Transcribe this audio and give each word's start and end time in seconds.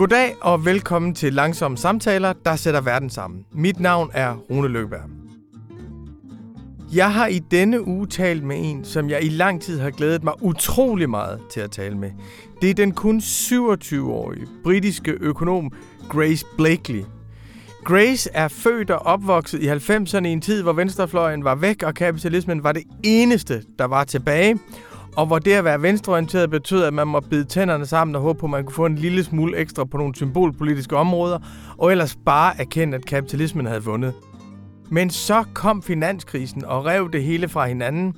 Goddag 0.00 0.36
og 0.40 0.64
velkommen 0.64 1.14
til 1.14 1.32
Langsomme 1.32 1.76
Samtaler, 1.76 2.32
der 2.32 2.56
sætter 2.56 2.80
verden 2.80 3.10
sammen. 3.10 3.44
Mit 3.52 3.80
navn 3.80 4.10
er 4.14 4.34
Rune 4.50 4.68
Løkberg. 4.68 5.10
Jeg 6.94 7.14
har 7.14 7.26
i 7.26 7.38
denne 7.38 7.86
uge 7.86 8.06
talt 8.06 8.44
med 8.44 8.56
en, 8.60 8.84
som 8.84 9.10
jeg 9.10 9.24
i 9.24 9.28
lang 9.28 9.62
tid 9.62 9.80
har 9.80 9.90
glædet 9.90 10.24
mig 10.24 10.34
utrolig 10.42 11.10
meget 11.10 11.40
til 11.50 11.60
at 11.60 11.70
tale 11.70 11.98
med. 11.98 12.10
Det 12.62 12.70
er 12.70 12.74
den 12.74 12.92
kun 12.92 13.18
27-årige 13.18 14.46
britiske 14.62 15.10
økonom 15.20 15.72
Grace 16.08 16.46
Blakely. 16.56 17.02
Grace 17.84 18.30
er 18.34 18.48
født 18.48 18.90
og 18.90 18.98
opvokset 18.98 19.62
i 19.62 19.68
90'erne 19.68 20.26
i 20.26 20.32
en 20.32 20.40
tid, 20.40 20.62
hvor 20.62 20.72
venstrefløjen 20.72 21.44
var 21.44 21.54
væk, 21.54 21.82
og 21.82 21.94
kapitalismen 21.94 22.64
var 22.64 22.72
det 22.72 22.82
eneste, 23.02 23.62
der 23.78 23.84
var 23.84 24.04
tilbage 24.04 24.58
og 25.16 25.26
hvor 25.26 25.38
det 25.38 25.52
at 25.52 25.64
være 25.64 25.82
venstreorienteret 25.82 26.50
betød, 26.50 26.82
at 26.82 26.94
man 26.94 27.06
må 27.06 27.20
bide 27.20 27.44
tænderne 27.44 27.86
sammen 27.86 28.16
og 28.16 28.22
håbe 28.22 28.38
på, 28.38 28.46
at 28.46 28.50
man 28.50 28.64
kunne 28.64 28.74
få 28.74 28.86
en 28.86 28.96
lille 28.96 29.24
smule 29.24 29.56
ekstra 29.56 29.84
på 29.84 29.96
nogle 29.96 30.14
symbolpolitiske 30.14 30.96
områder, 30.96 31.38
og 31.78 31.90
ellers 31.90 32.16
bare 32.26 32.60
erkende, 32.60 32.96
at 32.96 33.06
kapitalismen 33.06 33.66
havde 33.66 33.84
vundet. 33.84 34.14
Men 34.90 35.10
så 35.10 35.44
kom 35.54 35.82
finanskrisen 35.82 36.64
og 36.64 36.86
rev 36.86 37.10
det 37.12 37.22
hele 37.22 37.48
fra 37.48 37.66
hinanden, 37.66 38.14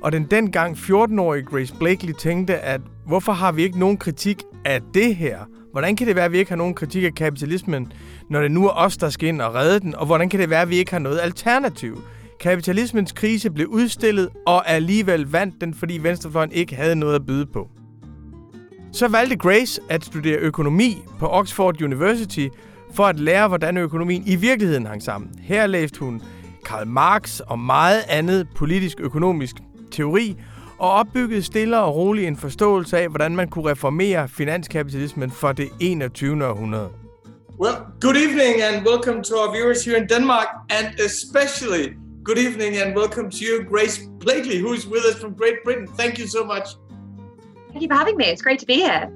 og 0.00 0.12
den 0.12 0.24
dengang 0.30 0.76
14-årige 0.76 1.44
Grace 1.44 1.74
Blakely 1.78 2.12
tænkte, 2.12 2.58
at 2.58 2.80
hvorfor 3.06 3.32
har 3.32 3.52
vi 3.52 3.62
ikke 3.62 3.78
nogen 3.78 3.96
kritik 3.96 4.42
af 4.64 4.80
det 4.94 5.16
her? 5.16 5.38
Hvordan 5.72 5.96
kan 5.96 6.06
det 6.06 6.16
være, 6.16 6.24
at 6.24 6.32
vi 6.32 6.38
ikke 6.38 6.50
har 6.50 6.56
nogen 6.56 6.74
kritik 6.74 7.04
af 7.04 7.14
kapitalismen, 7.14 7.92
når 8.30 8.40
det 8.40 8.50
nu 8.50 8.66
er 8.66 8.72
os, 8.74 8.96
der 8.96 9.10
skal 9.10 9.28
ind 9.28 9.40
og 9.40 9.54
redde 9.54 9.80
den? 9.80 9.94
Og 9.94 10.06
hvordan 10.06 10.28
kan 10.28 10.40
det 10.40 10.50
være, 10.50 10.62
at 10.62 10.70
vi 10.70 10.76
ikke 10.76 10.92
har 10.92 10.98
noget 10.98 11.20
alternativ? 11.22 11.98
Kapitalismens 12.40 13.12
krise 13.12 13.50
blev 13.50 13.66
udstillet, 13.68 14.28
og 14.46 14.70
alligevel 14.70 15.30
vandt 15.30 15.60
den, 15.60 15.74
fordi 15.74 15.98
venstrefløjen 15.98 16.52
ikke 16.52 16.76
havde 16.76 16.96
noget 16.96 17.14
at 17.14 17.26
byde 17.26 17.46
på. 17.46 17.68
Så 18.92 19.08
valgte 19.08 19.36
Grace 19.36 19.80
at 19.88 20.04
studere 20.04 20.36
økonomi 20.36 21.02
på 21.18 21.28
Oxford 21.28 21.82
University 21.82 22.46
for 22.94 23.04
at 23.04 23.20
lære, 23.20 23.48
hvordan 23.48 23.76
økonomien 23.76 24.22
i 24.26 24.36
virkeligheden 24.36 24.86
hang 24.86 25.02
sammen. 25.02 25.30
Her 25.42 25.66
læste 25.66 26.00
hun 26.00 26.22
Karl 26.66 26.86
Marx 26.86 27.40
og 27.40 27.58
meget 27.58 28.02
andet 28.08 28.48
politisk-økonomisk 28.56 29.56
teori, 29.90 30.36
og 30.78 30.90
opbyggede 30.90 31.42
stille 31.42 31.78
og 31.78 31.96
roligt 31.96 32.28
en 32.28 32.36
forståelse 32.36 32.98
af, 32.98 33.08
hvordan 33.08 33.36
man 33.36 33.48
kunne 33.48 33.70
reformere 33.70 34.28
finanskapitalismen 34.28 35.30
for 35.30 35.52
det 35.52 35.68
21. 35.80 36.46
århundrede. 36.46 36.88
Well, 37.60 37.76
good 38.00 38.16
evening 38.16 38.62
and 38.62 38.86
welcome 38.86 39.22
to 39.22 39.34
our 39.34 39.52
viewers 39.52 39.84
here 39.84 39.96
in 39.96 40.08
Denmark 40.08 40.46
and 40.70 40.86
especially 41.00 42.03
Good 42.24 42.38
evening 42.38 42.78
and 42.78 42.96
welcome 42.96 43.28
to 43.28 43.44
you, 43.44 43.62
Grace 43.64 43.98
Blakeley, 43.98 44.56
who's 44.56 44.86
with 44.86 45.04
us 45.04 45.16
from 45.16 45.34
Great 45.34 45.62
Britain. 45.62 45.86
Thank 45.86 46.18
you 46.18 46.26
so 46.26 46.42
much. 46.42 46.70
Thank 47.68 47.82
you 47.82 47.88
for 47.88 47.92
having 47.92 48.16
me. 48.16 48.24
It's 48.24 48.40
great 48.40 48.58
to 48.60 48.66
be 48.66 48.76
here. 48.76 49.12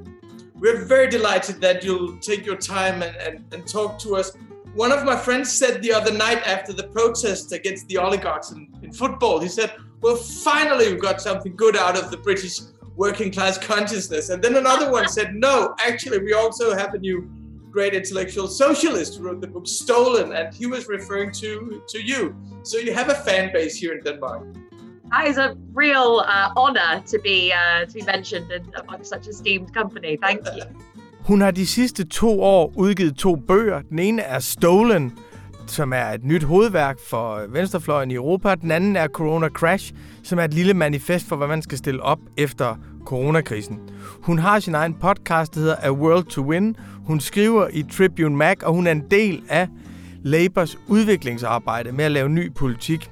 We're 0.57 0.85
very 0.85 1.09
delighted 1.09 1.59
that 1.63 1.83
you'll 1.83 2.19
take 2.19 2.45
your 2.45 2.57
time 2.57 3.01
and, 3.01 3.17
and, 3.17 3.55
and 3.55 3.67
talk 3.67 3.99
to 4.01 4.15
us. 4.15 4.37
One 4.75 4.93
of 4.93 5.07
my 5.07 5.17
friends 5.17 5.51
said 5.51 5.81
the 5.81 5.91
other 5.91 6.13
night 6.13 6.47
after 6.47 6.75
the 6.75 6.83
protest 6.89 7.51
against 7.53 7.89
the 7.89 7.97
oligarchs 7.97 8.53
in, 8.53 8.69
in 8.83 8.93
football, 8.93 9.41
he 9.41 9.49
said, 9.49 9.73
Well, 10.03 10.17
finally, 10.17 10.93
we've 10.93 11.01
got 11.01 11.23
something 11.23 11.57
good 11.57 11.79
out 11.79 11.97
of 11.97 12.11
the 12.11 12.19
British 12.19 12.61
working 12.95 13.33
class 13.33 13.57
consciousness. 13.57 14.29
And 14.29 14.43
then 14.43 14.57
another 14.57 14.93
one 14.93 15.09
said, 15.09 15.35
No, 15.35 15.75
actually, 15.81 16.19
we 16.19 16.35
also 16.35 16.77
have 16.77 16.93
a 16.93 16.99
new 16.99 17.27
great 17.71 17.95
intellectual 17.95 18.49
socialist 18.49 19.19
who 19.19 19.25
wrote 19.25 19.41
the 19.41 19.47
book 19.47 19.67
Stolen, 19.67 20.33
and 20.33 20.55
he 20.55 20.67
was 20.67 20.89
referring 20.89 21.31
to 21.43 21.83
to 21.89 21.99
you. 22.11 22.35
So 22.65 22.79
you 22.79 22.93
have 22.95 23.09
a 23.09 23.19
fan 23.27 23.51
base 23.53 23.75
here 23.83 23.93
in 23.97 24.05
Denmark. 24.05 24.43
That 25.11 25.29
is 25.29 25.39
a 25.39 25.55
real 25.75 26.11
uh, 26.35 26.63
honor 26.63 27.03
to 27.07 27.19
be 27.29 27.53
uh, 27.53 27.87
to 27.87 27.93
be 27.93 28.03
mentioned 28.15 28.53
in, 28.57 28.63
among 28.83 29.05
such 29.05 29.27
esteemed 29.29 29.75
company. 29.75 30.19
Thank 30.23 30.41
you. 30.57 30.65
Hun 31.29 31.41
har 31.41 31.51
de 31.51 31.67
sidste 31.67 32.05
to 32.05 32.43
år 32.43 32.73
udgivet 32.77 33.17
to 33.17 33.37
bøger. 33.37 33.83
Den 33.83 33.99
ene 33.99 34.23
er 34.23 34.39
Stolen, 34.39 35.19
som 35.67 35.93
er 35.93 36.05
et 36.05 36.25
nyt 36.25 36.43
hovedværk 36.43 36.99
for 37.01 37.47
venstrefløjen 37.49 38.11
i 38.11 38.15
Europa. 38.15 38.55
Den 38.55 38.71
anden 38.71 38.97
er 38.97 39.09
Corona 39.09 39.49
Crash, 39.49 39.93
som 40.23 40.39
er 40.39 40.45
et 40.45 40.55
lille 40.55 40.75
manifest 40.75 41.29
for, 41.29 41.37
hvad 41.37 41.49
man 41.49 41.63
skal 41.63 41.79
stille 41.79 42.03
op 42.03 42.19
efter 42.37 42.77
coronakrisen. 43.05 43.81
Hun 44.23 44.39
har 44.39 44.61
sin 44.61 44.75
egen 44.75 44.95
podcast, 44.95 45.55
der 45.55 45.61
hedder 45.61 45.77
A 45.83 45.91
World 45.91 46.25
to 46.25 46.43
Win. 46.43 46.77
Hun 47.09 47.21
skriver 47.21 47.69
i 47.73 47.83
Tribune 47.83 48.37
Mag, 48.37 48.67
og 48.67 48.75
hun 48.75 48.87
er 48.87 48.93
en 48.93 49.05
del 49.11 49.43
af 49.49 49.69
Labours 50.23 50.79
udviklingsarbejde 50.89 51.93
med 51.93 52.05
at 52.05 52.11
lave 52.11 52.29
ny 52.29 52.53
politik. 52.53 53.11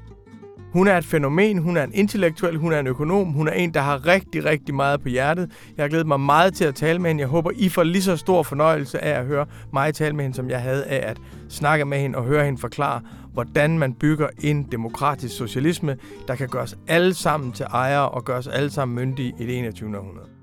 Hun 0.73 0.89
er 0.89 0.99
et 0.99 1.05
fænomen, 1.05 1.59
hun 1.59 1.77
er 1.77 1.85
en 1.85 1.95
intellektuel, 1.95 2.57
hun 2.57 2.73
er 2.73 2.81
en 2.81 2.87
økonom, 2.87 3.33
hun 3.33 3.49
er 3.49 3.53
en, 3.53 3.75
der 3.75 3.81
har 3.81 4.07
rigtig, 4.07 4.45
rigtig 4.45 4.75
meget 4.75 5.03
på 5.03 5.09
hjertet. 5.09 5.51
Jeg 5.77 5.83
har 5.83 5.89
glædet 5.89 6.07
mig 6.07 6.21
meget 6.21 6.55
til 6.55 6.65
at 6.65 6.75
tale 6.75 6.99
med 6.99 7.11
hende. 7.11 7.21
Jeg 7.21 7.29
håber, 7.29 7.51
I 7.55 7.69
får 7.69 7.83
lige 7.83 8.03
så 8.03 8.17
stor 8.17 8.43
fornøjelse 8.43 9.05
af 9.05 9.21
at 9.21 9.27
høre 9.27 9.47
mig 9.73 9.95
tale 9.95 10.17
med 10.17 10.25
hende, 10.25 10.37
som 10.37 10.51
jeg 10.51 10.63
havde 10.63 10.85
af 10.85 11.11
at 11.11 11.19
snakke 11.49 11.85
med 11.85 11.99
hende 11.99 12.19
og 12.19 12.25
høre 12.25 12.45
hende 12.45 12.61
forklare, 12.61 13.01
hvordan 13.33 13.79
man 13.79 13.95
bygger 13.95 14.29
en 14.41 14.63
demokratisk 14.73 15.37
socialisme, 15.37 15.97
der 16.29 16.35
kan 16.35 16.49
gøre 16.49 16.63
os 16.63 16.77
alle 16.89 17.15
sammen 17.15 17.53
til 17.53 17.67
ejere 17.71 18.09
og 18.09 18.25
gøre 18.25 18.39
os 18.39 18.47
alle 18.47 18.71
sammen 18.71 18.95
myndige 18.95 19.35
i 19.39 19.47
det 19.47 19.59
21. 19.59 19.99
århundrede. 19.99 20.36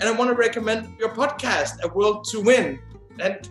And 0.00 0.08
I 0.08 0.12
want 0.12 0.30
to 0.30 0.34
recommend 0.34 0.98
your 0.98 1.10
podcast, 1.10 1.82
A 1.82 1.88
World 1.88 2.24
to 2.30 2.40
Win. 2.40 2.78
And 3.18 3.46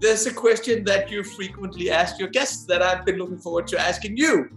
there's 0.00 0.26
a 0.26 0.34
question 0.34 0.82
that 0.84 1.08
you 1.12 1.22
frequently 1.22 1.92
ask 1.92 2.18
your 2.18 2.28
guests 2.28 2.66
that 2.66 2.82
I've 2.82 3.04
been 3.04 3.18
looking 3.18 3.38
forward 3.38 3.68
to 3.68 3.78
asking 3.78 4.16
you, 4.16 4.50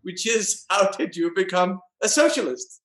which 0.00 0.26
is 0.26 0.64
how 0.70 0.90
did 0.92 1.14
you 1.14 1.32
become 1.34 1.80
a 2.02 2.08
socialist? 2.08 2.80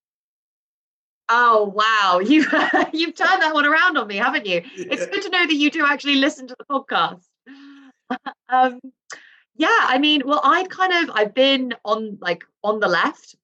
Oh 1.30 1.74
wow, 1.74 2.20
you 2.24 2.46
you've 2.92 3.16
turned 3.16 3.42
that 3.42 3.54
one 3.54 3.66
around 3.66 3.98
on 3.98 4.08
me, 4.08 4.18
haven't 4.18 4.46
you? 4.46 4.62
Yeah. 4.76 4.86
It's 4.92 5.06
good 5.06 5.22
to 5.24 5.30
know 5.30 5.48
that 5.48 5.56
you 5.56 5.72
do 5.72 5.86
actually 5.86 6.16
listen 6.16 6.48
to 6.48 6.56
the 6.60 6.66
podcast. 6.66 7.24
um, 8.50 8.82
yeah, 9.56 9.80
I 9.82 9.98
mean, 9.98 10.24
well, 10.26 10.42
I'd 10.44 10.70
kind 10.70 10.92
of 10.92 11.16
I've 11.16 11.34
been 11.34 11.74
on 11.86 12.18
like 12.20 12.44
on 12.66 12.82
the 12.82 12.90
left 12.90 13.36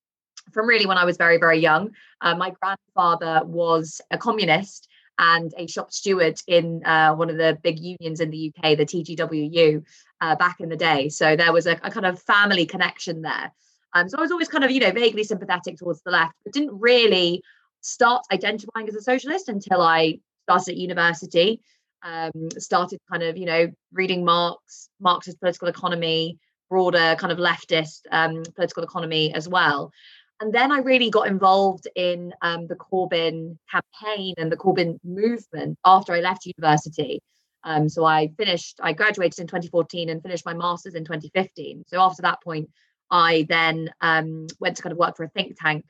from 0.51 0.67
really 0.67 0.85
when 0.85 0.97
I 0.97 1.05
was 1.05 1.17
very 1.17 1.37
very 1.37 1.59
young. 1.59 1.91
Uh, 2.21 2.35
my 2.35 2.51
grandfather 2.61 3.45
was 3.45 4.01
a 4.11 4.17
communist 4.17 4.87
and 5.19 5.53
a 5.57 5.67
shop 5.67 5.91
steward 5.91 6.39
in 6.47 6.83
uh, 6.85 7.13
one 7.13 7.29
of 7.29 7.37
the 7.37 7.57
big 7.61 7.79
unions 7.79 8.19
in 8.19 8.31
the 8.31 8.51
UK, 8.55 8.77
the 8.77 8.85
TGWU, 8.85 9.83
uh, 10.21 10.35
back 10.35 10.59
in 10.59 10.69
the 10.69 10.77
day. 10.77 11.09
So 11.09 11.35
there 11.35 11.53
was 11.53 11.67
a, 11.67 11.73
a 11.83 11.91
kind 11.91 12.05
of 12.05 12.19
family 12.21 12.65
connection 12.65 13.21
there. 13.21 13.51
Um, 13.93 14.09
so 14.09 14.17
I 14.17 14.21
was 14.21 14.31
always 14.31 14.47
kind 14.47 14.63
of, 14.63 14.71
you 14.71 14.79
know, 14.79 14.91
vaguely 14.91 15.23
sympathetic 15.23 15.77
towards 15.77 16.01
the 16.01 16.11
left, 16.11 16.33
but 16.43 16.53
didn't 16.53 16.79
really 16.79 17.43
start 17.81 18.23
identifying 18.31 18.87
as 18.87 18.95
a 18.95 19.01
socialist 19.01 19.49
until 19.49 19.81
I 19.81 20.19
started 20.45 20.71
at 20.71 20.77
university 20.77 21.61
um, 22.03 22.31
started 22.57 22.99
kind 23.09 23.23
of, 23.23 23.37
you 23.37 23.45
know, 23.45 23.71
reading 23.93 24.25
Marx, 24.25 24.89
Marxist 24.99 25.39
political 25.39 25.67
economy, 25.67 26.39
broader 26.69 27.15
kind 27.19 27.31
of 27.31 27.37
leftist 27.37 28.01
um, 28.11 28.43
political 28.55 28.83
economy 28.83 29.33
as 29.33 29.47
well. 29.47 29.91
And 30.41 30.51
then 30.51 30.71
I 30.71 30.79
really 30.79 31.11
got 31.11 31.27
involved 31.27 31.87
in 31.95 32.33
um, 32.41 32.65
the 32.65 32.75
Corbyn 32.75 33.59
campaign 33.71 34.33
and 34.39 34.51
the 34.51 34.57
Corbyn 34.57 34.97
movement 35.03 35.77
after 35.85 36.13
I 36.13 36.19
left 36.19 36.47
university. 36.47 37.21
Um, 37.63 37.87
so 37.87 38.05
I 38.05 38.31
finished, 38.39 38.79
I 38.81 38.93
graduated 38.93 39.39
in 39.39 39.45
2014 39.45 40.09
and 40.09 40.23
finished 40.23 40.43
my 40.43 40.55
master's 40.55 40.95
in 40.95 41.05
2015. 41.05 41.83
So 41.85 42.01
after 42.01 42.23
that 42.23 42.41
point, 42.41 42.71
I 43.11 43.45
then 43.49 43.91
um, 44.01 44.47
went 44.59 44.77
to 44.77 44.81
kind 44.81 44.91
of 44.91 44.97
work 44.97 45.15
for 45.15 45.25
a 45.25 45.29
think 45.29 45.59
tank 45.61 45.85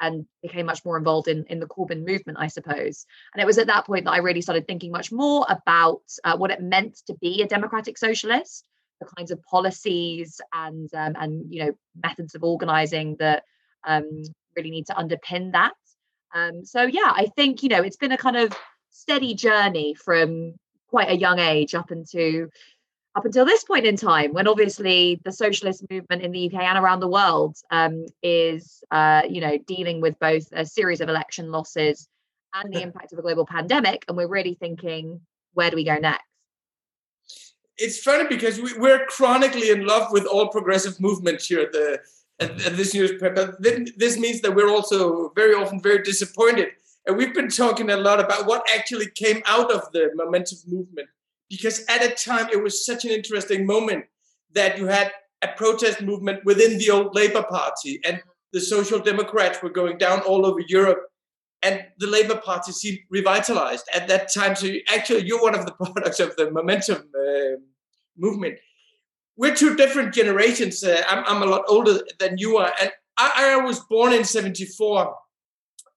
and 0.00 0.24
became 0.40 0.66
much 0.66 0.84
more 0.84 0.96
involved 0.96 1.26
in, 1.26 1.44
in 1.46 1.58
the 1.58 1.66
Corbyn 1.66 2.06
movement, 2.06 2.38
I 2.38 2.46
suppose. 2.46 3.06
And 3.34 3.42
it 3.42 3.46
was 3.46 3.58
at 3.58 3.66
that 3.66 3.86
point 3.86 4.04
that 4.04 4.12
I 4.12 4.18
really 4.18 4.42
started 4.42 4.68
thinking 4.68 4.92
much 4.92 5.10
more 5.10 5.44
about 5.48 6.02
uh, 6.22 6.36
what 6.36 6.52
it 6.52 6.62
meant 6.62 7.00
to 7.08 7.14
be 7.20 7.42
a 7.42 7.48
democratic 7.48 7.98
socialist, 7.98 8.68
the 9.00 9.08
kinds 9.16 9.32
of 9.32 9.42
policies 9.42 10.40
and 10.54 10.88
um, 10.94 11.14
and 11.18 11.52
you 11.52 11.64
know 11.64 11.72
methods 12.00 12.34
of 12.36 12.44
organising 12.44 13.16
that 13.18 13.42
um, 13.86 14.22
really 14.56 14.70
need 14.70 14.86
to 14.86 14.94
underpin 14.94 15.52
that. 15.52 15.72
Um, 16.34 16.64
so 16.64 16.82
yeah, 16.82 17.12
I 17.14 17.28
think 17.36 17.62
you 17.62 17.68
know 17.68 17.82
it's 17.82 17.96
been 17.96 18.12
a 18.12 18.18
kind 18.18 18.36
of 18.36 18.52
steady 18.90 19.34
journey 19.34 19.94
from 19.94 20.54
quite 20.88 21.10
a 21.10 21.16
young 21.16 21.38
age 21.38 21.74
up 21.74 21.90
into 21.90 22.48
up 23.16 23.24
until 23.24 23.46
this 23.46 23.64
point 23.64 23.86
in 23.86 23.96
time, 23.96 24.34
when 24.34 24.46
obviously 24.46 25.18
the 25.24 25.32
socialist 25.32 25.82
movement 25.90 26.22
in 26.22 26.32
the 26.32 26.46
UK 26.46 26.60
and 26.60 26.78
around 26.78 27.00
the 27.00 27.08
world 27.08 27.56
um, 27.70 28.04
is, 28.22 28.84
uh, 28.90 29.22
you 29.26 29.40
know, 29.40 29.56
dealing 29.66 30.02
with 30.02 30.18
both 30.18 30.46
a 30.52 30.66
series 30.66 31.00
of 31.00 31.08
election 31.08 31.50
losses 31.50 32.08
and 32.52 32.74
the 32.74 32.82
impact 32.86 33.14
of 33.14 33.18
a 33.18 33.22
global 33.22 33.46
pandemic, 33.46 34.04
and 34.06 34.16
we're 34.16 34.28
really 34.28 34.54
thinking, 34.54 35.20
where 35.54 35.70
do 35.70 35.76
we 35.76 35.84
go 35.84 35.96
next? 35.96 36.24
It's 37.78 38.02
funny 38.02 38.28
because 38.28 38.60
we, 38.60 38.76
we're 38.78 39.06
chronically 39.06 39.70
in 39.70 39.86
love 39.86 40.12
with 40.12 40.26
all 40.26 40.48
progressive 40.48 41.00
movements 41.00 41.46
here 41.46 41.60
at 41.60 41.72
the 41.72 42.00
this 42.38 42.94
newspaper. 42.94 43.56
This 43.60 44.18
means 44.18 44.40
that 44.42 44.54
we're 44.54 44.70
also 44.70 45.30
very 45.34 45.54
often 45.54 45.80
very 45.80 46.02
disappointed, 46.02 46.68
and 47.06 47.16
we've 47.16 47.34
been 47.34 47.48
talking 47.48 47.90
a 47.90 47.96
lot 47.96 48.20
about 48.20 48.46
what 48.46 48.68
actually 48.74 49.10
came 49.14 49.42
out 49.46 49.72
of 49.72 49.90
the 49.92 50.10
momentum 50.14 50.58
movement 50.66 51.08
because 51.48 51.84
at 51.88 52.04
a 52.04 52.10
time 52.10 52.48
it 52.52 52.62
was 52.62 52.84
such 52.84 53.04
an 53.04 53.10
interesting 53.10 53.66
moment 53.66 54.04
that 54.52 54.78
you 54.78 54.86
had 54.86 55.12
a 55.42 55.48
protest 55.48 56.00
movement 56.02 56.44
within 56.44 56.78
the 56.78 56.90
old 56.90 57.14
Labour 57.14 57.42
Party 57.42 58.00
and 58.04 58.20
the 58.52 58.60
Social 58.60 58.98
Democrats 58.98 59.62
were 59.62 59.70
going 59.70 59.98
down 59.98 60.20
all 60.20 60.46
over 60.46 60.60
Europe. 60.68 61.02
and 61.62 61.84
the 61.98 62.06
Labour 62.06 62.36
Party 62.36 62.70
seemed 62.70 62.98
revitalized 63.10 63.86
at 63.92 64.06
that 64.08 64.32
time. 64.32 64.54
So 64.54 64.66
you, 64.66 64.82
actually, 64.88 65.24
you're 65.24 65.42
one 65.42 65.54
of 65.58 65.64
the 65.66 65.72
products 65.80 66.20
of 66.20 66.36
the 66.36 66.50
momentum 66.50 67.08
uh, 67.18 67.56
movement. 68.16 68.58
We're 69.36 69.54
two 69.54 69.76
different 69.76 70.14
generations. 70.14 70.82
Uh, 70.82 71.02
I'm, 71.08 71.24
I'm 71.26 71.42
a 71.42 71.46
lot 71.46 71.64
older 71.68 72.00
than 72.18 72.38
you 72.38 72.56
are, 72.56 72.72
and 72.80 72.90
I, 73.18 73.56
I 73.58 73.64
was 73.64 73.80
born 73.80 74.12
in 74.12 74.24
'74, 74.24 75.14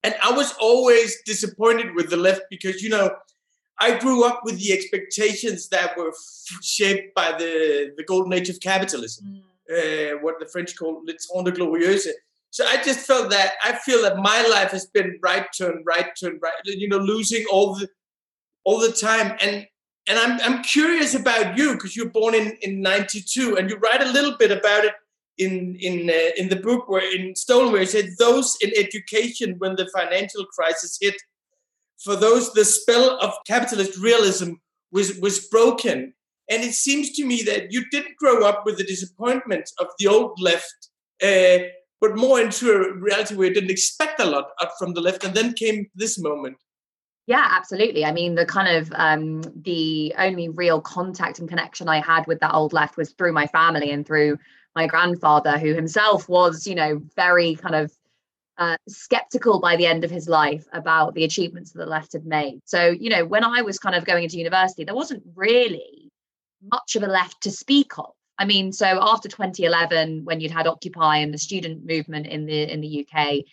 and 0.03 0.15
I 0.23 0.31
was 0.31 0.53
always 0.59 1.21
disappointed 1.25 1.95
with 1.95 2.09
the 2.09 2.17
left 2.17 2.41
because 2.49 2.81
you 2.81 2.89
know 2.89 3.11
I 3.79 3.97
grew 3.97 4.25
up 4.25 4.41
with 4.43 4.59
the 4.59 4.73
expectations 4.73 5.69
that 5.69 5.97
were 5.97 6.09
f- 6.09 6.63
shaped 6.63 7.15
by 7.15 7.31
the, 7.37 7.93
the 7.95 8.03
golden 8.03 8.33
age 8.33 8.49
of 8.49 8.59
capitalism, 8.59 9.41
mm. 9.71 10.15
uh, 10.15 10.17
what 10.19 10.39
the 10.39 10.47
French 10.47 10.75
call 10.75 11.01
le 11.05 11.13
trente 11.13 11.55
glorieux. 11.55 11.97
So 12.51 12.65
I 12.65 12.81
just 12.83 13.05
felt 13.05 13.29
that 13.29 13.53
I 13.63 13.73
feel 13.73 14.01
that 14.01 14.17
my 14.17 14.45
life 14.47 14.71
has 14.71 14.87
been 14.87 15.17
right 15.21 15.45
turn, 15.57 15.83
right 15.85 16.09
turn, 16.19 16.39
right, 16.41 16.53
you 16.65 16.89
know, 16.89 16.97
losing 16.97 17.45
all 17.51 17.75
the 17.75 17.87
all 18.65 18.79
the 18.79 18.91
time. 18.91 19.37
And 19.41 19.65
and 20.09 20.17
I'm 20.17 20.39
I'm 20.41 20.63
curious 20.63 21.13
about 21.13 21.57
you 21.57 21.73
because 21.73 21.95
you're 21.95 22.09
born 22.09 22.35
in 22.35 22.57
in 22.61 22.81
'92 22.81 23.55
and 23.57 23.69
you 23.69 23.77
write 23.77 24.01
a 24.01 24.11
little 24.11 24.35
bit 24.37 24.51
about 24.51 24.83
it 24.83 24.93
in 25.37 25.77
in 25.79 26.09
uh, 26.09 26.31
in 26.35 26.49
the 26.49 26.57
book 26.57 26.89
where 26.89 27.15
in 27.15 27.35
Stolen 27.35 27.71
where 27.71 27.81
you 27.81 27.87
said 27.87 28.09
those 28.17 28.57
in 28.61 28.71
education 28.75 29.55
when 29.59 29.75
the 29.75 29.89
financial 29.95 30.45
crisis 30.45 30.97
hit 30.99 31.15
for 32.03 32.15
those 32.15 32.51
the 32.53 32.65
spell 32.65 33.19
of 33.21 33.33
capitalist 33.45 33.97
realism 33.99 34.53
was 34.91 35.17
was 35.19 35.47
broken. 35.47 36.13
And 36.51 36.63
it 36.63 36.73
seems 36.73 37.11
to 37.11 37.25
me 37.25 37.43
that 37.43 37.71
you 37.71 37.85
didn't 37.91 38.17
grow 38.17 38.43
up 38.43 38.63
with 38.65 38.79
the 38.79 38.83
disappointment 38.83 39.69
of 39.79 39.85
the 39.99 40.07
old 40.07 40.39
left 40.41 40.89
uh, 41.21 41.59
but 42.01 42.17
more 42.17 42.39
into 42.39 42.71
a 42.71 42.93
reality 42.93 43.35
where 43.35 43.49
you 43.49 43.53
didn't 43.53 43.69
expect 43.69 44.19
a 44.19 44.25
lot 44.25 44.45
from 44.79 44.93
the 44.93 45.01
left 45.01 45.23
and 45.23 45.35
then 45.35 45.53
came 45.53 45.89
this 45.93 46.17
moment 46.17 46.57
yeah 47.29 47.45
absolutely 47.51 48.03
i 48.03 48.11
mean 48.11 48.33
the 48.33 48.45
kind 48.45 48.75
of 48.75 48.91
um, 48.95 49.41
the 49.61 50.13
only 50.17 50.49
real 50.49 50.81
contact 50.81 51.39
and 51.39 51.47
connection 51.47 51.87
i 51.87 52.01
had 52.01 52.25
with 52.25 52.39
that 52.39 52.53
old 52.53 52.73
left 52.73 52.97
was 52.97 53.11
through 53.11 53.31
my 53.31 53.45
family 53.47 53.91
and 53.91 54.05
through 54.05 54.37
my 54.75 54.87
grandfather 54.87 55.57
who 55.57 55.73
himself 55.73 56.27
was 56.27 56.65
you 56.65 56.75
know 56.75 56.99
very 57.15 57.55
kind 57.55 57.75
of 57.75 57.93
uh, 58.57 58.75
skeptical 58.89 59.61
by 59.61 59.77
the 59.77 59.85
end 59.85 60.03
of 60.03 60.11
his 60.11 60.27
life 60.27 60.65
about 60.73 61.13
the 61.13 61.23
achievements 61.23 61.71
that 61.71 61.79
the 61.79 61.85
left 61.85 62.11
had 62.11 62.25
made. 62.25 62.59
So, 62.65 62.89
you 62.89 63.09
know, 63.09 63.23
when 63.23 63.45
I 63.45 63.61
was 63.61 63.79
kind 63.79 63.95
of 63.95 64.03
going 64.03 64.25
into 64.25 64.37
university, 64.37 64.83
there 64.83 64.93
wasn't 64.93 65.23
really 65.33 66.11
much 66.61 66.97
of 66.97 67.03
a 67.03 67.07
left 67.07 67.41
to 67.43 67.51
speak 67.51 67.97
of. 67.97 68.11
I 68.37 68.43
mean, 68.43 68.73
so 68.73 68.85
after 68.85 69.29
2011, 69.29 70.25
when 70.25 70.41
you'd 70.41 70.51
had 70.51 70.67
Occupy 70.67 71.19
and 71.19 71.33
the 71.33 71.37
student 71.37 71.85
movement 71.85 72.27
in 72.27 72.45
the 72.45 72.69
in 72.69 72.81
the 72.81 73.07
UK, 73.07 73.45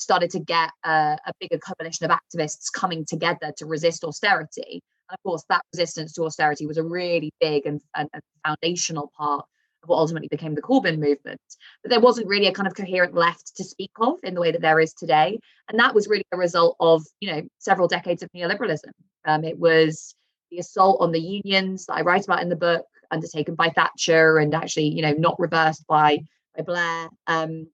started 0.00 0.30
to 0.30 0.40
get 0.40 0.70
a, 0.84 1.16
a 1.26 1.32
bigger 1.40 1.58
coalition 1.58 2.10
of 2.10 2.16
activists 2.16 2.72
coming 2.74 3.04
together 3.04 3.52
to 3.56 3.66
resist 3.66 4.04
austerity. 4.04 4.82
And 5.08 5.16
of 5.16 5.22
course, 5.22 5.44
that 5.48 5.62
resistance 5.72 6.12
to 6.14 6.24
austerity 6.24 6.66
was 6.66 6.78
a 6.78 6.82
really 6.82 7.32
big 7.40 7.66
and, 7.66 7.80
and, 7.94 8.08
and 8.12 8.22
foundational 8.44 9.12
part 9.16 9.44
of 9.82 9.88
what 9.88 9.98
ultimately 9.98 10.28
became 10.28 10.54
the 10.54 10.62
Corbyn 10.62 10.98
movement. 10.98 11.40
But 11.82 11.90
there 11.90 12.00
wasn't 12.00 12.26
really 12.26 12.46
a 12.46 12.52
kind 12.52 12.66
of 12.66 12.74
coherent 12.74 13.14
left 13.14 13.56
to 13.56 13.64
speak 13.64 13.92
of 14.00 14.18
in 14.22 14.34
the 14.34 14.40
way 14.40 14.52
that 14.52 14.60
there 14.60 14.80
is 14.80 14.92
today. 14.94 15.38
And 15.68 15.78
that 15.78 15.94
was 15.94 16.08
really 16.08 16.26
a 16.32 16.36
result 16.36 16.76
of, 16.80 17.04
you 17.20 17.32
know, 17.32 17.42
several 17.58 17.88
decades 17.88 18.22
of 18.22 18.30
neoliberalism. 18.34 18.90
Um, 19.24 19.44
it 19.44 19.58
was 19.58 20.14
the 20.50 20.58
assault 20.58 21.00
on 21.00 21.12
the 21.12 21.20
unions 21.20 21.86
that 21.86 21.94
I 21.94 22.02
write 22.02 22.24
about 22.24 22.42
in 22.42 22.48
the 22.48 22.56
book, 22.56 22.86
undertaken 23.10 23.54
by 23.54 23.70
Thatcher 23.70 24.38
and 24.38 24.54
actually, 24.54 24.88
you 24.88 25.02
know, 25.02 25.12
not 25.12 25.38
reversed 25.38 25.86
by, 25.86 26.18
by 26.56 26.62
Blair. 26.62 27.08
Um, 27.26 27.68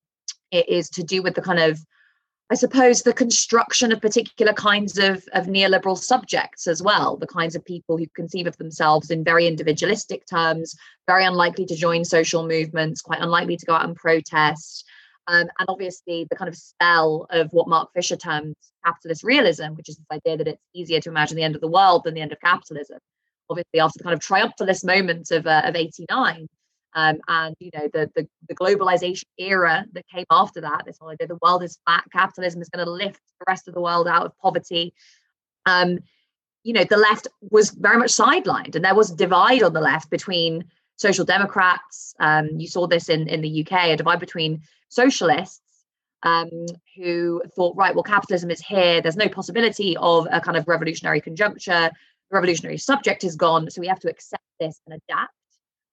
it 0.51 0.69
is 0.69 0.91
to 0.91 1.03
do 1.03 1.23
with 1.23 1.35
the 1.35 1.43
kind 1.43 1.59
of 1.59 1.79
I 2.53 2.55
suppose 2.55 3.01
the 3.01 3.15
construction 3.15 3.93
of 3.93 4.03
particular 4.03 4.53
kinds 4.53 4.99
of, 4.99 5.25
of 5.33 5.47
neoliberal 5.47 5.97
subjects 5.97 6.67
as 6.67 6.83
well, 6.83 7.17
the 7.17 7.27
kinds 7.27 7.57
of 7.57 7.65
people 7.65 7.97
who 7.97 8.07
conceive 8.15 8.47
of 8.47 8.59
themselves 8.59 9.11
in 9.11 9.25
very 9.25 9.47
individualistic 9.47 10.27
terms, 10.27 10.77
very 11.07 11.25
unlikely 11.25 11.65
to 11.65 11.75
join 11.75 12.05
social 12.05 12.47
movements, 12.47 13.01
quite 13.01 13.23
unlikely 13.23 13.57
to 13.57 13.65
go 13.65 13.73
out 13.73 13.87
and 13.87 13.97
protest. 13.97 14.85
Um, 15.29 15.49
and 15.59 15.67
obviously, 15.67 16.27
the 16.29 16.37
kind 16.37 16.51
of 16.51 16.55
spell 16.55 17.27
of 17.31 17.51
what 17.53 17.69
Mark 17.69 17.89
Fisher 17.95 18.17
terms 18.17 18.55
capitalist 18.85 19.25
realism, 19.25 19.69
which 19.73 19.89
is 19.89 19.97
this 19.97 20.07
idea 20.13 20.37
that 20.37 20.49
it's 20.49 20.63
easier 20.75 21.01
to 21.01 21.09
imagine 21.09 21.39
the 21.39 21.45
end 21.45 21.55
of 21.55 21.63
the 21.63 21.69
world 21.69 22.03
than 22.05 22.13
the 22.13 22.21
end 22.21 22.33
of 22.33 22.41
capitalism. 22.41 22.99
Obviously, 23.49 23.81
after 23.81 23.97
the 23.97 24.05
kind 24.05 24.13
of 24.13 24.21
triumphalist 24.21 24.85
moment 24.85 25.31
of, 25.31 25.47
uh, 25.47 25.63
of 25.65 25.75
89, 25.75 26.47
um, 26.95 27.19
and 27.29 27.57
you 27.59 27.71
know 27.75 27.89
the, 27.93 28.11
the, 28.15 28.29
the 28.49 28.55
globalization 28.55 29.25
era 29.39 29.85
that 29.93 30.07
came 30.09 30.27
after 30.31 30.61
that 30.61 30.83
this 30.85 30.99
whole 30.99 31.11
idea 31.11 31.27
the 31.27 31.39
world 31.43 31.63
is 31.63 31.79
flat 31.87 32.05
capitalism 32.13 32.61
is 32.61 32.69
going 32.69 32.85
to 32.85 32.91
lift 32.91 33.21
the 33.39 33.45
rest 33.49 33.69
of 33.69 33.75
the 33.75 33.81
world 33.81 34.07
out 34.07 34.27
of 34.27 34.39
poverty. 34.39 34.93
Um, 35.67 36.01
you 36.65 36.73
know 36.73 36.85
the 36.85 36.97
left 36.97 37.29
was 37.51 37.71
very 37.71 37.99
much 37.99 38.13
sidelined 38.13 38.75
and 38.75 38.85
there 38.85 38.95
was 38.95 39.11
a 39.11 39.17
divide 39.17 39.63
on 39.63 39.73
the 39.73 39.81
left 39.81 40.11
between 40.11 40.65
social 40.97 41.25
democrats 41.25 42.15
um, 42.21 42.49
you 42.57 42.69
saw 42.69 42.87
this 42.87 43.09
in 43.09 43.29
in 43.29 43.41
the 43.41 43.63
uk 43.63 43.73
a 43.73 43.97
divide 43.97 44.21
between 44.21 44.63
socialists 44.89 45.61
um, 46.25 46.51
who 46.97 47.43
thought 47.57 47.77
right 47.77 47.95
well 47.95 48.05
capitalism 48.05 48.51
is 48.51 48.61
here 48.61 49.01
there's 49.01 49.17
no 49.17 49.29
possibility 49.29 49.97
of 49.97 50.29
a 50.31 50.41
kind 50.41 50.57
of 50.57 50.69
revolutionary 50.69 51.21
conjuncture 51.21 51.91
the 52.31 52.35
revolutionary 52.35 52.79
subject 52.79 53.25
is 53.25 53.35
gone 53.35 53.69
so 53.71 53.81
we 53.81 53.89
have 53.89 54.01
to 54.01 54.11
accept 54.11 54.45
this 54.61 54.81
and 54.87 55.01
adapt 55.09 55.35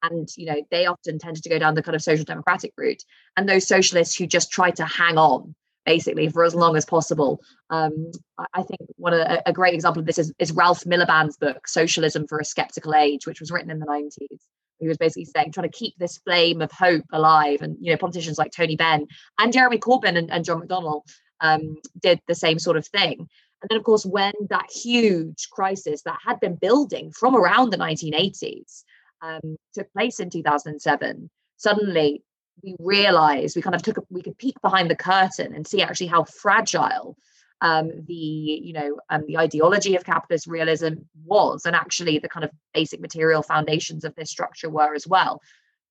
and 0.04 0.28
you 0.38 0.46
know 0.46 0.62
they 0.72 0.86
often 0.86 1.20
tended 1.20 1.44
to 1.44 1.50
go 1.50 1.60
down 1.60 1.76
the 1.76 1.84
kind 1.84 1.96
of 1.96 2.02
social 2.02 2.26
democratic 2.26 2.74
route 2.78 3.04
and 3.38 3.48
those 3.48 3.68
socialists 3.68 4.16
who 4.16 4.28
just 4.28 4.52
try 4.52 4.72
to 4.72 4.86
hang 4.86 5.18
on 5.18 5.56
basically 5.86 6.30
for 6.30 6.44
as 6.44 6.54
long 6.54 6.76
as 6.76 6.86
possible. 6.86 7.42
Um, 7.70 8.12
i 8.54 8.64
think 8.64 8.80
one 8.98 9.14
of 9.14 9.20
the, 9.20 9.50
a 9.50 9.54
great 9.54 9.74
example 9.74 10.00
of 10.00 10.06
this 10.06 10.18
is, 10.18 10.34
is 10.40 10.52
ralph 10.52 10.84
miliband's 10.84 11.38
book 11.38 11.68
socialism 11.68 12.28
for 12.28 12.40
a 12.40 12.46
skeptical 12.46 12.96
age 12.96 13.28
which 13.28 13.40
was 13.40 13.52
written 13.52 13.70
in 13.70 13.80
the 13.80 13.86
90s 13.86 14.40
he 14.80 14.88
was 14.88 14.98
basically 14.98 15.26
saying 15.26 15.52
trying 15.52 15.70
to 15.70 15.78
keep 15.78 15.94
this 15.98 16.18
flame 16.20 16.62
of 16.62 16.72
hope 16.72 17.06
alive 17.12 17.62
and 17.62 17.78
you 17.80 17.92
know 17.92 17.98
politicians 17.98 18.38
like 18.38 18.52
tony 18.52 18.76
benn 18.76 19.06
and 19.38 19.54
jeremy 19.54 19.78
corbyn 19.78 20.18
and, 20.18 20.32
and 20.32 20.46
john 20.46 20.62
mcdonnell 20.62 21.04
um, 21.42 21.78
did 22.02 22.20
the 22.28 22.36
same 22.36 22.60
sort 22.60 22.78
of 22.78 22.88
thing. 22.88 23.28
And 23.62 23.70
then 23.70 23.78
of 23.78 23.84
course 23.84 24.06
when 24.06 24.34
that 24.50 24.70
huge 24.72 25.50
crisis 25.52 26.02
that 26.04 26.20
had 26.26 26.40
been 26.40 26.56
building 26.56 27.12
from 27.12 27.36
around 27.36 27.72
the 27.72 27.78
1980s 27.78 28.84
um, 29.22 29.58
took 29.74 29.92
place 29.94 30.20
in 30.20 30.30
2007, 30.30 31.30
suddenly 31.58 32.24
we 32.64 32.76
realized 32.80 33.56
we 33.56 33.62
kind 33.62 33.76
of 33.76 33.82
took 33.82 33.98
a, 33.98 34.02
we 34.10 34.22
could 34.22 34.38
peek 34.38 34.60
behind 34.62 34.90
the 34.90 34.96
curtain 34.96 35.54
and 35.54 35.66
see 35.66 35.82
actually 35.82 36.08
how 36.08 36.24
fragile 36.24 37.16
um, 37.62 37.92
the 38.08 38.14
you 38.14 38.74
know 38.74 39.00
um, 39.10 39.24
the 39.28 39.38
ideology 39.38 39.96
of 39.96 40.06
capitalist 40.06 40.48
realism 40.48 40.94
was, 41.26 41.66
and 41.66 41.76
actually 41.76 42.20
the 42.20 42.30
kind 42.30 42.44
of 42.44 42.52
basic 42.74 43.02
material 43.02 43.42
foundations 43.42 44.04
of 44.04 44.16
this 44.16 44.30
structure 44.30 44.70
were 44.70 44.96
as 44.96 45.08
well. 45.08 45.42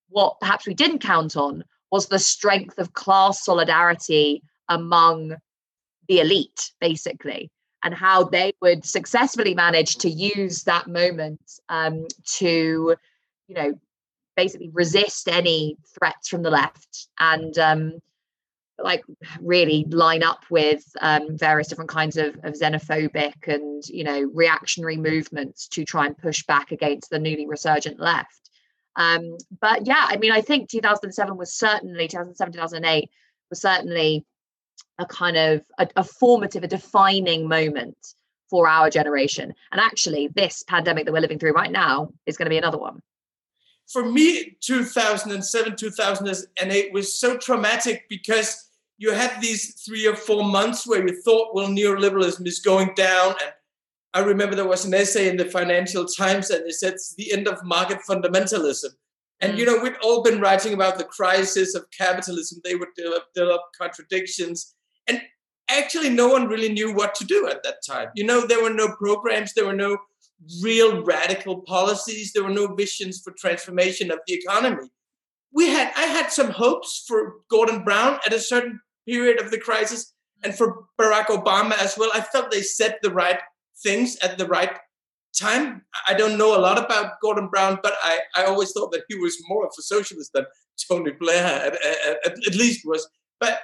What 0.09 0.39
perhaps 0.39 0.65
we 0.65 0.73
didn't 0.73 0.99
count 0.99 1.37
on 1.37 1.63
was 1.91 2.07
the 2.07 2.19
strength 2.19 2.79
of 2.79 2.93
class 2.93 3.43
solidarity 3.43 4.43
among 4.67 5.35
the 6.07 6.19
elite, 6.19 6.71
basically, 6.81 7.51
and 7.83 7.93
how 7.93 8.23
they 8.23 8.53
would 8.61 8.83
successfully 8.83 9.53
manage 9.53 9.97
to 9.97 10.09
use 10.09 10.63
that 10.63 10.87
moment 10.87 11.39
um, 11.69 12.05
to 12.37 12.95
you 13.49 13.55
know, 13.55 13.73
basically 14.37 14.69
resist 14.71 15.27
any 15.27 15.75
threats 15.97 16.29
from 16.29 16.43
the 16.43 16.49
left 16.49 17.07
and 17.19 17.57
um, 17.57 17.99
like 18.81 19.03
really 19.41 19.85
line 19.89 20.23
up 20.23 20.45
with 20.49 20.85
um, 21.01 21.37
various 21.37 21.67
different 21.67 21.89
kinds 21.89 22.15
of, 22.15 22.35
of 22.43 22.53
xenophobic 22.53 23.47
and 23.47 23.83
you 23.89 24.05
know 24.05 24.21
reactionary 24.33 24.95
movements 24.95 25.67
to 25.67 25.83
try 25.83 26.05
and 26.05 26.17
push 26.17 26.43
back 26.43 26.71
against 26.71 27.09
the 27.09 27.19
newly 27.19 27.47
resurgent 27.47 27.99
left. 27.99 28.49
Um, 28.95 29.37
but 29.61 29.85
yeah 29.85 30.05
i 30.09 30.17
mean 30.17 30.31
i 30.31 30.41
think 30.41 30.69
2007 30.69 31.37
was 31.37 31.53
certainly 31.53 32.07
2007 32.07 32.53
2008 32.53 33.09
was 33.49 33.61
certainly 33.61 34.25
a 34.97 35.05
kind 35.05 35.37
of 35.37 35.61
a, 35.77 35.87
a 35.95 36.03
formative 36.03 36.63
a 36.63 36.67
defining 36.67 37.47
moment 37.47 37.97
for 38.49 38.67
our 38.67 38.89
generation. 38.89 39.53
And 39.71 39.79
actually 39.79 40.27
this 40.27 40.63
pandemic 40.63 41.05
that 41.05 41.13
we're 41.13 41.21
living 41.21 41.39
through 41.39 41.53
right 41.53 41.71
now 41.71 42.11
is 42.25 42.37
going 42.37 42.47
to 42.47 42.49
be 42.49 42.57
another 42.57 42.79
one 42.79 43.01
for 43.91 44.05
me, 44.05 44.57
2007, 44.61 45.75
2008 45.75 46.93
was 46.93 47.19
so 47.19 47.37
traumatic 47.37 48.03
because 48.07 48.69
you 48.97 49.11
had 49.13 49.41
these 49.41 49.81
three 49.85 50.05
or 50.05 50.15
four 50.15 50.43
months 50.43 50.85
where 50.85 51.05
you 51.05 51.21
thought, 51.23 51.55
well, 51.55 51.67
neoliberalism 51.67 52.45
is 52.45 52.59
going 52.59 52.93
down. 52.95 53.33
And 53.41 53.51
I 54.13 54.19
remember 54.19 54.55
there 54.55 54.67
was 54.67 54.85
an 54.85 54.93
essay 54.93 55.29
in 55.29 55.37
the 55.37 55.45
Financial 55.45 56.05
Times 56.05 56.49
and 56.49 56.67
it 56.67 56.73
said 56.73 56.93
it's 56.93 57.15
the 57.15 57.31
end 57.33 57.47
of 57.47 57.63
market 57.63 57.99
fundamentalism. 58.07 58.89
And 59.41 59.57
you 59.57 59.65
mm. 59.65 59.67
know, 59.67 59.83
we'd 59.83 59.95
all 60.03 60.21
been 60.21 60.41
writing 60.41 60.73
about 60.73 60.97
the 60.97 61.05
crisis 61.05 61.73
of 61.73 61.85
capitalism. 61.97 62.59
They 62.63 62.75
would 62.75 62.89
develop, 62.95 63.23
develop 63.33 63.61
contradictions. 63.79 64.75
And 65.07 65.21
actually, 65.69 66.09
no 66.09 66.27
one 66.27 66.47
really 66.47 66.69
knew 66.69 66.93
what 66.93 67.15
to 67.15 67.25
do 67.25 67.47
at 67.47 67.63
that 67.63 67.77
time. 67.87 68.09
You 68.15 68.25
know, 68.25 68.45
there 68.45 68.61
were 68.61 68.73
no 68.73 68.93
programs, 68.97 69.53
there 69.53 69.65
were 69.65 69.73
no 69.73 69.97
real 70.61 71.03
radical 71.03 71.61
policies. 71.61 72.33
There 72.33 72.43
were 72.43 72.49
no 72.49 72.73
visions 72.75 73.21
for 73.21 73.33
transformation 73.37 74.11
of 74.11 74.19
the 74.27 74.33
economy. 74.33 74.89
We 75.51 75.67
had 75.67 75.91
I 75.95 76.03
had 76.03 76.31
some 76.31 76.51
hopes 76.51 77.03
for 77.07 77.35
Gordon 77.49 77.83
Brown 77.83 78.19
at 78.25 78.33
a 78.33 78.39
certain 78.39 78.79
period 79.07 79.41
of 79.41 79.51
the 79.51 79.59
crisis, 79.59 80.13
And 80.43 80.55
for 80.55 80.85
Barack 80.99 81.25
Obama 81.25 81.77
as 81.81 81.97
well, 81.97 82.11
I 82.13 82.21
felt 82.21 82.51
they 82.51 82.61
said 82.61 82.97
the 83.01 83.11
right 83.11 83.39
things 83.83 84.17
at 84.17 84.37
the 84.37 84.47
right 84.47 84.77
time. 85.37 85.83
I 86.07 86.13
don't 86.13 86.37
know 86.37 86.55
a 86.55 86.61
lot 86.61 86.77
about 86.77 87.19
Gordon 87.21 87.47
Brown, 87.47 87.79
but 87.81 87.93
I, 88.01 88.19
I 88.35 88.43
always 88.45 88.71
thought 88.71 88.91
that 88.91 89.03
he 89.09 89.15
was 89.15 89.37
more 89.47 89.65
of 89.65 89.71
a 89.77 89.81
socialist 89.81 90.31
than 90.33 90.45
Tony 90.87 91.11
Blair 91.11 91.45
at, 91.45 91.73
at, 91.73 92.33
at 92.47 92.55
least 92.55 92.85
was. 92.85 93.07
But 93.39 93.59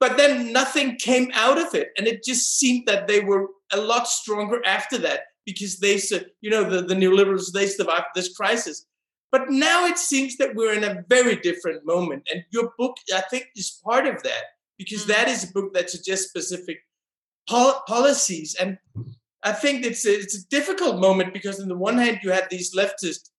but 0.00 0.16
then 0.16 0.50
nothing 0.50 0.96
came 0.96 1.30
out 1.34 1.58
of 1.58 1.74
it, 1.74 1.90
and 1.98 2.06
it 2.06 2.24
just 2.24 2.58
seemed 2.58 2.86
that 2.86 3.06
they 3.06 3.20
were 3.20 3.48
a 3.72 3.76
lot 3.76 4.08
stronger 4.08 4.62
after 4.64 4.96
that 4.98 5.20
because 5.52 5.78
they 5.78 5.98
said, 5.98 6.26
you 6.40 6.50
know, 6.50 6.64
the, 6.68 6.82
the 6.82 6.94
neoliberals 6.94 7.52
they 7.52 7.66
survived 7.66 8.06
this 8.14 8.34
crisis. 8.34 8.86
But 9.32 9.50
now 9.50 9.86
it 9.86 9.98
seems 9.98 10.36
that 10.38 10.54
we're 10.56 10.74
in 10.74 10.84
a 10.84 11.04
very 11.08 11.36
different 11.36 11.86
moment, 11.86 12.28
and 12.32 12.44
your 12.50 12.72
book, 12.76 12.96
I 13.14 13.22
think, 13.30 13.46
is 13.54 13.80
part 13.84 14.06
of 14.06 14.22
that 14.24 14.44
because 14.78 15.06
that 15.06 15.28
is 15.28 15.44
a 15.44 15.52
book 15.52 15.72
that 15.74 15.90
suggests 15.90 16.28
specific 16.28 16.78
pol- 17.48 17.82
policies 17.86 18.56
and 18.58 18.78
I 19.42 19.52
think 19.52 19.84
it's 19.84 20.06
a, 20.06 20.12
it's 20.12 20.36
a 20.36 20.48
difficult 20.48 21.00
moment 21.00 21.32
because 21.32 21.60
on 21.60 21.68
the 21.68 21.76
one 21.76 21.98
hand 21.98 22.20
you 22.22 22.30
had 22.30 22.48
these 22.50 22.74
leftist 22.74 23.30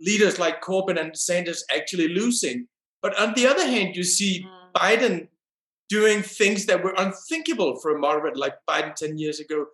leaders 0.00 0.38
like 0.38 0.62
Corbyn 0.62 1.00
and 1.00 1.16
Sanders 1.16 1.64
actually 1.74 2.08
losing, 2.08 2.68
but 3.02 3.18
on 3.18 3.32
the 3.34 3.46
other 3.46 3.66
hand 3.66 3.96
you 3.96 4.04
see 4.04 4.44
mm. 4.44 4.72
Biden 4.74 5.28
doing 5.88 6.22
things 6.22 6.66
that 6.66 6.82
were 6.82 6.94
unthinkable 6.98 7.76
for 7.76 7.94
a 7.94 7.98
moderate 7.98 8.36
like 8.36 8.54
Biden 8.68 8.94
ten 8.94 9.16
years 9.16 9.40
ago, 9.40 9.66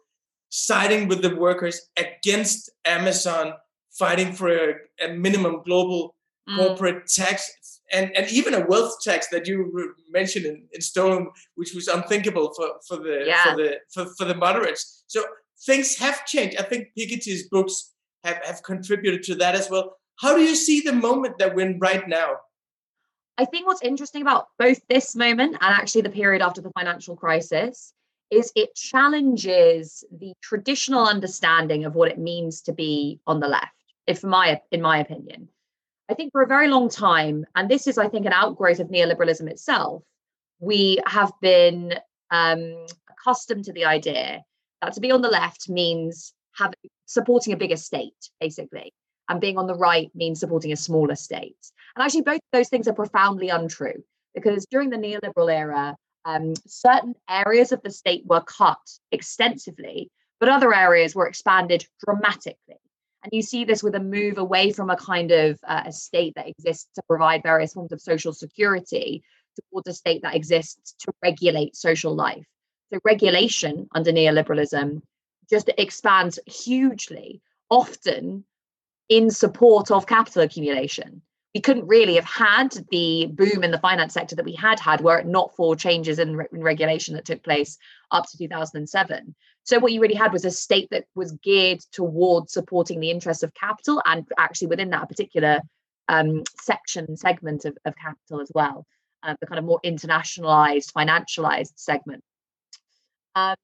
siding 0.53 1.09
with 1.09 1.23
the 1.23 1.35
workers 1.35 1.89
against 1.97 2.71
Amazon, 2.85 3.55
fighting 3.99 4.35
for 4.35 4.49
a, 4.51 4.75
a 5.03 5.09
minimum 5.15 5.63
global 5.65 6.15
mm. 6.49 6.57
corporate 6.57 7.07
tax. 7.07 7.51
And, 7.91 8.15
and 8.17 8.31
even 8.31 8.55
a 8.55 8.67
wealth 8.67 8.97
tax 9.03 9.29
that 9.29 9.47
you 9.47 9.95
mentioned 10.11 10.45
in, 10.45 10.65
in 10.73 10.81
Stolen, 10.81 11.29
which 11.55 11.75
was 11.75 11.89
unthinkable 11.89 12.53
for, 12.55 12.69
for 12.87 13.03
the 13.03 13.25
yeah. 13.27 13.45
for 13.45 13.57
the 13.57 13.77
for, 13.93 14.07
for 14.17 14.25
the 14.25 14.35
moderates. 14.35 15.05
So 15.09 15.25
things 15.67 15.97
have 15.99 16.25
changed. 16.27 16.59
I 16.59 16.65
think 16.65 16.89
Piketty's 16.99 17.49
books 17.49 17.95
have, 18.25 18.39
have 18.45 18.63
contributed 18.63 19.23
to 19.25 19.35
that 19.37 19.55
as 19.55 19.71
well. 19.71 19.97
How 20.21 20.37
do 20.37 20.43
you 20.43 20.55
see 20.55 20.81
the 20.81 20.93
moment 20.93 21.39
that 21.39 21.55
we're 21.55 21.67
in 21.67 21.79
right 21.79 22.07
now? 22.07 22.37
I 23.39 23.47
think 23.47 23.67
what's 23.67 23.83
interesting 23.83 24.23
about 24.23 24.49
both 24.59 24.81
this 24.89 25.17
moment 25.17 25.53
and 25.53 25.75
actually 25.75 26.03
the 26.03 26.11
period 26.11 26.43
after 26.43 26.61
the 26.61 26.71
financial 26.79 27.17
crisis 27.17 27.95
is 28.33 28.51
it 28.57 28.75
challenges 28.75 30.05
the 30.11 30.33
traditional 30.41 31.07
understanding 31.07 31.85
of 31.85 31.95
what 31.95 32.11
it 32.11 32.19
means 32.19 32.62
to 32.62 32.73
be 32.73 33.21
on 33.27 33.41
the 33.41 33.47
left, 33.47 33.77
if 34.07 34.25
my 34.25 34.59
in 34.71 34.81
my 34.81 34.99
opinion. 34.99 35.49
I 36.09 36.15
think 36.15 36.33
for 36.33 36.43
a 36.43 36.47
very 36.47 36.69
long 36.69 36.89
time, 36.89 37.45
and 37.55 37.69
this 37.69 37.87
is, 37.87 37.99
I 37.99 38.09
think, 38.09 38.25
an 38.25 38.33
outgrowth 38.33 38.81
of 38.81 38.89
neoliberalism 38.89 39.49
itself, 39.51 40.03
we 40.61 40.99
have 41.07 41.31
been 41.43 41.95
um, 42.31 42.87
accustomed 43.11 43.67
to 43.67 43.73
the 43.73 43.85
idea 43.85 44.43
that 44.81 44.95
to 44.95 45.01
be 45.01 45.12
on 45.12 45.21
the 45.21 45.29
left 45.29 45.69
means 45.69 46.33
have 46.57 46.73
supporting 47.05 47.53
a 47.53 47.59
bigger 47.59 47.77
state, 47.77 48.31
basically. 48.41 48.95
And 49.29 49.43
being 49.43 49.59
on 49.59 49.67
the 49.67 49.75
right 49.75 50.11
means 50.15 50.41
supporting 50.41 50.73
a 50.73 50.77
smaller 50.77 51.17
state. 51.17 51.57
And 51.95 52.03
actually, 52.03 52.23
both 52.23 52.41
those 52.53 52.71
things 52.71 52.89
are 52.89 52.95
profoundly 52.95 53.51
untrue 53.51 54.03
because 54.35 54.67
during 54.71 54.89
the 54.89 54.97
neoliberal 54.97 55.53
era, 55.53 55.97
um, 56.25 56.55
certain 56.67 57.14
areas 57.29 57.73
of 57.73 57.83
the 57.83 57.91
state 57.91 58.25
were 58.26 58.43
cut 58.43 58.79
extensively, 59.11 60.11
but 60.41 60.49
other 60.49 60.75
areas 60.75 61.14
were 61.14 61.26
expanded 61.26 61.87
dramatically. 62.05 62.81
And 63.23 63.33
you 63.33 63.43
see 63.43 63.64
this 63.64 63.83
with 63.83 63.95
a 63.95 64.00
move 64.00 64.38
away 64.38 64.73
from 64.73 64.91
a 64.91 64.97
kind 64.97 65.31
of 65.31 65.59
uh, 65.67 65.85
a 65.87 65.93
state 65.93 66.35
that 66.35 66.49
exists 66.49 66.88
to 66.97 67.02
provide 67.02 67.43
various 67.43 67.73
forms 67.73 67.93
of 67.93 68.00
social 68.00 68.33
security 68.33 69.23
towards 69.71 69.87
a 69.87 69.93
state 69.93 70.23
that 70.23 70.35
exists 70.35 70.95
to 71.00 71.12
regulate 71.23 71.76
social 71.76 72.14
life. 72.14 72.45
So 72.93 72.99
regulation 73.05 73.88
under 73.95 74.12
neoliberalism 74.12 75.02
just 75.49 75.71
expands 75.79 76.38
hugely, 76.47 77.41
often 77.71 78.45
in 79.09 79.31
support 79.31 79.91
of 79.91 80.07
capital 80.07 80.43
accumulation. 80.43 81.23
We 81.55 81.61
couldn't 81.61 81.87
really 81.87 82.15
have 82.15 82.25
had 82.25 82.73
the 82.91 83.27
boom 83.27 83.63
in 83.63 83.71
the 83.71 83.79
finance 83.79 84.15
sector 84.15 84.37
that 84.37 84.45
we 84.45 84.55
had 84.55 84.81
had 84.81 85.03
were 85.03 85.19
it 85.19 85.27
not 85.27 85.55
for 85.55 85.77
changes 85.77 86.19
in, 86.19 86.37
re- 86.37 86.47
in 86.53 86.63
regulation 86.63 87.15
that 87.15 87.27
took 87.27 87.43
place 87.43 87.79
up 88.11 88.27
to 88.31 88.39
2007. 88.39 89.35
So 89.65 89.79
what 89.79 89.93
you 89.93 90.01
really 90.01 90.15
had 90.15 90.33
was 90.33 90.45
a 90.45 90.51
state 90.51 90.89
that 90.91 91.05
was 91.15 91.33
geared 91.33 91.81
towards 91.93 92.53
supporting 92.53 93.01
the 93.01 93.11
interests 93.11 93.43
of 93.43 93.55
capital 93.55 94.03
and 94.07 94.27
actually 94.39 94.69
within 94.69 94.91
that 94.91 95.09
particular 95.09 95.61
um, 96.09 96.43
section 96.61 97.17
segment 97.17 97.65
of, 97.65 97.77
of 97.85 97.95
capital 97.97 98.41
as 98.41 98.51
well, 98.55 98.87
uh, 99.23 99.35
the 99.41 99.47
kind 99.47 99.59
of 99.59 99.65
more 99.65 99.81
internationalized, 99.85 100.93
financialized 100.93 101.73
segment. 101.77 102.25
Um, 103.35 103.57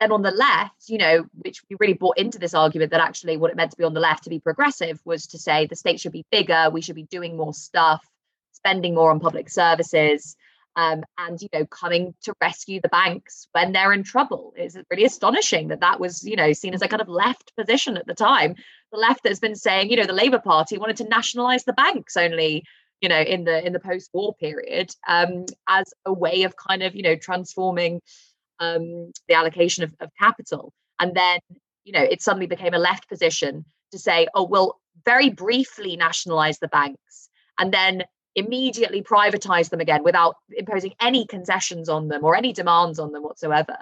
and 0.00 0.12
on 0.12 0.22
the 0.22 0.30
left, 0.30 0.88
you 0.88 0.98
know, 0.98 1.26
which 1.42 1.62
we 1.68 1.76
really 1.78 1.94
bought 1.94 2.18
into 2.18 2.38
this 2.38 2.54
argument 2.54 2.90
that 2.90 3.00
actually 3.00 3.36
what 3.36 3.50
it 3.50 3.56
meant 3.56 3.70
to 3.72 3.76
be 3.76 3.84
on 3.84 3.94
the 3.94 4.00
left 4.00 4.24
to 4.24 4.30
be 4.30 4.40
progressive 4.40 5.00
was 5.04 5.26
to 5.28 5.38
say 5.38 5.66
the 5.66 5.76
state 5.76 6.00
should 6.00 6.12
be 6.12 6.24
bigger, 6.30 6.70
we 6.72 6.80
should 6.80 6.96
be 6.96 7.04
doing 7.04 7.36
more 7.36 7.52
stuff, 7.52 8.04
spending 8.52 8.94
more 8.94 9.10
on 9.10 9.20
public 9.20 9.50
services, 9.50 10.36
um, 10.76 11.04
and 11.18 11.40
you 11.42 11.48
know, 11.52 11.66
coming 11.66 12.14
to 12.22 12.32
rescue 12.40 12.80
the 12.80 12.88
banks 12.88 13.48
when 13.52 13.72
they're 13.72 13.92
in 13.92 14.02
trouble. 14.02 14.54
It's 14.56 14.76
really 14.90 15.04
astonishing 15.04 15.68
that 15.68 15.80
that 15.80 16.00
was, 16.00 16.24
you 16.24 16.36
know, 16.36 16.52
seen 16.52 16.72
as 16.72 16.82
a 16.82 16.88
kind 16.88 17.02
of 17.02 17.08
left 17.08 17.54
position 17.56 17.96
at 17.96 18.06
the 18.06 18.14
time. 18.14 18.54
The 18.92 18.98
left 18.98 19.20
that's 19.22 19.40
been 19.40 19.56
saying, 19.56 19.90
you 19.90 19.96
know, 19.96 20.06
the 20.06 20.12
Labour 20.12 20.38
Party 20.38 20.78
wanted 20.78 20.96
to 20.98 21.08
nationalise 21.08 21.64
the 21.64 21.72
banks 21.74 22.16
only 22.16 22.64
you 23.00 23.08
know 23.08 23.20
in 23.20 23.44
the 23.44 23.66
in 23.66 23.72
the 23.72 23.80
post-war 23.80 24.34
period 24.34 24.94
um, 25.08 25.46
as 25.68 25.92
a 26.04 26.12
way 26.12 26.42
of 26.42 26.54
kind 26.56 26.82
of 26.82 26.94
you 26.94 27.02
know 27.02 27.16
transforming 27.16 28.00
um, 28.60 29.12
the 29.28 29.34
allocation 29.34 29.84
of, 29.84 29.94
of 30.00 30.10
capital. 30.18 30.72
And 31.00 31.14
then, 31.14 31.40
you 31.84 31.92
know, 31.92 32.02
it 32.02 32.22
suddenly 32.22 32.46
became 32.46 32.74
a 32.74 32.78
left 32.78 33.08
position 33.08 33.64
to 33.90 33.98
say, 33.98 34.28
oh, 34.34 34.44
we'll 34.44 34.78
very 35.04 35.30
briefly 35.30 35.96
nationalize 35.96 36.58
the 36.58 36.68
banks 36.68 37.28
and 37.58 37.72
then 37.72 38.04
immediately 38.36 39.02
privatize 39.02 39.70
them 39.70 39.80
again 39.80 40.04
without 40.04 40.36
imposing 40.56 40.92
any 41.00 41.26
concessions 41.26 41.88
on 41.88 42.08
them 42.08 42.24
or 42.24 42.36
any 42.36 42.52
demands 42.52 42.98
on 42.98 43.12
them 43.12 43.22
whatsoever. 43.22 43.76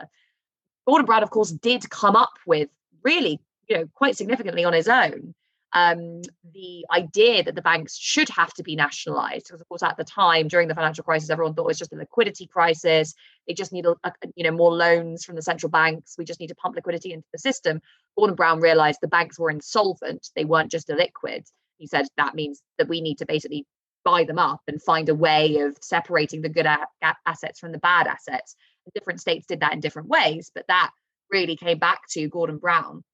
Gordon 0.86 1.04
Brown, 1.04 1.22
of 1.22 1.30
course, 1.30 1.50
did 1.50 1.90
come 1.90 2.16
up 2.16 2.32
with 2.46 2.70
really, 3.04 3.40
you 3.68 3.76
know, 3.76 3.88
quite 3.94 4.16
significantly 4.16 4.64
on 4.64 4.72
his 4.72 4.88
own 4.88 5.34
um, 5.72 6.22
the 6.54 6.86
idea 6.90 7.42
that 7.42 7.54
the 7.54 7.62
banks 7.62 7.96
should 7.96 8.28
have 8.30 8.52
to 8.54 8.62
be 8.62 8.74
nationalized 8.74 9.46
because 9.46 9.60
of 9.60 9.68
course 9.68 9.82
at 9.82 9.96
the 9.96 10.04
time 10.04 10.48
during 10.48 10.68
the 10.68 10.74
financial 10.74 11.04
crisis 11.04 11.30
everyone 11.30 11.54
thought 11.54 11.64
it 11.64 11.66
was 11.66 11.78
just 11.78 11.92
a 11.92 11.96
liquidity 11.96 12.46
crisis. 12.46 13.14
They 13.46 13.54
just 13.54 13.72
need 13.72 13.86
a, 13.86 13.94
a, 14.04 14.12
you 14.34 14.44
know 14.44 14.50
more 14.50 14.72
loans 14.72 15.24
from 15.24 15.36
the 15.36 15.42
central 15.42 15.70
banks. 15.70 16.14
We 16.16 16.24
just 16.24 16.40
need 16.40 16.48
to 16.48 16.54
pump 16.54 16.76
liquidity 16.76 17.12
into 17.12 17.28
the 17.32 17.38
system. 17.38 17.80
Gordon 18.16 18.36
brown 18.36 18.60
realized 18.60 19.00
the 19.00 19.08
banks 19.08 19.38
were 19.38 19.50
insolvent. 19.50 20.30
They 20.34 20.44
weren't 20.44 20.70
just 20.70 20.88
illiquid. 20.88 21.44
He 21.76 21.86
said 21.86 22.06
that 22.16 22.34
means 22.34 22.62
that 22.78 22.88
we 22.88 23.00
need 23.00 23.18
to 23.18 23.26
basically 23.26 23.66
buy 24.04 24.24
them 24.24 24.38
up 24.38 24.62
and 24.68 24.82
find 24.82 25.08
a 25.08 25.14
way 25.14 25.58
of 25.58 25.76
separating 25.82 26.40
the 26.40 26.48
good 26.48 26.66
a- 26.66 26.86
assets 27.26 27.58
from 27.60 27.72
the 27.72 27.78
bad 27.78 28.06
assets. 28.06 28.56
Different 28.94 29.20
states 29.20 29.46
did 29.46 29.60
that 29.60 29.74
in 29.74 29.80
different 29.80 30.08
ways 30.08 30.50
but 30.54 30.64
that 30.68 30.90
really 31.30 31.56
came 31.56 31.78
back 31.78 32.00
to 32.08 32.26
gordon 32.28 32.56
brown 32.56 33.04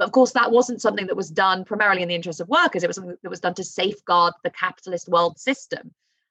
but 0.00 0.06
of 0.06 0.12
course, 0.12 0.32
that 0.32 0.50
wasn't 0.50 0.80
something 0.80 1.08
that 1.08 1.16
was 1.16 1.28
done 1.28 1.62
primarily 1.62 2.00
in 2.00 2.08
the 2.08 2.14
interest 2.14 2.40
of 2.40 2.48
workers. 2.48 2.82
It 2.82 2.86
was 2.86 2.96
something 2.96 3.18
that 3.22 3.28
was 3.28 3.40
done 3.40 3.52
to 3.52 3.62
safeguard 3.62 4.32
the 4.42 4.48
capitalist 4.48 5.10
world 5.10 5.38
system. 5.38 5.90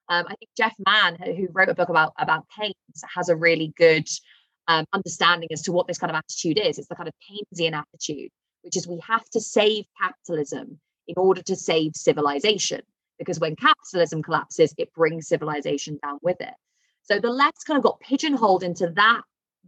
Um, 0.09 0.25
I 0.27 0.33
think 0.33 0.49
Geoff 0.57 0.73
Mann, 0.87 1.17
who 1.21 1.49
wrote 1.51 1.69
a 1.69 1.75
book 1.75 1.89
about 1.89 2.13
about 2.17 2.47
Keynes, 2.57 2.73
has 3.15 3.29
a 3.29 3.35
really 3.35 3.71
good 3.77 4.07
um, 4.67 4.85
understanding 4.91 5.49
as 5.51 5.61
to 5.61 5.71
what 5.71 5.85
this 5.85 5.99
kind 5.99 6.09
of 6.09 6.15
attitude 6.15 6.57
is. 6.57 6.79
It's 6.79 6.87
the 6.87 6.95
kind 6.95 7.07
of 7.07 7.13
Keynesian 7.21 7.73
attitude, 7.73 8.31
which 8.63 8.75
is 8.75 8.87
we 8.87 8.99
have 9.07 9.29
to 9.33 9.39
save 9.39 9.85
capitalism 10.01 10.79
in 11.07 11.13
order 11.15 11.43
to 11.43 11.55
save 11.55 11.91
civilization. 11.93 12.81
Because 13.19 13.39
when 13.39 13.55
capitalism 13.55 14.23
collapses, 14.23 14.73
it 14.79 14.91
brings 14.95 15.27
civilization 15.27 15.99
down 16.01 16.17
with 16.23 16.41
it. 16.41 16.55
So 17.03 17.19
the 17.19 17.29
left 17.29 17.67
kind 17.67 17.77
of 17.77 17.83
got 17.83 17.99
pigeonholed 17.99 18.63
into 18.63 18.89
that 18.95 19.21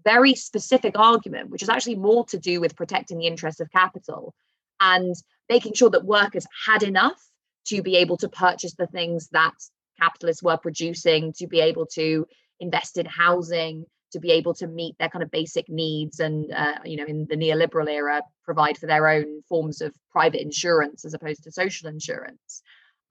very 0.03 0.35
specific 0.35 0.97
argument, 0.97 1.49
which 1.49 1.63
is 1.63 1.69
actually 1.69 1.95
more 1.95 2.25
to 2.25 2.37
do 2.37 2.59
with 2.61 2.75
protecting 2.75 3.19
the 3.19 3.27
interests 3.27 3.61
of 3.61 3.71
capital 3.71 4.33
and 4.79 5.15
making 5.49 5.73
sure 5.73 5.89
that 5.89 6.05
workers 6.05 6.45
had 6.65 6.83
enough 6.83 7.21
to 7.67 7.81
be 7.81 7.97
able 7.97 8.17
to 8.17 8.29
purchase 8.29 8.73
the 8.75 8.87
things 8.87 9.29
that 9.31 9.53
capitalists 9.99 10.43
were 10.43 10.57
producing, 10.57 11.33
to 11.33 11.47
be 11.47 11.59
able 11.61 11.85
to 11.85 12.25
invest 12.59 12.97
in 12.97 13.05
housing, 13.05 13.85
to 14.11 14.19
be 14.19 14.31
able 14.31 14.53
to 14.55 14.67
meet 14.67 14.95
their 14.97 15.09
kind 15.09 15.23
of 15.23 15.31
basic 15.31 15.69
needs 15.69 16.19
and 16.19 16.51
uh, 16.51 16.79
you 16.83 16.97
know 16.97 17.05
in 17.05 17.25
the 17.29 17.35
neoliberal 17.35 17.89
era 17.89 18.21
provide 18.43 18.77
for 18.77 18.87
their 18.87 19.07
own 19.07 19.41
forms 19.47 19.81
of 19.81 19.93
private 20.11 20.41
insurance 20.41 21.05
as 21.05 21.13
opposed 21.13 21.43
to 21.43 21.51
social 21.51 21.87
insurance. 21.87 22.61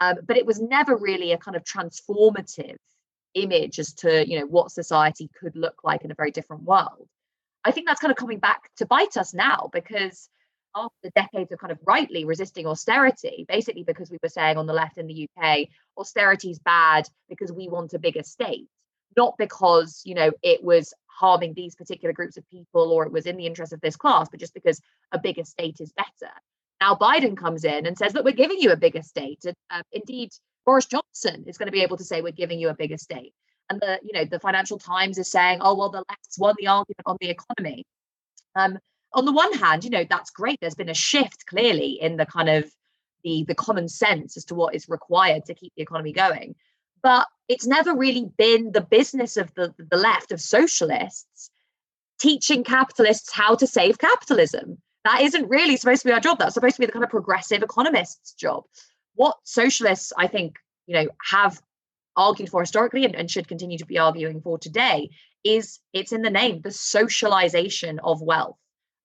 Um, 0.00 0.16
but 0.26 0.36
it 0.36 0.46
was 0.46 0.60
never 0.60 0.96
really 0.96 1.32
a 1.32 1.38
kind 1.38 1.56
of 1.56 1.64
transformative 1.64 2.76
image 3.34 3.78
as 3.78 3.92
to 3.92 4.28
you 4.28 4.38
know 4.38 4.46
what 4.46 4.70
society 4.70 5.28
could 5.38 5.56
look 5.56 5.84
like 5.84 6.04
in 6.04 6.10
a 6.10 6.14
very 6.14 6.30
different 6.30 6.62
world 6.62 7.08
i 7.64 7.70
think 7.70 7.86
that's 7.86 8.00
kind 8.00 8.10
of 8.10 8.16
coming 8.16 8.38
back 8.38 8.70
to 8.76 8.86
bite 8.86 9.16
us 9.16 9.34
now 9.34 9.68
because 9.72 10.28
after 10.74 11.10
decades 11.16 11.50
of 11.50 11.58
kind 11.58 11.72
of 11.72 11.78
rightly 11.84 12.24
resisting 12.24 12.66
austerity 12.66 13.44
basically 13.48 13.82
because 13.82 14.10
we 14.10 14.18
were 14.22 14.28
saying 14.28 14.56
on 14.56 14.66
the 14.66 14.72
left 14.72 14.98
in 14.98 15.06
the 15.06 15.28
uk 15.36 15.58
austerity 15.98 16.50
is 16.50 16.58
bad 16.60 17.08
because 17.28 17.52
we 17.52 17.68
want 17.68 17.94
a 17.94 17.98
bigger 17.98 18.22
state 18.22 18.68
not 19.16 19.34
because 19.38 20.02
you 20.04 20.14
know 20.14 20.30
it 20.42 20.62
was 20.62 20.94
harming 21.20 21.52
these 21.52 21.76
particular 21.76 22.14
groups 22.14 22.38
of 22.38 22.48
people 22.50 22.90
or 22.92 23.04
it 23.04 23.12
was 23.12 23.26
in 23.26 23.36
the 23.36 23.46
interest 23.46 23.74
of 23.74 23.80
this 23.82 23.96
class, 23.96 24.28
but 24.30 24.40
just 24.40 24.54
because 24.54 24.80
a 25.12 25.18
bigger 25.18 25.44
state 25.44 25.76
is 25.80 25.92
better. 25.92 26.32
Now 26.80 26.94
Biden 26.94 27.36
comes 27.36 27.64
in 27.64 27.84
and 27.84 27.96
says 27.96 28.14
that 28.14 28.24
we're 28.24 28.32
giving 28.32 28.58
you 28.58 28.72
a 28.72 28.76
bigger 28.76 29.02
state. 29.02 29.40
And, 29.44 29.54
uh, 29.70 29.82
indeed, 29.92 30.30
Boris 30.70 30.86
Johnson 30.86 31.42
is 31.48 31.58
going 31.58 31.66
to 31.66 31.72
be 31.72 31.82
able 31.82 31.96
to 31.96 32.04
say 32.04 32.22
we're 32.22 32.30
giving 32.30 32.60
you 32.60 32.68
a 32.68 32.74
bigger 32.74 32.96
state. 32.96 33.34
And 33.68 33.80
the 33.80 33.98
you 34.04 34.12
know 34.12 34.24
the 34.24 34.38
Financial 34.38 34.78
Times 34.78 35.18
is 35.18 35.28
saying, 35.28 35.58
oh 35.60 35.74
well, 35.74 35.90
the 35.90 36.04
left's 36.08 36.38
won 36.38 36.54
the 36.60 36.68
argument 36.68 37.02
on 37.06 37.16
the 37.20 37.28
economy. 37.28 37.84
Um, 38.54 38.78
on 39.12 39.24
the 39.24 39.32
one 39.32 39.52
hand, 39.52 39.82
you 39.82 39.90
know 39.90 40.04
that's 40.08 40.30
great. 40.30 40.60
There's 40.60 40.76
been 40.76 40.88
a 40.88 40.94
shift 40.94 41.46
clearly 41.46 41.98
in 42.00 42.18
the 42.18 42.24
kind 42.24 42.48
of 42.48 42.70
the 43.24 43.44
the 43.48 43.54
common 43.56 43.88
sense 43.88 44.36
as 44.36 44.44
to 44.44 44.54
what 44.54 44.76
is 44.76 44.88
required 44.88 45.44
to 45.46 45.54
keep 45.54 45.72
the 45.76 45.82
economy 45.82 46.12
going. 46.12 46.54
But 47.02 47.26
it's 47.48 47.66
never 47.66 47.92
really 47.92 48.30
been 48.38 48.70
the 48.70 48.80
business 48.80 49.36
of 49.36 49.52
the, 49.54 49.74
the 49.76 49.96
left 49.96 50.30
of 50.30 50.40
socialists 50.40 51.50
teaching 52.20 52.62
capitalists 52.62 53.32
how 53.32 53.56
to 53.56 53.66
save 53.66 53.98
capitalism. 53.98 54.78
That 55.04 55.22
isn't 55.22 55.48
really 55.48 55.76
supposed 55.76 56.02
to 56.02 56.08
be 56.08 56.12
our 56.12 56.20
job. 56.20 56.38
That's 56.38 56.54
supposed 56.54 56.76
to 56.76 56.80
be 56.80 56.86
the 56.86 56.92
kind 56.92 57.04
of 57.04 57.10
progressive 57.10 57.64
economist's 57.64 58.34
job. 58.34 58.62
What 59.20 59.36
socialists, 59.44 60.14
I 60.16 60.28
think, 60.28 60.56
you 60.86 60.94
know, 60.94 61.06
have 61.30 61.60
argued 62.16 62.48
for 62.48 62.62
historically 62.62 63.04
and, 63.04 63.14
and 63.14 63.30
should 63.30 63.48
continue 63.48 63.76
to 63.76 63.84
be 63.84 63.98
arguing 63.98 64.40
for 64.40 64.56
today 64.58 65.10
is 65.44 65.78
it's 65.92 66.12
in 66.12 66.22
the 66.22 66.30
name, 66.30 66.62
the 66.62 66.70
socialization 66.70 67.98
of 67.98 68.22
wealth, 68.22 68.56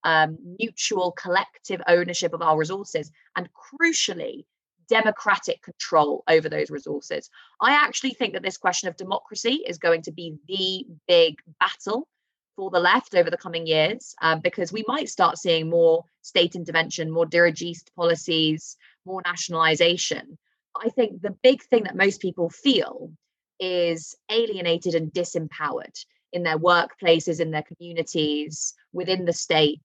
um, 0.06 0.38
mutual 0.58 1.12
collective 1.12 1.82
ownership 1.86 2.32
of 2.32 2.42
our 2.42 2.58
resources, 2.58 3.12
and 3.36 3.50
crucially, 3.52 4.46
democratic 4.88 5.62
control 5.62 6.24
over 6.30 6.48
those 6.48 6.70
resources. 6.70 7.30
I 7.60 7.74
actually 7.74 8.14
think 8.14 8.36
that 8.36 8.42
this 8.42 8.56
question 8.56 8.88
of 8.88 8.96
democracy 8.96 9.66
is 9.68 9.80
going 9.80 10.04
to 10.04 10.14
be 10.14 10.38
the 10.48 10.86
big 11.10 11.42
battle 11.60 12.08
for 12.56 12.70
the 12.70 12.80
left 12.80 13.16
over 13.16 13.30
the 13.30 13.36
coming 13.36 13.68
years 13.68 14.16
um, 14.22 14.40
because 14.40 14.72
we 14.72 14.86
might 14.88 15.10
start 15.10 15.38
seeing 15.38 15.70
more 15.70 16.06
state 16.22 16.56
intervention, 16.56 17.12
more 17.12 17.26
dirigist 17.26 17.94
policies, 17.98 18.78
more 19.06 19.22
nationalization. 19.26 20.38
I 20.76 20.90
think 20.90 21.22
the 21.22 21.36
big 21.44 21.64
thing 21.64 21.84
that 21.84 21.96
most 21.96 22.22
people 22.22 22.50
feel 22.50 23.12
is 23.60 24.16
alienated 24.30 24.96
and 24.96 25.12
disempowered 25.12 25.98
in 26.34 26.44
their 26.44 26.60
workplaces, 26.60 27.40
in 27.40 27.52
their 27.52 27.64
communities, 27.64 28.74
within 28.92 29.26
the 29.26 29.34
state, 29.34 29.82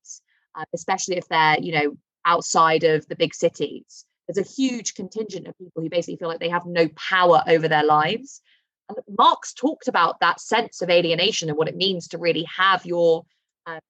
uh, 0.56 0.64
especially 0.74 1.16
if 1.16 1.28
they're, 1.28 1.60
you 1.60 1.72
know, 1.72 1.96
outside 2.26 2.82
of 2.84 3.06
the 3.06 3.16
big 3.16 3.34
cities 3.34 4.04
there's 4.30 4.46
a 4.46 4.50
huge 4.50 4.94
contingent 4.94 5.46
of 5.46 5.58
people 5.58 5.82
who 5.82 5.90
basically 5.90 6.16
feel 6.16 6.28
like 6.28 6.40
they 6.40 6.48
have 6.48 6.66
no 6.66 6.88
power 6.88 7.42
over 7.46 7.68
their 7.68 7.84
lives. 7.84 8.40
And 8.88 8.98
Marx 9.18 9.52
talked 9.52 9.88
about 9.88 10.20
that 10.20 10.40
sense 10.40 10.82
of 10.82 10.90
alienation 10.90 11.48
and 11.48 11.58
what 11.58 11.68
it 11.68 11.76
means 11.76 12.08
to 12.08 12.18
really 12.18 12.46
have 12.56 12.86
your, 12.86 13.24
um, 13.66 13.80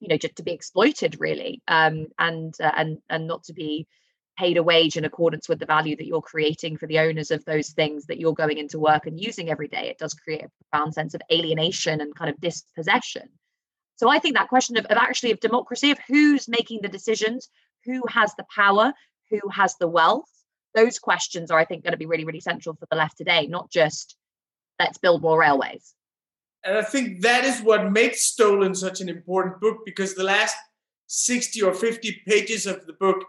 you 0.00 0.08
know, 0.08 0.16
just 0.16 0.36
to 0.36 0.42
be 0.42 0.52
exploited 0.52 1.16
really, 1.20 1.62
um, 1.68 2.06
and 2.18 2.54
uh, 2.60 2.72
and 2.76 2.98
and 3.08 3.26
not 3.26 3.44
to 3.44 3.52
be 3.52 3.86
paid 4.36 4.56
a 4.56 4.62
wage 4.62 4.96
in 4.96 5.04
accordance 5.04 5.48
with 5.48 5.58
the 5.58 5.66
value 5.66 5.96
that 5.96 6.06
you're 6.06 6.22
creating 6.22 6.76
for 6.76 6.86
the 6.86 6.98
owners 6.98 7.30
of 7.30 7.44
those 7.44 7.70
things 7.70 8.06
that 8.06 8.18
you're 8.18 8.34
going 8.34 8.58
into 8.58 8.78
work 8.78 9.06
and 9.06 9.20
using 9.20 9.50
every 9.50 9.68
day. 9.68 9.88
It 9.88 9.98
does 9.98 10.14
create 10.14 10.44
a 10.44 10.50
profound 10.64 10.94
sense 10.94 11.14
of 11.14 11.22
alienation 11.32 12.00
and 12.00 12.14
kind 12.14 12.30
of 12.30 12.40
dispossession. 12.40 13.28
So 13.96 14.10
I 14.10 14.18
think 14.18 14.36
that 14.36 14.48
question 14.48 14.76
of, 14.76 14.84
of 14.86 14.98
actually 14.98 15.32
of 15.32 15.40
democracy, 15.40 15.90
of 15.90 15.98
who's 16.06 16.48
making 16.48 16.80
the 16.82 16.88
decisions, 16.88 17.48
who 17.84 18.02
has 18.08 18.34
the 18.34 18.44
power, 18.54 18.92
who 19.30 19.40
has 19.48 19.74
the 19.80 19.88
wealth 19.88 20.28
those 20.76 20.98
questions 20.98 21.50
are 21.50 21.58
i 21.58 21.64
think 21.64 21.82
going 21.82 21.92
to 21.92 21.98
be 21.98 22.06
really 22.06 22.24
really 22.24 22.40
central 22.40 22.76
for 22.76 22.86
the 22.90 22.96
left 22.96 23.16
today 23.16 23.46
not 23.48 23.70
just 23.70 24.16
let's 24.78 24.98
build 24.98 25.22
more 25.22 25.40
railways 25.40 25.94
and 26.62 26.76
i 26.76 26.82
think 26.82 27.22
that 27.22 27.44
is 27.44 27.60
what 27.60 27.90
makes 27.90 28.22
stolen 28.22 28.74
such 28.74 29.00
an 29.00 29.08
important 29.08 29.60
book 29.60 29.78
because 29.84 30.14
the 30.14 30.22
last 30.22 30.54
60 31.08 31.62
or 31.62 31.72
50 31.72 32.22
pages 32.26 32.66
of 32.66 32.86
the 32.86 32.92
book 32.92 33.24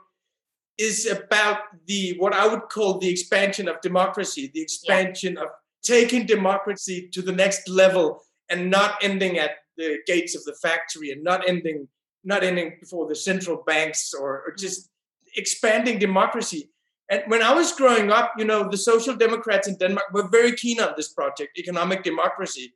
is 0.77 1.05
about 1.05 1.59
the 1.85 2.15
what 2.19 2.33
i 2.33 2.47
would 2.47 2.69
call 2.69 2.99
the 2.99 3.09
expansion 3.09 3.67
of 3.67 3.79
democracy 3.81 4.51
the 4.53 4.61
expansion 4.61 5.33
yeah. 5.33 5.43
of 5.43 5.49
taking 5.83 6.25
democracy 6.25 7.09
to 7.11 7.21
the 7.21 7.31
next 7.31 7.67
level 7.69 8.21
and 8.49 8.69
not 8.69 8.95
ending 9.01 9.37
at 9.37 9.51
the 9.77 9.97
gates 10.05 10.35
of 10.35 10.43
the 10.43 10.53
factory 10.61 11.11
and 11.11 11.23
not 11.23 11.47
ending 11.47 11.87
not 12.23 12.43
ending 12.43 12.75
before 12.79 13.07
the 13.07 13.15
central 13.15 13.63
banks 13.65 14.13
or, 14.13 14.43
or 14.45 14.51
mm. 14.51 14.59
just 14.59 14.89
expanding 15.35 15.97
democracy. 15.97 16.69
And 17.09 17.23
when 17.27 17.41
I 17.41 17.53
was 17.53 17.71
growing 17.71 18.11
up, 18.11 18.33
you 18.37 18.43
know, 18.43 18.69
the 18.69 18.77
Social 18.77 19.15
Democrats 19.15 19.67
in 19.67 19.77
Denmark 19.77 20.07
were 20.11 20.27
very 20.27 20.51
keen 20.51 20.81
on 20.81 20.93
this 20.97 21.13
project, 21.13 21.57
economic 21.57 22.03
democracy. 22.03 22.73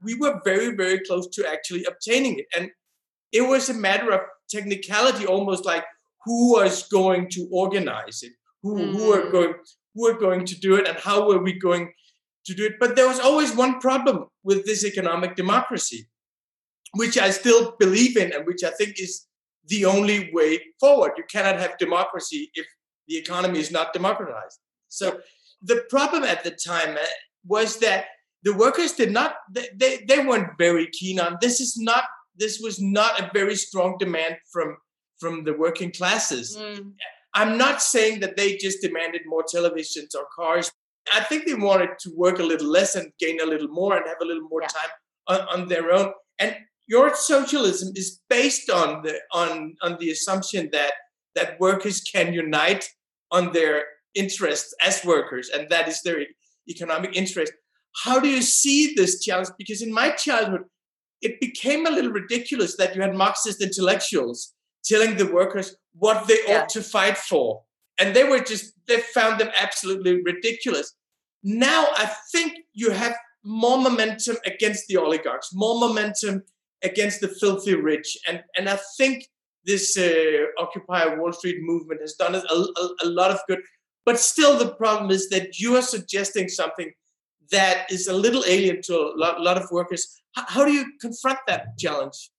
We 0.00 0.14
were 0.14 0.40
very, 0.42 0.74
very 0.74 1.00
close 1.00 1.28
to 1.36 1.46
actually 1.46 1.84
obtaining 1.84 2.38
it. 2.38 2.46
And 2.56 2.70
it 3.30 3.42
was 3.42 3.68
a 3.68 3.74
matter 3.74 4.10
of 4.10 4.20
technicality, 4.48 5.26
almost 5.26 5.66
like 5.66 5.84
who 6.24 6.52
was 6.52 6.88
going 6.88 7.28
to 7.30 7.48
organize 7.52 8.22
it, 8.22 8.32
who, 8.62 8.76
mm. 8.76 8.92
who 8.92 9.08
were 9.08 9.30
going 9.30 9.54
who 9.94 10.02
were 10.02 10.18
going 10.18 10.44
to 10.44 10.58
do 10.58 10.74
it, 10.74 10.88
and 10.88 10.98
how 10.98 11.28
were 11.28 11.42
we 11.42 11.58
going 11.58 11.92
to 12.46 12.54
do 12.54 12.64
it. 12.64 12.74
But 12.80 12.96
there 12.96 13.06
was 13.06 13.20
always 13.20 13.54
one 13.54 13.80
problem 13.80 14.24
with 14.42 14.66
this 14.66 14.84
economic 14.84 15.36
democracy, 15.36 16.08
which 16.94 17.16
I 17.16 17.30
still 17.30 17.76
believe 17.78 18.16
in, 18.16 18.32
and 18.32 18.44
which 18.44 18.64
I 18.64 18.70
think 18.70 18.94
is 18.98 19.26
the 19.66 19.84
only 19.84 20.30
way 20.32 20.60
forward. 20.80 21.12
You 21.16 21.24
cannot 21.30 21.60
have 21.60 21.78
democracy 21.78 22.50
if 22.54 22.66
the 23.06 23.16
economy 23.16 23.60
is 23.60 23.70
not 23.70 23.92
democratized. 23.92 24.58
So 24.88 25.20
the 25.62 25.84
problem 25.88 26.24
at 26.24 26.44
the 26.44 26.50
time 26.50 26.96
uh, 26.96 27.04
was 27.46 27.78
that 27.78 28.06
the 28.42 28.54
workers 28.54 28.92
did 28.92 29.10
not 29.10 29.36
they, 29.50 29.68
they, 29.74 30.04
they 30.06 30.24
weren't 30.24 30.50
very 30.58 30.88
keen 30.88 31.18
on 31.18 31.38
this 31.40 31.60
is 31.60 31.76
not 31.78 32.04
this 32.36 32.60
was 32.60 32.80
not 32.80 33.20
a 33.20 33.30
very 33.32 33.56
strong 33.56 33.96
demand 33.98 34.36
from 34.52 34.76
from 35.20 35.44
the 35.44 35.54
working 35.54 35.90
classes. 35.90 36.56
Mm. 36.56 36.92
i'm 37.34 37.56
not 37.58 37.82
saying 37.82 38.20
that 38.20 38.36
they 38.36 38.56
just 38.56 38.80
demanded 38.80 39.22
more 39.26 39.44
televisions 39.54 40.14
or 40.14 40.26
cars. 40.34 40.70
I 41.12 41.20
think 41.20 41.46
they 41.46 41.54
wanted 41.54 41.90
to 42.00 42.10
work 42.16 42.38
a 42.38 42.42
little 42.42 42.70
less 42.70 42.94
and 42.96 43.12
gain 43.18 43.40
a 43.40 43.46
little 43.46 43.68
more 43.68 43.96
and 43.96 44.06
have 44.06 44.22
a 44.22 44.24
little 44.24 44.48
more 44.48 44.62
yeah. 44.62 44.68
time 44.68 44.90
on, 45.28 45.40
on 45.54 45.68
their 45.68 45.92
own. 45.92 46.12
And 46.38 46.56
your 46.86 47.14
socialism 47.14 47.92
is 47.94 48.20
based 48.28 48.70
on 48.70 49.02
the 49.02 49.20
on 49.32 49.74
on 49.82 49.96
the 50.00 50.10
assumption 50.10 50.68
that 50.72 50.92
that 51.34 51.58
workers 51.60 52.00
can 52.00 52.32
unite 52.32 52.88
on 53.30 53.52
their 53.52 53.84
interests 54.14 54.74
as 54.80 55.04
workers 55.04 55.48
and 55.48 55.68
that 55.70 55.88
is 55.88 56.02
their 56.02 56.20
economic 56.68 57.16
interest. 57.16 57.52
How 58.04 58.20
do 58.20 58.28
you 58.28 58.42
see 58.42 58.94
this 58.94 59.22
challenge? 59.22 59.48
Because 59.58 59.82
in 59.82 59.92
my 59.92 60.10
childhood 60.10 60.64
it 61.22 61.40
became 61.40 61.86
a 61.86 61.90
little 61.90 62.12
ridiculous 62.12 62.76
that 62.76 62.94
you 62.94 63.00
had 63.00 63.14
marxist 63.14 63.62
intellectuals 63.62 64.53
telling 64.84 65.16
the 65.16 65.26
workers 65.26 65.76
what 65.96 66.26
they 66.26 66.38
yeah. 66.46 66.60
ought 66.60 66.68
to 66.68 66.82
fight 66.82 67.16
for 67.16 67.62
and 67.98 68.14
they 68.14 68.24
were 68.24 68.40
just 68.40 68.72
they 68.86 69.00
found 69.00 69.40
them 69.40 69.50
absolutely 69.56 70.22
ridiculous 70.22 70.94
now 71.42 71.86
i 71.96 72.10
think 72.32 72.58
you 72.72 72.90
have 72.90 73.14
more 73.44 73.78
momentum 73.78 74.36
against 74.46 74.86
the 74.88 74.96
oligarchs 74.96 75.50
more 75.54 75.78
momentum 75.78 76.42
against 76.84 77.20
the 77.20 77.28
filthy 77.28 77.74
rich. 77.74 78.16
And, 78.28 78.42
and 78.56 78.68
I 78.68 78.78
think 78.96 79.26
this 79.64 79.96
uh, 79.96 80.44
Occupy 80.58 81.16
Wall 81.16 81.32
Street 81.32 81.58
movement 81.60 82.00
has 82.02 82.14
done 82.14 82.34
a, 82.34 82.38
a, 82.38 82.88
a 83.04 83.08
lot 83.08 83.30
of 83.30 83.40
good. 83.48 83.60
But 84.04 84.20
still, 84.20 84.58
the 84.58 84.74
problem 84.74 85.10
is 85.10 85.30
that 85.30 85.58
you 85.58 85.74
are 85.76 85.82
suggesting 85.82 86.48
something 86.48 86.92
that 87.50 87.90
is 87.90 88.06
a 88.06 88.12
little 88.12 88.44
alien 88.46 88.82
to 88.82 88.94
a 88.94 89.12
lot, 89.16 89.40
lot 89.40 89.56
of 89.56 89.70
workers. 89.70 90.20
How, 90.32 90.44
how, 90.46 90.64
do 90.64 90.72
you 90.72 90.84
confront 91.00 91.38
that 91.46 91.78
challenge? 91.78 92.30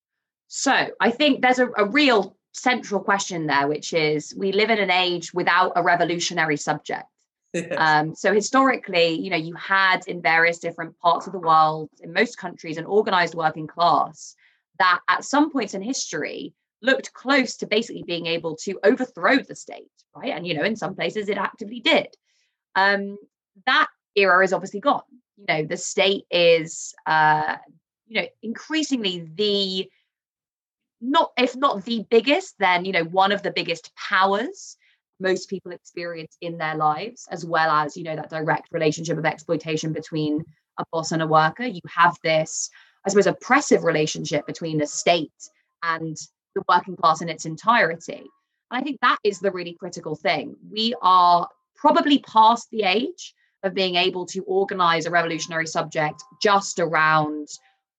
So 0.48 0.90
I 1.00 1.12
think 1.12 1.42
there's 1.42 1.60
a, 1.60 1.70
a 1.78 1.86
real 1.86 2.36
central 2.52 3.02
question 3.02 3.48
there, 3.48 3.68
which 3.68 3.94
is 3.94 4.34
we 4.38 4.52
live 4.52 4.70
in 4.70 4.80
an 4.80 4.92
age 4.92 5.34
without 5.34 5.74
a 5.76 5.84
revolutionary 5.84 6.58
subject. 6.58 7.06
Um, 7.78 8.14
so 8.16 8.34
historically, 8.34 9.18
you 9.18 9.30
know, 9.30 9.38
you 9.38 9.56
had 9.56 10.06
in 10.08 10.22
various 10.22 10.60
different 10.60 11.00
parts 11.00 11.26
of 11.26 11.32
the 11.32 11.40
world, 11.40 11.90
in 12.02 12.12
most 12.12 12.38
countries, 12.38 12.76
an 12.76 12.84
organized 12.84 13.34
working 13.34 13.66
class 13.66 14.36
that 14.78 15.00
at 15.08 15.24
some 15.24 15.54
points 15.54 15.74
in 15.74 15.82
history 15.82 16.54
looked 16.82 17.14
close 17.14 17.56
to 17.58 17.66
basically 17.66 18.04
being 18.04 18.26
able 18.26 18.58
to 18.58 18.78
overthrow 18.84 19.38
the 19.38 19.56
state, 19.56 19.90
right? 20.14 20.34
And 20.34 20.46
you 20.46 20.54
know, 20.54 20.64
in 20.64 20.76
some 20.76 20.96
places 20.96 21.30
it 21.30 21.38
actively 21.38 21.80
did. 21.80 22.08
Um, 22.76 23.18
that 23.66 23.88
era 24.16 24.44
is 24.44 24.52
obviously 24.52 24.82
gone. 24.82 25.04
You 25.38 25.46
know, 25.48 25.64
the 25.64 25.78
state 25.78 26.26
is, 26.30 26.94
uh, 27.06 27.56
you 28.08 28.22
know, 28.22 28.28
increasingly 28.44 29.30
the 29.34 29.90
not 31.02 31.32
if 31.38 31.56
not 31.56 31.84
the 31.86 32.06
biggest, 32.10 32.56
then 32.60 32.86
you 32.86 32.92
know, 32.92 33.04
one 33.04 33.32
of 33.32 33.44
the 33.44 33.52
biggest 33.52 33.92
powers 33.96 34.78
most 35.20 35.50
people 35.50 35.72
experience 35.72 36.38
in 36.42 36.58
their 36.58 36.76
lives, 36.76 37.28
as 37.32 37.46
well 37.46 37.70
as, 37.70 37.96
you 37.96 38.04
know, 38.04 38.16
that 38.16 38.30
direct 38.30 38.70
relationship 38.72 39.18
of 39.18 39.26
exploitation 39.26 39.94
between 39.94 40.44
a 40.78 40.84
boss 40.92 41.12
and 41.12 41.22
a 41.22 41.28
worker. 41.28 41.66
You 41.66 41.82
have 41.96 42.18
this, 42.24 42.70
I 43.06 43.10
suppose, 43.10 43.28
oppressive 43.28 43.84
relationship 43.84 44.46
between 44.46 44.78
the 44.78 44.88
state 44.88 45.32
and 45.84 46.18
the 46.54 46.64
working 46.68 46.96
class 46.96 47.22
in 47.22 47.30
its 47.30 47.46
entirety. 47.46 48.24
And 48.72 48.82
I 48.82 48.82
think 48.82 49.00
that 49.02 49.18
is 49.24 49.40
the 49.40 49.52
really 49.52 49.74
critical 49.74 50.16
thing. 50.16 50.56
We 50.72 50.94
are 51.02 51.48
probably 51.76 52.20
past 52.20 52.70
the 52.72 52.84
age 52.84 53.34
of 53.64 53.74
being 53.74 53.96
able 53.96 54.26
to 54.28 54.44
organize 54.44 55.06
a 55.06 55.12
revolutionary 55.12 55.68
subject 55.68 56.24
just 56.42 56.80
around 56.80 57.48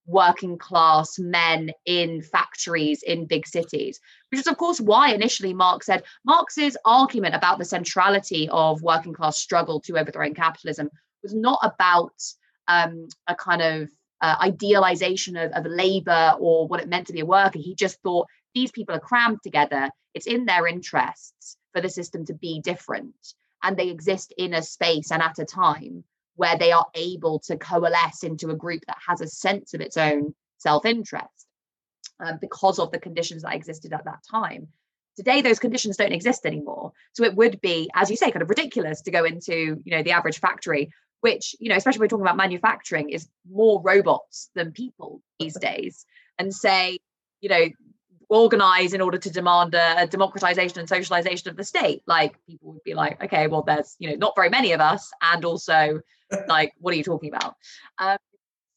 working 0.07 0.57
class 0.57 1.19
men 1.19 1.71
in 1.85 2.23
factories 2.23 3.03
in 3.03 3.27
big 3.27 3.47
cities, 3.47 4.01
which 4.31 4.41
is, 4.41 4.47
of 4.47 4.57
course, 4.57 4.81
why 4.81 5.13
initially 5.13 5.53
Marx 5.53 5.87
said 5.87 6.05
Marx's 6.25 6.77
argument 6.85 7.35
about 7.35 7.59
the 7.59 7.65
centrality 7.65 8.49
of 8.51 8.83
working 8.83 9.13
class 9.13 9.39
struggle 9.39 9.81
to 9.81 9.99
overthrowing 9.99 10.35
capitalism 10.35 10.89
was 11.23 11.35
not 11.35 11.59
about 11.63 12.15
um, 12.69 13.09
a 13.27 13.35
kind 13.35 13.63
of 13.63 13.89
uh, 14.23 14.37
idealization 14.41 15.37
of, 15.37 15.53
of 15.53 15.67
labor 15.67 16.35
or 16.39 16.67
what 16.67 16.81
it 16.81 16.89
meant 16.89 17.07
to 17.07 17.13
be 17.13 17.21
a 17.21 17.27
worker. 17.27 17.59
He 17.59 17.75
just 17.75 18.01
thought 18.03 18.27
these 18.55 18.71
people 18.71 18.95
are 18.95 19.01
crammed 19.01 19.39
together. 19.43 19.91
It's 20.15 20.27
in 20.27 20.47
their 20.47 20.67
interests 20.67 21.57
for 21.73 21.81
the 21.81 21.91
system 21.91 22.25
to 22.27 22.35
be 22.35 22.61
different. 22.61 23.15
And 23.63 23.77
they 23.77 23.89
exist 23.89 24.33
in 24.39 24.55
a 24.55 24.63
space 24.63 25.11
and 25.11 25.23
at 25.23 25.39
a 25.39 25.45
time 25.45 26.05
where 26.37 26.57
they 26.57 26.73
are 26.73 26.87
able 26.95 27.41
to 27.41 27.57
coalesce 27.57 28.23
into 28.23 28.51
a 28.51 28.57
group 28.57 28.83
that 28.87 28.99
has 29.07 29.21
a 29.21 29.29
sense 29.29 29.75
of 29.75 29.81
its 29.81 29.97
own 29.97 30.35
self-interest 30.59 31.47
um, 32.21 32.39
because 32.41 32.79
of 32.79 32.91
the 32.93 32.99
conditions 32.99 33.43
that 33.43 33.55
existed 33.55 33.93
at 33.93 34.05
that 34.05 34.21
time. 34.31 34.69
Today 35.17 35.41
those 35.41 35.59
conditions 35.59 35.97
don't 35.97 36.13
exist 36.13 36.45
anymore. 36.45 36.93
So 37.15 37.25
it 37.25 37.35
would 37.35 37.61
be 37.61 37.91
as 37.95 38.11
you 38.11 38.17
say 38.17 38.31
kind 38.31 38.43
of 38.43 38.51
ridiculous 38.51 39.03
to 39.03 39.11
go 39.11 39.25
into 39.25 39.81
you 39.83 39.97
know 39.97 40.03
the 40.03 40.13
average 40.13 40.41
factory 40.41 40.91
which 41.21 41.57
you 41.59 41.71
know 41.71 41.77
especially 41.77 42.01
when 42.01 42.05
we're 42.05 42.11
talking 42.11 42.27
about 42.27 42.37
manufacturing 42.37 43.09
is 43.09 43.29
more 43.51 43.81
robots 43.83 44.51
than 44.55 44.73
people 44.73 45.23
these 45.41 45.59
days. 45.59 46.05
And 46.39 46.55
say 46.55 46.99
you 47.41 47.49
know 47.49 47.69
organize 48.29 48.93
in 48.93 49.01
order 49.01 49.19
to 49.19 49.31
demand 49.31 49.73
a, 49.75 50.03
a, 50.03 50.07
democratization 50.07 50.81
and 50.81 50.89
socialization 50.89 51.49
of 51.49 51.57
the 51.57 51.63
state. 51.63 52.03
Like 52.07 52.37
people 52.49 52.73
would 52.73 52.85
be 52.85 52.95
like 52.95 53.23
okay 53.25 53.47
well 53.47 53.63
there's 53.63 53.97
you 53.99 54.11
know 54.11 54.17
not 54.17 54.35
very 54.37 54.51
many 54.51 54.73
of 54.73 54.81
us 54.81 55.11
and 55.23 55.45
also 55.45 56.01
like 56.49 56.73
what 56.79 56.95
are 56.95 56.97
you 56.97 57.05
talking 57.05 57.33
about? 57.33 57.55
Um, 57.99 58.19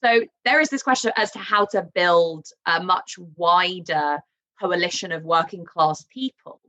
so 0.04 0.22
there 0.46 0.62
is 0.62 0.70
this 0.70 0.84
question 0.84 1.12
as 1.18 1.32
to 1.32 1.40
how 1.40 1.66
to 1.68 1.88
build 1.94 2.48
a 2.66 2.82
much 2.82 3.16
wider 3.36 4.20
coalition 4.60 5.12
of 5.12 5.24
working 5.24 5.66
class 5.66 6.06
people 6.10 6.62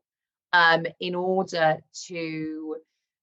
um, 0.52 0.86
in 1.00 1.14
order 1.14 1.78
to 2.06 2.76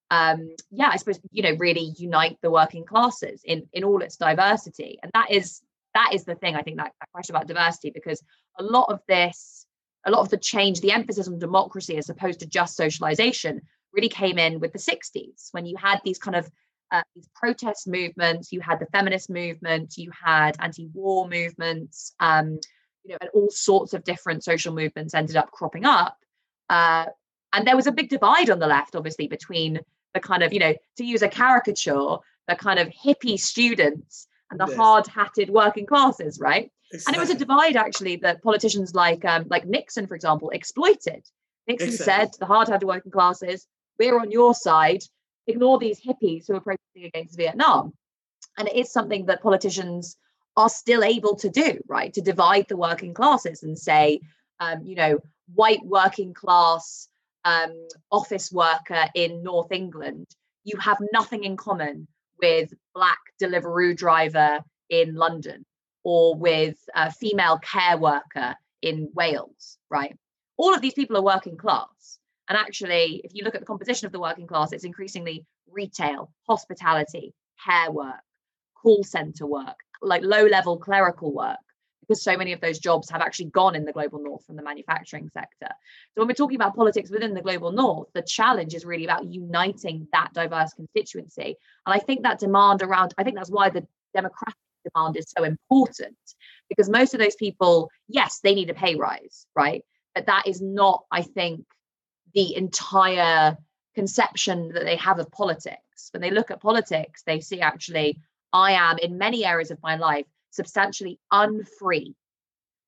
um, 0.09 0.55
yeah 0.71 0.89
i 0.89 0.95
suppose 0.95 1.19
you 1.31 1.43
know 1.43 1.55
really 1.59 1.93
unite 1.97 2.37
the 2.41 2.49
working 2.49 2.85
classes 2.85 3.41
in 3.43 3.67
in 3.73 3.83
all 3.83 4.01
its 4.01 4.15
diversity. 4.15 4.99
And 5.03 5.11
that 5.13 5.31
is 5.31 5.61
that 5.93 6.11
is 6.13 6.23
the 6.23 6.35
thing 6.35 6.55
i 6.55 6.61
think 6.61 6.77
that, 6.77 6.93
that 6.99 7.11
question 7.11 7.35
about 7.35 7.47
diversity 7.47 7.91
because 7.91 8.23
a 8.57 8.63
lot 8.63 8.85
of 8.89 9.01
this 9.07 9.65
a 10.05 10.11
lot 10.11 10.21
of 10.21 10.29
the 10.29 10.37
change 10.37 10.79
the 10.79 10.91
emphasis 10.91 11.27
on 11.27 11.39
democracy 11.39 11.97
as 11.97 12.09
opposed 12.09 12.39
to 12.39 12.45
just 12.45 12.77
socialization 12.77 13.61
really 13.91 14.09
came 14.09 14.37
in 14.37 14.59
with 14.59 14.71
the 14.71 14.79
60s 14.79 15.49
when 15.51 15.65
you 15.65 15.75
had 15.75 15.99
these 16.05 16.19
kind 16.19 16.35
of 16.35 16.49
uh, 16.91 17.01
these 17.15 17.27
protest 17.35 17.87
movements 17.87 18.51
you 18.51 18.61
had 18.61 18.79
the 18.79 18.85
feminist 18.87 19.29
movement 19.29 19.97
you 19.97 20.11
had 20.11 20.55
anti-war 20.59 21.27
movements 21.27 22.13
um, 22.19 22.59
you 23.03 23.11
know 23.11 23.17
and 23.21 23.29
all 23.33 23.49
sorts 23.49 23.93
of 23.93 24.03
different 24.03 24.43
social 24.43 24.73
movements 24.73 25.13
ended 25.13 25.35
up 25.35 25.51
cropping 25.51 25.85
up 25.85 26.17
uh, 26.69 27.05
and 27.53 27.67
there 27.67 27.75
was 27.75 27.87
a 27.87 27.91
big 27.91 28.09
divide 28.09 28.49
on 28.49 28.59
the 28.59 28.67
left 28.67 28.95
obviously 28.95 29.27
between 29.27 29.79
the 30.13 30.19
kind 30.19 30.43
of 30.43 30.53
you 30.53 30.59
know 30.59 30.73
to 30.95 31.03
use 31.03 31.21
a 31.21 31.29
caricature 31.29 32.17
the 32.47 32.55
kind 32.55 32.79
of 32.79 32.87
hippie 32.87 33.39
students 33.39 34.27
and 34.51 34.59
the 34.59 34.67
yes. 34.67 34.77
hard-hatted 34.77 35.49
working 35.49 35.85
classes, 35.85 36.39
right? 36.39 36.71
Exactly. 36.91 37.11
And 37.11 37.15
it 37.17 37.19
was 37.19 37.29
a 37.29 37.37
divide 37.37 37.75
actually 37.75 38.15
that 38.17 38.41
politicians 38.41 38.95
like 38.95 39.25
um, 39.25 39.45
like 39.49 39.65
Nixon, 39.65 40.07
for 40.07 40.15
example, 40.15 40.49
exploited. 40.51 41.25
Nixon 41.67 41.89
exactly. 41.89 42.05
said 42.05 42.33
to 42.33 42.39
the 42.39 42.45
hard-hatted 42.45 42.85
working 42.85 43.11
classes, 43.11 43.67
"We're 43.99 44.19
on 44.19 44.31
your 44.31 44.53
side. 44.53 45.03
Ignore 45.47 45.79
these 45.79 45.99
hippies 45.99 46.47
who 46.47 46.55
are 46.55 46.61
protesting 46.61 47.05
against 47.05 47.37
Vietnam." 47.37 47.93
And 48.57 48.67
it 48.67 48.75
is 48.75 48.91
something 48.91 49.25
that 49.27 49.41
politicians 49.41 50.17
are 50.55 50.69
still 50.69 51.03
able 51.03 51.35
to 51.35 51.49
do, 51.49 51.79
right? 51.87 52.11
To 52.13 52.21
divide 52.21 52.67
the 52.67 52.77
working 52.77 53.13
classes 53.13 53.63
and 53.63 53.77
say, 53.77 54.19
um, 54.59 54.83
you 54.83 54.95
know, 54.95 55.19
white 55.53 55.83
working 55.85 56.33
class 56.33 57.07
um, 57.45 57.87
office 58.11 58.51
worker 58.51 59.05
in 59.13 59.43
North 59.43 59.71
England, 59.71 60.25
you 60.63 60.77
have 60.79 60.97
nothing 61.13 61.43
in 61.43 61.55
common 61.55 62.07
with 62.41 62.73
black 62.93 63.19
Deliveroo 63.41 63.95
driver 63.95 64.61
in 64.89 65.15
London 65.15 65.65
or 66.03 66.35
with 66.35 66.77
a 66.95 67.11
female 67.11 67.59
care 67.59 67.97
worker 67.97 68.55
in 68.81 69.09
Wales, 69.13 69.77
right? 69.89 70.15
All 70.57 70.73
of 70.73 70.81
these 70.81 70.93
people 70.93 71.17
are 71.17 71.21
working 71.21 71.57
class. 71.57 72.16
And 72.49 72.57
actually, 72.57 73.21
if 73.23 73.31
you 73.33 73.43
look 73.43 73.55
at 73.55 73.61
the 73.61 73.67
composition 73.67 74.05
of 74.05 74.11
the 74.11 74.19
working 74.19 74.47
class, 74.47 74.71
it's 74.71 74.85
increasingly 74.85 75.45
retail, 75.69 76.31
hospitality, 76.47 77.33
care 77.65 77.91
work, 77.91 78.21
call 78.81 79.03
center 79.03 79.45
work, 79.45 79.75
like 80.01 80.23
low 80.23 80.45
level 80.45 80.77
clerical 80.77 81.33
work 81.33 81.57
because 82.07 82.23
so 82.23 82.37
many 82.37 82.53
of 82.53 82.61
those 82.61 82.79
jobs 82.79 83.09
have 83.09 83.21
actually 83.21 83.47
gone 83.47 83.75
in 83.75 83.83
the 83.83 83.91
global 83.91 84.19
north 84.19 84.45
from 84.45 84.55
the 84.55 84.63
manufacturing 84.63 85.29
sector. 85.33 85.67
So 85.67 86.21
when 86.21 86.27
we're 86.27 86.33
talking 86.33 86.55
about 86.55 86.75
politics 86.75 87.11
within 87.11 87.33
the 87.33 87.41
global 87.41 87.71
north, 87.71 88.07
the 88.13 88.21
challenge 88.21 88.73
is 88.73 88.85
really 88.85 89.03
about 89.03 89.25
uniting 89.25 90.07
that 90.13 90.33
diverse 90.33 90.73
constituency. 90.73 91.57
And 91.85 91.93
I 91.93 91.99
think 91.99 92.23
that 92.23 92.39
demand 92.39 92.81
around, 92.81 93.13
I 93.17 93.23
think 93.23 93.35
that's 93.35 93.51
why 93.51 93.69
the 93.69 93.85
democratic 94.15 94.55
demand 94.85 95.17
is 95.17 95.33
so 95.37 95.43
important 95.43 96.15
because 96.69 96.89
most 96.89 97.13
of 97.13 97.19
those 97.19 97.35
people, 97.35 97.89
yes, 98.07 98.39
they 98.41 98.55
need 98.55 98.69
a 98.69 98.73
pay 98.73 98.95
rise, 98.95 99.45
right? 99.55 99.83
But 100.15 100.27
that 100.27 100.47
is 100.47 100.61
not, 100.61 101.03
I 101.11 101.23
think, 101.23 101.65
the 102.37 102.55
entire 102.55 103.57
conception 103.95 104.71
that 104.75 104.85
they 104.85 104.95
have 104.97 105.17
of 105.17 105.31
politics. 105.31 106.09
When 106.11 106.21
they 106.21 106.29
look 106.29 106.51
at 106.51 106.61
politics, 106.61 107.23
they 107.25 107.39
see 107.39 107.61
actually, 107.61 108.21
I 108.53 108.73
am 108.73 108.99
in 108.99 109.17
many 109.17 109.43
areas 109.43 109.71
of 109.71 109.81
my 109.81 109.95
life 109.95 110.27
substantially 110.51 111.19
unfree. 111.31 112.15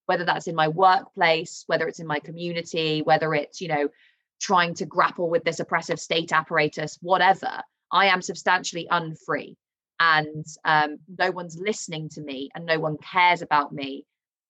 Whether 0.06 0.24
that's 0.24 0.46
in 0.48 0.54
my 0.54 0.68
workplace 0.68 1.64
whether 1.66 1.88
it's 1.88 2.00
in 2.00 2.08
my 2.08 2.20
community 2.20 3.02
whether 3.02 3.34
it's 3.36 3.62
you 3.62 3.68
know 3.68 3.90
trying 4.40 4.74
to 4.76 4.86
grapple 4.86 5.30
with 5.30 5.44
this 5.44 5.60
oppressive 5.60 6.00
state 6.00 6.32
apparatus 6.32 6.98
whatever 7.02 7.62
i 7.92 8.06
am 8.06 8.22
substantially 8.22 8.88
unfree. 8.90 9.56
And 10.00 10.46
um, 10.64 11.00
no 11.18 11.30
one's 11.32 11.58
listening 11.60 12.10
to 12.10 12.22
me 12.22 12.50
and 12.54 12.66
no 12.66 12.80
one 12.80 12.98
cares 12.98 13.42
about 13.42 13.72
me. 13.72 14.06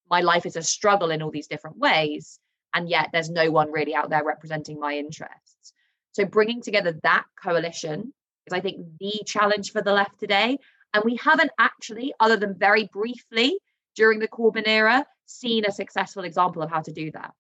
My 0.10 0.22
life 0.22 0.46
is 0.46 0.58
a 0.58 0.62
struggle 0.62 1.10
in 1.12 1.22
all 1.22 1.32
these 1.32 1.48
different 1.48 1.78
ways 1.78 2.40
and 2.74 2.90
yet 2.90 3.10
there's 3.12 3.30
no 3.30 3.52
one 3.52 3.72
really 3.72 3.96
out 3.96 4.10
there 4.10 4.24
representing 4.24 4.80
my 4.80 4.96
interests 4.96 5.74
so 6.12 6.26
bringing 6.26 6.62
together 6.62 6.98
that 7.04 7.24
coalition 7.42 8.14
is 8.48 8.54
i 8.54 8.60
think 8.60 8.86
the 9.00 9.22
challenge 9.26 9.72
for 9.72 9.82
the 9.82 9.94
left 9.94 10.20
today 10.20 10.58
and 10.94 11.04
we 11.04 11.18
haven't 11.18 11.52
actually, 11.60 12.14
other 12.20 12.38
than 12.38 12.56
very 12.58 12.90
briefly 12.92 13.60
during 13.96 14.20
the 14.20 14.28
Corbyn 14.28 14.68
era, 14.68 15.06
seen 15.26 15.66
a 15.66 15.72
successful 15.72 16.24
example 16.24 16.62
of 16.62 16.70
how 16.70 16.82
to 16.82 16.92
do 16.92 17.12
that. 17.12 17.34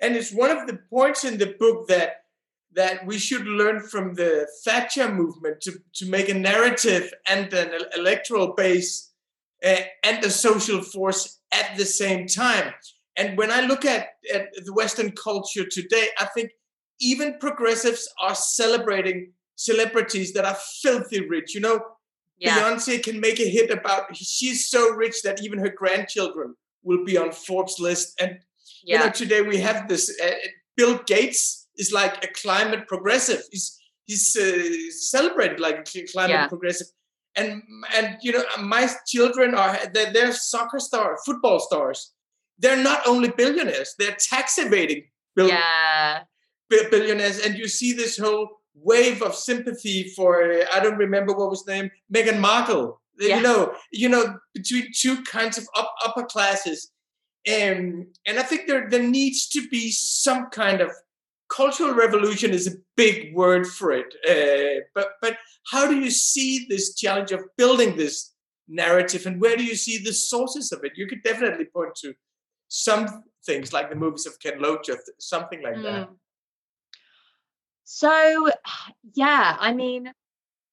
And 0.00 0.16
it's 0.16 0.32
one 0.32 0.50
of 0.50 0.66
the 0.66 0.78
points 0.88 1.24
in 1.24 1.38
the 1.38 1.54
book 1.58 1.88
that 1.88 2.16
that 2.72 3.04
we 3.04 3.18
should 3.18 3.48
learn 3.48 3.80
from 3.80 4.14
the 4.14 4.46
Thatcher 4.64 5.12
movement 5.12 5.60
to, 5.60 5.72
to 5.92 6.08
make 6.08 6.28
a 6.28 6.34
narrative 6.34 7.12
and 7.26 7.52
an 7.52 7.72
electoral 7.96 8.54
base 8.54 9.10
uh, 9.64 9.74
and 10.04 10.24
a 10.24 10.30
social 10.30 10.80
force 10.80 11.40
at 11.52 11.76
the 11.76 11.84
same 11.84 12.28
time. 12.28 12.72
And 13.16 13.36
when 13.36 13.50
I 13.50 13.60
look 13.60 13.84
at, 13.84 14.08
at 14.32 14.48
the 14.64 14.72
Western 14.72 15.12
culture 15.12 15.64
today, 15.64 16.08
I 16.18 16.26
think 16.26 16.50
even 17.00 17.38
progressives 17.40 18.08
are 18.20 18.34
celebrating 18.34 19.32
celebrities 19.56 20.32
that 20.32 20.44
are 20.44 20.56
filthy 20.80 21.26
rich. 21.26 21.54
You 21.54 21.60
know, 21.60 21.80
yeah. 22.38 22.58
Beyonce 22.58 23.02
can 23.02 23.20
make 23.20 23.40
a 23.40 23.48
hit 23.48 23.70
about 23.70 24.16
she's 24.16 24.68
so 24.68 24.90
rich 24.94 25.22
that 25.22 25.42
even 25.42 25.58
her 25.58 25.70
grandchildren 25.70 26.54
will 26.82 27.04
be 27.04 27.16
on 27.18 27.32
Forbes 27.32 27.78
list. 27.78 28.18
And 28.20 28.38
yeah. 28.82 28.98
you 28.98 29.04
know, 29.04 29.10
today 29.10 29.42
we 29.42 29.58
have 29.58 29.88
this. 29.88 30.18
Uh, 30.22 30.30
Bill 30.76 30.98
Gates 31.06 31.68
is 31.76 31.92
like 31.92 32.24
a 32.24 32.28
climate 32.28 32.86
progressive. 32.88 33.42
He's 33.50 33.78
he's 34.04 34.36
uh, 34.36 34.90
celebrated 34.90 35.60
like 35.60 35.88
a 35.94 36.06
climate 36.06 36.30
yeah. 36.30 36.48
progressive. 36.48 36.86
And 37.36 37.62
and 37.96 38.16
you 38.22 38.32
know, 38.32 38.44
my 38.60 38.88
children 39.06 39.54
are 39.54 39.78
they're, 39.92 40.12
they're 40.12 40.32
soccer 40.32 40.78
stars, 40.78 41.20
football 41.24 41.60
stars. 41.60 42.12
They're 42.60 42.82
not 42.82 43.06
only 43.06 43.30
billionaires; 43.30 43.94
they're 43.98 44.16
tax 44.18 44.58
evading 44.58 45.04
bill- 45.34 45.48
yeah. 45.48 46.20
billionaires. 46.68 47.38
And 47.40 47.56
you 47.56 47.68
see 47.68 47.92
this 47.92 48.18
whole 48.18 48.48
wave 48.74 49.22
of 49.22 49.34
sympathy 49.34 50.12
for 50.16 50.64
I 50.72 50.80
don't 50.80 50.96
remember 50.96 51.32
what 51.34 51.50
was 51.50 51.64
the 51.64 51.72
name 51.72 51.90
Meghan 52.12 52.40
Markle. 52.40 53.00
Yeah. 53.18 53.36
You 53.36 53.42
know, 53.42 53.74
you 53.92 54.08
know, 54.08 54.38
between 54.54 54.86
two 54.96 55.22
kinds 55.24 55.58
of 55.58 55.66
up, 55.76 55.92
upper 56.04 56.24
classes, 56.24 56.90
and 57.46 58.06
and 58.26 58.38
I 58.38 58.42
think 58.42 58.66
there 58.66 58.88
there 58.88 59.02
needs 59.02 59.48
to 59.48 59.68
be 59.68 59.90
some 59.90 60.48
kind 60.50 60.80
of 60.80 60.90
cultural 61.50 61.92
revolution 61.94 62.52
is 62.52 62.66
a 62.66 62.76
big 62.96 63.34
word 63.34 63.66
for 63.66 63.92
it. 63.92 64.14
Uh, 64.28 64.82
but 64.94 65.10
but 65.20 65.36
how 65.70 65.86
do 65.86 65.96
you 65.96 66.10
see 66.10 66.66
this 66.68 66.94
challenge 66.94 67.32
of 67.32 67.40
building 67.58 67.96
this 67.96 68.32
narrative, 68.68 69.26
and 69.26 69.40
where 69.40 69.56
do 69.56 69.64
you 69.64 69.74
see 69.74 69.98
the 69.98 70.14
sources 70.14 70.72
of 70.72 70.82
it? 70.84 70.92
You 70.96 71.06
could 71.06 71.22
definitely 71.22 71.66
point 71.66 71.94
to 71.96 72.14
some 72.70 73.24
things 73.44 73.72
like 73.72 73.90
the 73.90 73.96
movies 73.96 74.26
of 74.26 74.40
Ken 74.40 74.60
Loach, 74.60 74.88
or 74.88 74.96
something 75.18 75.62
like 75.62 75.74
mm. 75.74 75.82
that. 75.82 76.08
So, 77.84 78.50
yeah, 79.14 79.56
I 79.60 79.74
mean, 79.74 80.12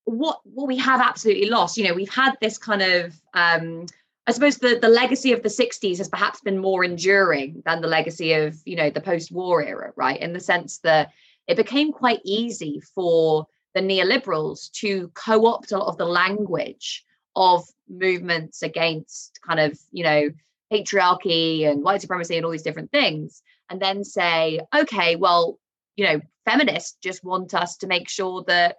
what 0.05 0.39
what 0.45 0.67
we 0.67 0.77
have 0.77 1.01
absolutely 1.01 1.49
lost, 1.49 1.77
you 1.77 1.83
know, 1.85 1.93
we've 1.93 2.13
had 2.13 2.35
this 2.39 2.57
kind 2.57 2.81
of 2.81 3.13
um, 3.33 3.87
I 4.27 4.31
suppose 4.33 4.57
the, 4.57 4.77
the 4.81 4.89
legacy 4.89 5.31
of 5.31 5.41
the 5.41 5.49
60s 5.49 5.99
has 5.99 6.09
perhaps 6.09 6.41
been 6.41 6.57
more 6.57 6.83
enduring 6.83 7.63
than 7.65 7.81
the 7.81 7.87
legacy 7.87 8.33
of, 8.33 8.57
you 8.65 8.75
know, 8.75 8.89
the 8.89 8.99
post-war 8.99 9.63
era, 9.63 9.93
right? 9.95 10.19
In 10.19 10.33
the 10.33 10.39
sense 10.41 10.79
that 10.79 11.11
it 11.47 11.55
became 11.55 11.93
quite 11.93 12.19
easy 12.25 12.81
for 12.93 13.47
the 13.73 13.79
neoliberals 13.79 14.69
to 14.71 15.09
co-opt 15.13 15.71
a 15.71 15.77
lot 15.77 15.87
of 15.87 15.97
the 15.97 16.05
language 16.05 17.05
of 17.37 17.63
movements 17.87 18.63
against 18.63 19.39
kind 19.47 19.61
of, 19.61 19.79
you 19.91 20.03
know, 20.03 20.29
patriarchy 20.71 21.69
and 21.69 21.83
white 21.83 22.01
supremacy 22.01 22.35
and 22.35 22.45
all 22.45 22.51
these 22.51 22.63
different 22.63 22.91
things, 22.91 23.41
and 23.69 23.81
then 23.81 24.03
say, 24.03 24.59
okay, 24.75 25.15
well, 25.15 25.59
you 25.95 26.05
know, 26.05 26.21
feminists 26.45 26.97
just 27.01 27.23
want 27.23 27.53
us 27.53 27.77
to 27.77 27.87
make 27.87 28.09
sure 28.09 28.43
that 28.47 28.77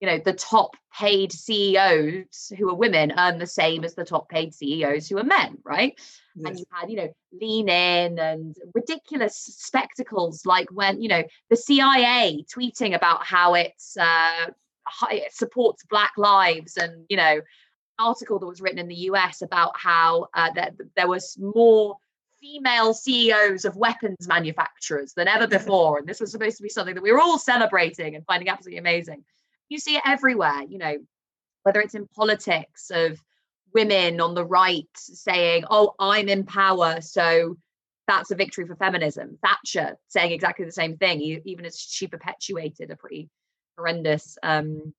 you 0.00 0.08
know 0.08 0.18
the 0.24 0.32
top 0.32 0.76
paid 0.98 1.30
ceos 1.30 2.50
who 2.58 2.68
are 2.68 2.74
women 2.74 3.12
earn 3.18 3.38
the 3.38 3.46
same 3.46 3.84
as 3.84 3.94
the 3.94 4.04
top 4.04 4.28
paid 4.28 4.54
ceos 4.54 5.08
who 5.08 5.18
are 5.18 5.24
men 5.24 5.58
right 5.62 5.94
yes. 6.34 6.48
and 6.48 6.58
you 6.58 6.64
had 6.72 6.90
you 6.90 6.96
know 6.96 7.12
lean 7.32 7.68
in 7.68 8.18
and 8.18 8.56
ridiculous 8.74 9.36
spectacles 9.36 10.46
like 10.46 10.68
when 10.72 11.00
you 11.00 11.08
know 11.08 11.22
the 11.50 11.56
cia 11.56 12.42
tweeting 12.54 12.94
about 12.94 13.24
how 13.24 13.54
it's 13.54 13.96
uh 13.98 14.46
it 15.10 15.32
supports 15.32 15.84
black 15.84 16.12
lives 16.16 16.76
and 16.76 17.04
you 17.08 17.16
know 17.16 17.40
article 18.00 18.38
that 18.38 18.46
was 18.46 18.60
written 18.60 18.78
in 18.78 18.88
the 18.88 18.96
us 18.96 19.42
about 19.42 19.72
how 19.76 20.28
uh, 20.34 20.50
that 20.54 20.74
there 20.96 21.08
was 21.08 21.36
more 21.38 21.96
female 22.40 22.94
CEOs 22.94 23.64
of 23.64 23.76
weapons 23.76 24.26
manufacturers 24.26 25.12
than 25.12 25.28
ever 25.28 25.46
before. 25.58 25.98
And 25.98 26.08
this 26.08 26.20
was 26.20 26.30
supposed 26.30 26.56
to 26.56 26.62
be 26.62 26.68
something 26.68 26.94
that 26.94 27.02
we 27.02 27.12
were 27.12 27.20
all 27.20 27.38
celebrating 27.38 28.14
and 28.16 28.24
finding 28.26 28.48
absolutely 28.48 28.78
amazing 28.78 29.24
you 29.70 29.78
see 29.78 29.96
it 29.96 30.02
everywhere 30.04 30.62
you 30.68 30.76
know 30.76 30.98
whether 31.62 31.80
it's 31.80 31.94
in 31.94 32.06
politics 32.14 32.90
of 32.92 33.18
women 33.72 34.20
on 34.20 34.34
the 34.34 34.44
right 34.44 34.88
saying 34.94 35.64
oh 35.70 35.94
i'm 35.98 36.28
in 36.28 36.44
power 36.44 37.00
so 37.00 37.56
that's 38.06 38.32
a 38.32 38.34
victory 38.34 38.66
for 38.66 38.76
feminism 38.76 39.38
thatcher 39.42 39.96
saying 40.08 40.32
exactly 40.32 40.66
the 40.66 40.72
same 40.72 40.98
thing 40.98 41.20
even 41.22 41.64
as 41.64 41.78
she 41.78 42.06
perpetuated 42.06 42.90
a 42.90 42.96
pretty 42.96 43.30
horrendous 43.78 44.36
um, 44.42 44.92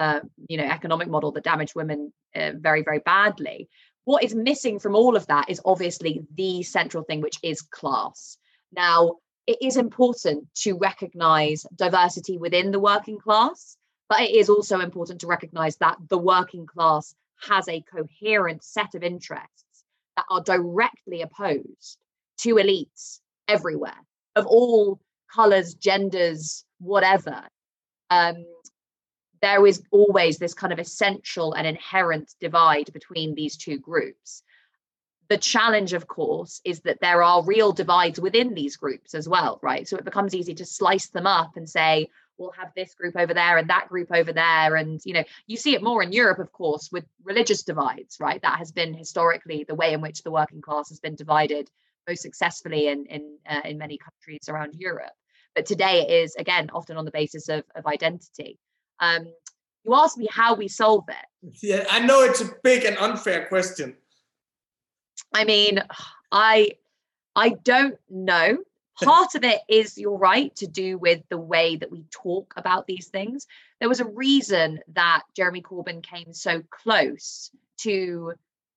uh, 0.00 0.20
you 0.48 0.56
know 0.56 0.64
economic 0.64 1.08
model 1.08 1.30
that 1.30 1.44
damaged 1.44 1.74
women 1.76 2.12
uh, 2.34 2.50
very 2.56 2.82
very 2.82 2.98
badly 3.00 3.68
what 4.04 4.24
is 4.24 4.34
missing 4.34 4.78
from 4.80 4.96
all 4.96 5.14
of 5.14 5.26
that 5.28 5.48
is 5.48 5.60
obviously 5.64 6.22
the 6.34 6.62
central 6.62 7.04
thing 7.04 7.20
which 7.20 7.38
is 7.42 7.60
class 7.60 8.36
now 8.72 9.16
it 9.46 9.58
is 9.62 9.76
important 9.76 10.48
to 10.54 10.76
recognize 10.76 11.64
diversity 11.76 12.36
within 12.38 12.72
the 12.72 12.80
working 12.80 13.18
class 13.18 13.76
but 14.08 14.22
it 14.22 14.30
is 14.30 14.48
also 14.48 14.80
important 14.80 15.20
to 15.20 15.28
recognize 15.28 15.76
that 15.76 15.96
the 16.08 16.18
working 16.18 16.66
class 16.66 17.14
has 17.48 17.68
a 17.68 17.82
coherent 17.82 18.64
set 18.64 18.94
of 18.94 19.02
interests 19.02 19.84
that 20.16 20.24
are 20.30 20.42
directly 20.42 21.22
opposed 21.22 21.98
to 22.38 22.56
elites 22.56 23.20
everywhere 23.48 24.00
of 24.36 24.46
all 24.46 25.00
colors, 25.32 25.74
genders, 25.74 26.64
whatever. 26.78 27.42
Um, 28.10 28.44
there 29.42 29.66
is 29.66 29.82
always 29.90 30.38
this 30.38 30.54
kind 30.54 30.72
of 30.72 30.78
essential 30.78 31.54
and 31.54 31.66
inherent 31.66 32.34
divide 32.40 32.92
between 32.92 33.34
these 33.34 33.56
two 33.56 33.78
groups. 33.78 34.42
The 35.28 35.38
challenge, 35.38 35.92
of 35.92 36.08
course, 36.08 36.60
is 36.64 36.80
that 36.80 37.00
there 37.00 37.22
are 37.22 37.44
real 37.44 37.72
divides 37.72 38.20
within 38.20 38.54
these 38.54 38.76
groups 38.76 39.14
as 39.14 39.28
well, 39.28 39.60
right? 39.62 39.86
So 39.86 39.96
it 39.96 40.04
becomes 40.04 40.34
easy 40.34 40.54
to 40.54 40.66
slice 40.66 41.08
them 41.08 41.26
up 41.26 41.56
and 41.56 41.68
say, 41.68 42.10
we'll 42.40 42.50
have 42.52 42.72
this 42.74 42.94
group 42.94 43.14
over 43.16 43.34
there 43.34 43.58
and 43.58 43.68
that 43.70 43.88
group 43.88 44.08
over 44.10 44.32
there 44.32 44.74
and 44.74 45.00
you 45.04 45.12
know 45.12 45.22
you 45.46 45.56
see 45.56 45.74
it 45.74 45.82
more 45.82 46.02
in 46.02 46.10
europe 46.10 46.38
of 46.38 46.50
course 46.52 46.88
with 46.90 47.04
religious 47.22 47.62
divides 47.62 48.16
right 48.18 48.40
that 48.42 48.58
has 48.58 48.72
been 48.72 48.94
historically 48.94 49.64
the 49.64 49.74
way 49.74 49.92
in 49.92 50.00
which 50.00 50.22
the 50.22 50.30
working 50.30 50.62
class 50.62 50.88
has 50.88 50.98
been 51.00 51.14
divided 51.14 51.70
most 52.08 52.22
successfully 52.22 52.88
in 52.88 53.04
in 53.06 53.36
uh, 53.48 53.60
in 53.64 53.76
many 53.76 53.98
countries 53.98 54.48
around 54.48 54.74
europe 54.74 55.12
but 55.54 55.66
today 55.66 56.00
it 56.00 56.10
is 56.10 56.34
again 56.36 56.70
often 56.72 56.96
on 56.96 57.04
the 57.04 57.10
basis 57.10 57.48
of, 57.50 57.62
of 57.74 57.86
identity 57.86 58.58
um, 59.00 59.26
you 59.84 59.94
asked 59.94 60.18
me 60.18 60.28
how 60.30 60.54
we 60.54 60.68
solve 60.68 61.04
it. 61.08 61.56
Yeah 61.62 61.86
i 61.90 62.00
know 62.00 62.22
it's 62.22 62.42
a 62.42 62.50
big 62.62 62.84
and 62.84 62.98
unfair 62.98 63.46
question. 63.46 63.96
I 65.34 65.44
mean 65.44 65.82
i 66.30 66.72
i 67.34 67.50
don't 67.64 67.98
know. 68.08 68.58
Part 69.02 69.34
of 69.34 69.44
it 69.44 69.60
is 69.66 69.96
you're 69.96 70.18
right 70.18 70.54
to 70.56 70.66
do 70.66 70.98
with 70.98 71.22
the 71.30 71.38
way 71.38 71.76
that 71.76 71.90
we 71.90 72.04
talk 72.10 72.52
about 72.58 72.86
these 72.86 73.06
things. 73.08 73.46
There 73.78 73.88
was 73.88 74.00
a 74.00 74.04
reason 74.04 74.80
that 74.94 75.22
jeremy 75.34 75.62
corbyn 75.62 76.02
came 76.02 76.34
so 76.34 76.62
close 76.70 77.50
to 77.78 78.34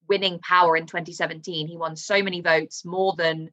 winning 0.07 0.39
power 0.39 0.75
in 0.75 0.85
2017 0.85 1.67
he 1.67 1.77
won 1.77 1.95
so 1.95 2.21
many 2.21 2.41
votes 2.41 2.83
more 2.85 3.15
than 3.17 3.49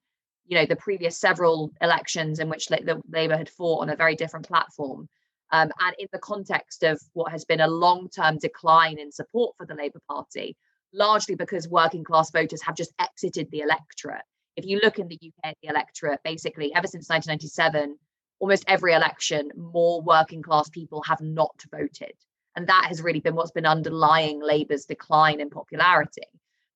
you 0.47 0.59
know 0.59 0.67
the 0.67 0.77
previous 0.77 1.17
several 1.17 1.71
elections 1.81 2.41
in 2.41 2.49
which 2.49 2.67
the 2.67 3.01
labour 3.09 3.37
had 3.37 3.49
fought 3.49 3.83
on 3.83 3.91
a 3.91 3.97
very 3.97 4.17
different 4.17 4.47
platform 4.47 5.09
um, 5.53 5.71
and 5.81 5.97
in 5.99 6.09
the 6.13 6.19
context 6.19 6.83
of 6.83 7.01
what 7.13 7.33
has 7.33 7.45
been 7.45 7.61
a 7.61 7.69
long-term 7.69 8.39
decline 8.39 8.99
in 8.99 9.11
support 9.13 9.55
for 9.57 9.67
the 9.67 9.75
labour 9.75 10.01
party 10.09 10.57
largely 10.93 11.37
because 11.37 11.69
working 11.69 12.03
class 12.03 12.31
voters 12.31 12.63
have 12.63 12.75
just 12.75 12.93
exited 12.99 13.49
the 13.51 13.61
electorate 13.61 14.23
if 14.57 14.67
you 14.67 14.81
look 14.83 14.99
in 14.99 15.09
the 15.09 15.19
UK, 15.23 15.55
the 15.63 15.69
electorate, 15.69 16.21
basically, 16.25 16.75
ever 16.75 16.87
since 16.87 17.09
1997, 17.09 17.97
almost 18.41 18.65
every 18.67 18.93
election, 18.93 19.51
more 19.57 20.03
working 20.03 20.43
class 20.43 20.69
people 20.69 21.03
have 21.03 21.21
not 21.21 21.63
voted. 21.71 22.13
And 22.57 22.67
that 22.67 22.87
has 22.89 23.01
really 23.01 23.21
been 23.21 23.35
what's 23.35 23.53
been 23.53 23.67
underlying 23.67 24.43
Labour's 24.43 24.85
decline 24.85 25.41
in 25.41 25.51
popularity. 25.51 26.27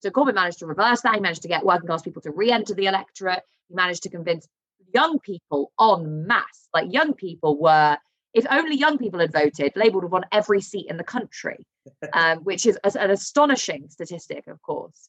So 0.03 0.11
Corbyn 0.11 0.35
managed 0.35 0.61
to 0.61 0.67
reverse 0.67 1.01
that. 1.03 1.15
He 1.15 1.21
managed 1.21 1.43
to 1.43 1.49
get 1.49 1.65
working 1.65 1.87
class 1.87 2.03
people 2.03 2.23
to 2.23 2.31
re 2.31 2.51
enter 2.51 2.75
the 2.75 2.87
electorate. 2.87 3.43
He 3.69 3.75
managed 3.75 4.05
to 4.05 4.11
convince 4.11 4.47
young 4.95 5.19
people 5.19 5.73
en 5.81 6.27
masse. 6.27 6.69
Like 6.73 6.93
young 6.93 7.15
people 7.15 7.59
were, 7.59 7.99
if 8.35 8.45
only 8.51 8.77
young 8.77 8.99
people 8.99 9.21
had 9.21 9.33
voted, 9.33 9.73
Labour 9.77 9.99
would 9.99 10.05
have 10.05 10.13
won 10.13 10.27
every 10.33 10.61
seat 10.61 10.87
in 10.89 10.97
the 10.97 11.05
country, 11.05 11.67
um, 12.13 12.39
which 12.39 12.67
is 12.67 12.79
an 12.85 13.11
astonishing 13.11 13.89
statistic, 13.89 14.47
of 14.49 14.61
course. 14.61 15.09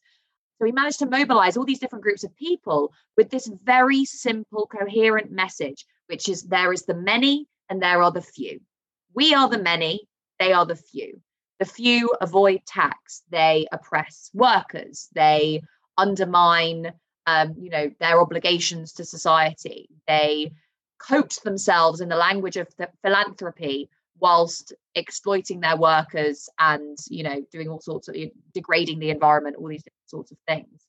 So 0.59 0.65
he 0.65 0.71
managed 0.71 0.99
to 0.99 1.09
mobilize 1.09 1.57
all 1.57 1.65
these 1.65 1.79
different 1.79 2.03
groups 2.03 2.23
of 2.23 2.35
people 2.35 2.93
with 3.17 3.29
this 3.29 3.49
very 3.63 4.05
simple, 4.05 4.67
coherent 4.67 5.31
message, 5.31 5.85
which 6.07 6.29
is 6.29 6.43
there 6.43 6.71
is 6.71 6.83
the 6.83 6.93
many 6.93 7.47
and 7.69 7.81
there 7.81 8.01
are 8.01 8.11
the 8.11 8.21
few. 8.21 8.61
We 9.13 9.33
are 9.33 9.49
the 9.49 9.57
many, 9.57 10.07
they 10.39 10.53
are 10.53 10.65
the 10.65 10.75
few. 10.75 11.21
The 11.59 11.65
few 11.65 12.13
avoid 12.21 12.61
tax, 12.65 13.23
they 13.29 13.65
oppress 13.71 14.29
workers, 14.33 15.09
they 15.13 15.61
undermine 15.97 16.93
um, 17.27 17.55
you 17.57 17.69
know, 17.69 17.91
their 17.99 18.21
obligations 18.21 18.93
to 18.93 19.05
society. 19.05 19.89
They 20.07 20.51
coat 21.07 21.37
themselves 21.43 22.01
in 22.01 22.09
the 22.09 22.15
language 22.15 22.57
of 22.57 22.67
the 22.77 22.89
philanthropy 23.01 23.89
whilst 24.19 24.73
exploiting 24.95 25.59
their 25.59 25.77
workers 25.77 26.49
and 26.59 26.97
you 27.09 27.23
know 27.23 27.45
doing 27.51 27.67
all 27.67 27.81
sorts 27.81 28.07
of 28.07 28.15
degrading 28.53 28.99
the 28.99 29.09
environment 29.09 29.57
all 29.59 29.67
these 29.67 29.83
different 29.83 30.09
sorts 30.09 30.31
of 30.31 30.37
things. 30.47 30.81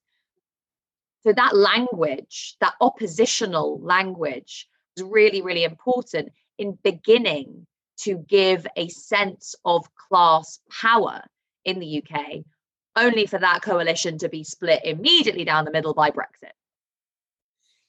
So 1.23 1.33
that 1.33 1.57
language 1.57 2.57
that 2.61 2.75
oppositional 2.81 3.81
language 3.81 4.69
is 4.97 5.03
really 5.03 5.43
really 5.43 5.65
important 5.65 6.33
in 6.59 6.79
beginning 6.83 7.67
to 7.99 8.17
give 8.17 8.67
a 8.77 8.89
sense 8.89 9.55
of 9.65 9.89
class 9.95 10.61
power 10.71 11.23
in 11.65 11.81
the 11.81 12.03
UK 12.03 12.45
only 12.95 13.27
for 13.27 13.39
that 13.39 13.63
coalition 13.63 14.19
to 14.19 14.29
be 14.29 14.45
split 14.45 14.81
immediately 14.85 15.45
down 15.45 15.65
the 15.65 15.71
middle 15.71 15.95
by 15.95 16.11
Brexit 16.11 16.53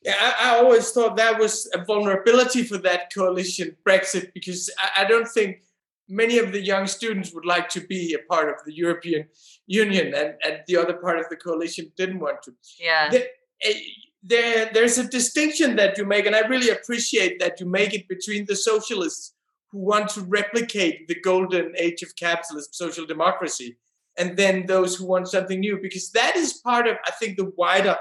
I, 0.08 0.36
I, 0.40 0.58
always 0.58 0.92
thought 0.92 1.18
that 1.18 1.40
was 1.40 1.70
a 1.74 1.84
vulnerability 1.84 2.64
for 2.64 2.78
that 2.80 3.14
coalition, 3.14 3.76
Brexit, 3.88 4.34
because 4.34 4.70
I, 4.80 5.04
I, 5.04 5.06
don't 5.06 5.28
think 5.28 5.64
many 6.08 6.38
of 6.38 6.52
the 6.52 6.62
young 6.62 6.88
students 6.88 7.34
would 7.34 7.46
like 7.46 7.68
to 7.70 7.82
be 7.82 8.14
a 8.14 8.34
part 8.34 8.50
of 8.50 8.56
the 8.66 8.74
European 8.74 9.28
Union, 9.66 10.14
and, 10.14 10.36
and 10.46 10.62
the 10.68 10.78
other 10.78 10.94
part 10.94 11.20
of 11.20 11.26
the 11.30 11.36
coalition 11.36 11.92
didn't 11.98 12.20
want 12.20 12.42
to. 12.44 12.54
Yeah. 12.80 13.10
The, 13.10 13.26
eh, 13.64 13.80
there, 14.24 14.70
there's 14.74 14.98
a 14.98 15.08
distinction 15.08 15.76
that 15.78 15.98
you 15.98 16.06
make, 16.06 16.26
and 16.26 16.36
I 16.36 16.48
really 16.48 16.70
appreciate 16.70 17.40
that 17.40 17.60
you 17.60 17.66
make 17.66 17.94
it 17.94 18.08
between 18.08 18.46
the 18.46 18.56
socialists 18.56 19.34
who 19.72 19.80
want 19.80 20.10
to 20.12 20.22
replicate 20.22 21.08
the 21.08 21.20
golden 21.22 21.74
age 21.78 22.02
of 22.02 22.16
capitalism, 22.16 22.70
social 22.72 23.06
democracy, 23.06 23.78
and 24.18 24.36
then 24.36 24.66
those 24.66 24.96
who 24.96 25.06
want 25.06 25.28
something 25.28 25.60
new, 25.60 25.80
because 25.82 26.10
that 26.12 26.36
is 26.36 26.54
part 26.54 26.88
of, 26.88 26.98
I 27.06 27.12
think, 27.12 27.38
the 27.38 27.52
wider 27.56 27.96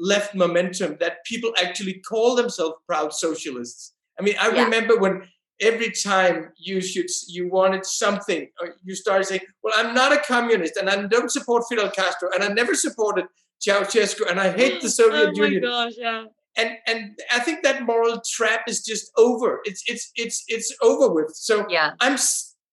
left 0.00 0.34
momentum 0.34 0.96
that 0.98 1.24
people 1.24 1.52
actually 1.62 2.00
call 2.00 2.34
themselves 2.34 2.76
proud 2.86 3.12
socialists. 3.12 3.92
I 4.18 4.22
mean, 4.22 4.34
I 4.40 4.50
yeah. 4.50 4.64
remember 4.64 4.98
when 4.98 5.22
every 5.60 5.90
time 5.90 6.52
you 6.56 6.80
should 6.80 7.06
you 7.28 7.48
wanted 7.48 7.84
something, 7.84 8.48
uh, 8.62 8.68
you 8.82 8.94
started 8.94 9.24
saying, 9.24 9.42
"Well, 9.62 9.74
I'm 9.76 9.94
not 9.94 10.12
a 10.12 10.18
communist, 10.18 10.76
and 10.76 10.88
I 10.88 11.06
don't 11.06 11.30
support 11.30 11.64
Fidel 11.68 11.90
Castro, 11.90 12.30
and 12.34 12.42
I 12.42 12.48
never 12.48 12.74
supported 12.74 13.26
Ceausescu, 13.60 14.28
and 14.28 14.40
I 14.40 14.50
hate 14.50 14.80
the 14.80 14.86
oh 14.94 15.00
Soviet 15.00 15.30
oh 15.36 15.44
Union." 15.44 15.62
Gosh, 15.62 15.92
yeah. 15.96 16.24
And 16.56 16.76
and 16.86 17.18
I 17.32 17.38
think 17.40 17.62
that 17.62 17.82
moral 17.82 18.20
trap 18.28 18.62
is 18.66 18.82
just 18.82 19.10
over. 19.16 19.60
It's 19.64 19.82
it's 19.86 20.10
it's 20.16 20.44
it's 20.48 20.74
over 20.82 21.12
with. 21.12 21.32
So 21.34 21.66
yeah. 21.68 21.92
I'm 22.00 22.16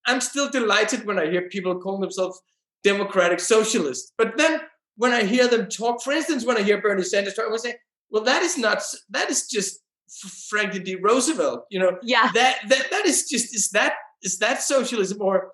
I'm 0.08 0.22
still 0.22 0.50
delighted 0.50 1.06
when 1.06 1.20
I 1.20 1.30
hear 1.30 1.44
people 1.50 1.80
call 1.80 2.00
themselves 2.00 2.42
democratic 2.84 3.40
socialists. 3.40 4.14
But 4.18 4.38
then 4.38 4.62
when 4.98 5.14
I 5.14 5.24
hear 5.24 5.48
them 5.48 5.68
talk, 5.70 6.02
for 6.02 6.12
instance, 6.12 6.46
when 6.46 6.58
I 6.58 6.64
hear 6.64 6.82
Bernie 6.82 7.04
Sanders 7.04 7.36
talk, 7.36 7.46
I 7.48 7.52
would 7.52 7.62
say, 7.62 7.76
well, 8.10 8.24
that 8.24 8.42
is 8.44 8.58
not, 8.58 8.84
that 9.10 9.30
is 9.30 9.48
just 9.48 9.80
Franklin 10.50 10.84
D. 10.84 10.96
Roosevelt, 10.96 11.66
you 11.70 11.80
know, 11.80 11.98
yeah, 12.02 12.32
that, 12.34 12.60
that, 12.68 12.88
that 12.92 13.06
is 13.06 13.28
just, 13.30 13.54
is 13.56 13.70
that, 13.72 13.94
is 14.24 14.38
that 14.40 14.62
socialism 14.62 15.22
or, 15.22 15.52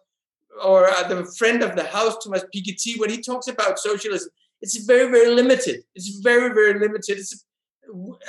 or 0.63 0.89
uh, 0.89 1.08
the 1.08 1.25
friend 1.38 1.62
of 1.63 1.75
the 1.75 1.84
house, 1.86 2.15
Thomas 2.23 2.45
Piketty, 2.56 2.99
when 2.99 3.10
he 3.10 3.21
talks 3.21 3.47
about 3.47 3.79
socialism, 3.79 4.29
it's 4.62 4.77
very, 4.86 5.12
very 5.12 5.34
limited. 5.34 5.84
It's 5.95 6.19
very, 6.19 6.53
very 6.53 6.79
limited. 6.79 7.17
It's 7.17 7.45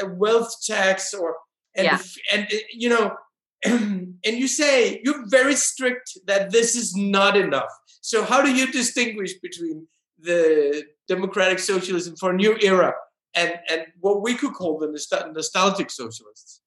a 0.00 0.06
wealth 0.06 0.52
tax 0.66 1.14
or, 1.14 1.36
and, 1.76 1.84
Yeah. 1.84 1.98
and 2.32 2.42
uh, 2.52 2.56
you 2.72 2.88
know, 2.88 3.16
and 3.64 4.16
you 4.24 4.48
say 4.48 5.00
you're 5.04 5.24
very 5.28 5.54
strict 5.54 6.18
that 6.26 6.50
this 6.50 6.74
is 6.74 6.96
not 6.96 7.36
enough. 7.36 7.70
So 8.00 8.24
how 8.24 8.42
do 8.42 8.52
you 8.54 8.70
distinguish 8.70 9.34
between 9.34 9.86
the 10.18 10.84
democratic 11.08 11.58
socialism 11.58 12.16
for 12.16 12.30
a 12.30 12.36
new 12.36 12.56
era 12.62 12.94
and 13.34 13.52
and 13.68 13.86
what 14.00 14.22
we 14.22 14.34
could 14.34 14.54
call 14.54 14.78
the 14.78 14.86
nostal- 14.86 15.32
nostalgic 15.32 15.90
socialists? 15.90 16.60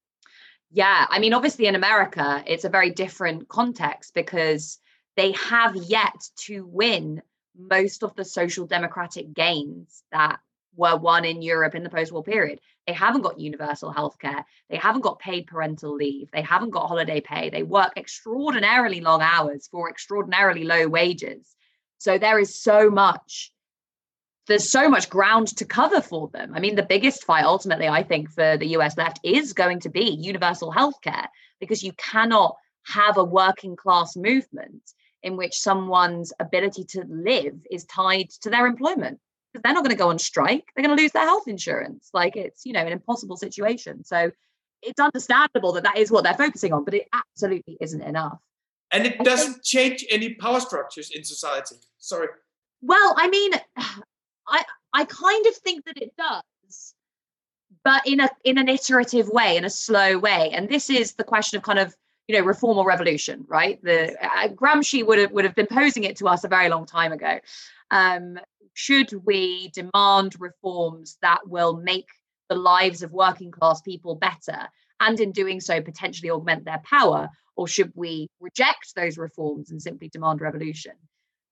Yeah, 0.69 1.05
I 1.09 1.19
mean, 1.19 1.33
obviously 1.33 1.67
in 1.67 1.75
America, 1.75 2.43
it's 2.45 2.65
a 2.65 2.69
very 2.69 2.89
different 2.89 3.47
context 3.47 4.13
because 4.13 4.79
they 5.15 5.31
have 5.31 5.75
yet 5.75 6.15
to 6.45 6.65
win 6.65 7.21
most 7.57 8.03
of 8.03 8.15
the 8.15 8.25
social 8.25 8.67
democratic 8.67 9.33
gains 9.33 10.03
that 10.11 10.39
were 10.75 10.95
won 10.95 11.25
in 11.25 11.41
Europe 11.41 11.73
in 11.73 11.83
the 11.83 11.89
post 11.89 12.11
war 12.11 12.23
period. 12.23 12.59
They 12.85 12.93
haven't 12.93 13.21
got 13.21 13.39
universal 13.39 13.93
healthcare. 13.93 14.43
They 14.69 14.77
haven't 14.77 15.01
got 15.01 15.19
paid 15.19 15.47
parental 15.47 15.95
leave. 15.95 16.29
They 16.31 16.41
haven't 16.41 16.69
got 16.69 16.87
holiday 16.87 17.19
pay. 17.19 17.49
They 17.49 17.63
work 17.63 17.93
extraordinarily 17.97 19.01
long 19.01 19.21
hours 19.21 19.67
for 19.67 19.89
extraordinarily 19.89 20.63
low 20.63 20.87
wages. 20.87 21.55
So 21.97 22.17
there 22.17 22.39
is 22.39 22.61
so 22.61 22.89
much 22.89 23.51
there's 24.47 24.69
so 24.69 24.89
much 24.89 25.09
ground 25.09 25.47
to 25.57 25.65
cover 25.65 26.01
for 26.01 26.29
them. 26.29 26.53
I 26.55 26.59
mean, 26.59 26.75
the 26.75 26.83
biggest 26.83 27.25
fight 27.25 27.43
ultimately, 27.43 27.87
I 27.87 28.01
think, 28.01 28.29
for 28.31 28.57
the 28.57 28.67
US 28.77 28.97
left 28.97 29.19
is 29.23 29.53
going 29.53 29.81
to 29.81 29.89
be 29.89 30.09
universal 30.09 30.71
healthcare 30.71 31.27
because 31.59 31.83
you 31.83 31.91
cannot 31.93 32.55
have 32.85 33.17
a 33.17 33.23
working 33.23 33.75
class 33.75 34.15
movement 34.15 34.81
in 35.23 35.35
which 35.35 35.59
someone's 35.59 36.31
ability 36.39 36.85
to 36.85 37.03
live 37.09 37.55
is 37.69 37.85
tied 37.85 38.29
to 38.41 38.49
their 38.49 38.65
employment 38.65 39.19
because 39.51 39.63
they're 39.63 39.73
not 39.73 39.83
going 39.83 39.95
to 39.95 40.01
go 40.01 40.09
on 40.09 40.19
strike. 40.19 40.65
They're 40.75 40.85
going 40.85 40.95
to 40.95 41.01
lose 41.01 41.11
their 41.11 41.23
health 41.23 41.47
insurance. 41.47 42.09
Like 42.13 42.37
it's, 42.37 42.65
you 42.65 42.73
know, 42.73 42.85
an 42.85 42.93
impossible 42.93 43.35
situation. 43.35 44.05
So 44.05 44.31
it's 44.81 44.99
understandable 44.99 45.73
that 45.73 45.83
that 45.83 45.97
is 45.97 46.11
what 46.11 46.23
they're 46.23 46.33
focusing 46.33 46.71
on, 46.71 46.85
but 46.85 46.93
it 46.93 47.07
absolutely 47.13 47.77
isn't 47.81 48.01
enough. 48.01 48.39
And 48.91 49.05
it 49.05 49.17
I 49.19 49.23
doesn't 49.23 49.63
change 49.63 50.05
any 50.09 50.35
power 50.35 50.59
structures 50.59 51.11
in 51.11 51.23
society. 51.23 51.75
Sorry. 51.97 52.27
Well, 52.81 53.15
I 53.17 53.29
mean, 53.29 53.51
I 54.47 54.63
I 54.93 55.05
kind 55.05 55.45
of 55.45 55.55
think 55.57 55.85
that 55.85 56.01
it 56.01 56.11
does, 56.17 56.93
but 57.83 58.07
in 58.07 58.19
a 58.19 58.29
in 58.43 58.57
an 58.57 58.69
iterative 58.69 59.29
way, 59.29 59.57
in 59.57 59.65
a 59.65 59.69
slow 59.69 60.17
way. 60.17 60.51
And 60.53 60.69
this 60.69 60.89
is 60.89 61.13
the 61.13 61.23
question 61.23 61.57
of 61.57 61.63
kind 61.63 61.79
of 61.79 61.95
you 62.27 62.37
know 62.37 62.45
reform 62.45 62.77
or 62.77 62.87
revolution, 62.87 63.45
right? 63.47 63.81
The 63.83 64.15
uh, 64.23 64.49
Gramsci 64.49 65.05
would 65.05 65.19
have 65.19 65.31
would 65.31 65.45
have 65.45 65.55
been 65.55 65.67
posing 65.67 66.03
it 66.03 66.15
to 66.17 66.27
us 66.27 66.43
a 66.43 66.49
very 66.49 66.69
long 66.69 66.85
time 66.85 67.11
ago. 67.11 67.39
Um, 67.91 68.39
should 68.73 69.11
we 69.25 69.69
demand 69.69 70.35
reforms 70.39 71.17
that 71.21 71.47
will 71.47 71.77
make 71.77 72.07
the 72.49 72.55
lives 72.55 73.01
of 73.01 73.11
working 73.11 73.51
class 73.51 73.81
people 73.81 74.15
better, 74.15 74.69
and 74.99 75.19
in 75.19 75.31
doing 75.31 75.59
so 75.59 75.81
potentially 75.81 76.29
augment 76.29 76.65
their 76.65 76.81
power, 76.85 77.29
or 77.57 77.67
should 77.67 77.91
we 77.95 78.29
reject 78.39 78.93
those 78.95 79.17
reforms 79.17 79.71
and 79.71 79.81
simply 79.81 80.09
demand 80.09 80.39
revolution? 80.41 80.93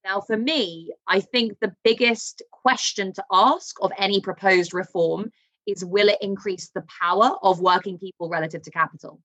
Now, 0.06 0.22
for 0.22 0.38
me, 0.38 0.94
I 1.08 1.20
think 1.20 1.60
the 1.60 1.76
biggest 1.84 2.44
question 2.52 3.12
to 3.14 3.26
ask 3.32 3.76
of 3.82 3.92
any 3.98 4.22
proposed 4.22 4.74
reform 4.74 5.32
is 5.66 5.84
will 5.84 6.10
it 6.10 6.20
increase 6.22 6.70
the 6.70 6.86
power 7.02 7.32
of 7.42 7.60
working 7.60 7.98
people 7.98 8.30
relative 8.30 8.62
to 8.64 8.72
capital? 8.72 9.20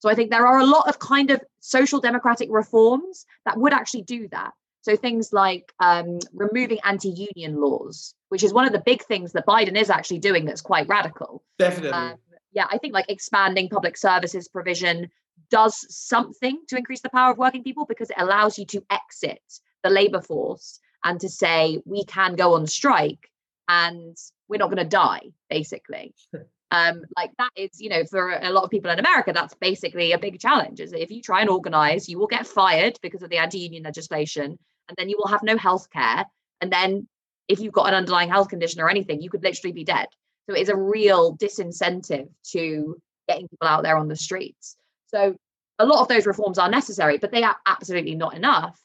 So 0.00 0.08
I 0.08 0.14
think 0.14 0.30
there 0.30 0.46
are 0.46 0.58
a 0.58 0.66
lot 0.66 0.88
of 0.88 0.98
kind 0.98 1.30
of 1.30 1.42
social 1.60 1.98
democratic 2.00 2.48
reforms 2.52 3.24
that 3.46 3.56
would 3.56 3.72
actually 3.72 4.02
do 4.02 4.28
that. 4.28 4.52
So 4.82 4.96
things 4.96 5.32
like 5.32 5.72
um, 5.80 6.18
removing 6.32 6.78
anti-union 6.84 7.60
laws, 7.60 8.14
which 8.28 8.44
is 8.44 8.52
one 8.52 8.66
of 8.66 8.72
the 8.72 8.82
big 8.84 9.02
things 9.04 9.32
that 9.32 9.46
Biden 9.46 9.76
is 9.76 9.90
actually 9.90 10.18
doing 10.18 10.44
that's 10.44 10.60
quite 10.60 10.88
radical. 10.88 11.42
Definitely. 11.58 11.90
Um, 11.90 12.14
yeah, 12.52 12.66
I 12.70 12.78
think 12.78 12.94
like 12.94 13.06
expanding 13.08 13.68
public 13.68 13.96
services 13.96 14.46
provision 14.46 15.10
does 15.50 15.86
something 15.94 16.60
to 16.68 16.76
increase 16.76 17.00
the 17.00 17.10
power 17.10 17.32
of 17.32 17.38
working 17.38 17.62
people 17.62 17.84
because 17.86 18.10
it 18.10 18.16
allows 18.18 18.58
you 18.58 18.66
to 18.66 18.84
exit 18.90 19.42
the 19.82 19.90
labor 19.90 20.20
force 20.20 20.80
and 21.04 21.20
to 21.20 21.28
say 21.28 21.80
we 21.84 22.04
can 22.04 22.34
go 22.34 22.54
on 22.54 22.66
strike 22.66 23.30
and 23.68 24.16
we're 24.48 24.58
not 24.58 24.70
going 24.70 24.82
to 24.82 24.84
die 24.84 25.22
basically. 25.48 26.14
Um 26.70 27.00
like 27.16 27.30
that 27.38 27.48
is 27.56 27.80
you 27.80 27.88
know 27.88 28.04
for 28.04 28.30
a 28.30 28.50
lot 28.50 28.62
of 28.62 28.68
people 28.68 28.90
in 28.90 28.98
america 28.98 29.32
that's 29.32 29.54
basically 29.54 30.12
a 30.12 30.18
big 30.18 30.38
challenge 30.38 30.80
is 30.80 30.92
if 30.92 31.10
you 31.10 31.22
try 31.22 31.40
and 31.40 31.48
organize 31.48 32.10
you 32.10 32.18
will 32.18 32.26
get 32.26 32.46
fired 32.46 32.98
because 33.00 33.22
of 33.22 33.30
the 33.30 33.38
anti-union 33.38 33.84
legislation 33.84 34.58
and 34.86 34.96
then 34.98 35.08
you 35.08 35.16
will 35.18 35.28
have 35.28 35.42
no 35.42 35.56
health 35.56 35.88
care 35.88 36.26
and 36.60 36.70
then 36.70 37.08
if 37.48 37.58
you've 37.60 37.72
got 37.72 37.88
an 37.88 37.94
underlying 37.94 38.28
health 38.28 38.50
condition 38.50 38.82
or 38.82 38.90
anything 38.90 39.22
you 39.22 39.30
could 39.30 39.42
literally 39.42 39.72
be 39.72 39.84
dead. 39.84 40.08
So 40.46 40.54
it 40.54 40.60
is 40.60 40.68
a 40.68 40.76
real 40.76 41.34
disincentive 41.38 42.28
to 42.52 43.00
getting 43.28 43.48
people 43.48 43.66
out 43.66 43.82
there 43.82 43.96
on 43.96 44.08
the 44.08 44.16
streets 44.16 44.76
so 45.08 45.36
a 45.78 45.86
lot 45.86 46.00
of 46.00 46.08
those 46.08 46.26
reforms 46.26 46.58
are 46.58 46.70
necessary 46.70 47.18
but 47.18 47.32
they 47.32 47.42
are 47.42 47.56
absolutely 47.66 48.14
not 48.14 48.34
enough 48.34 48.80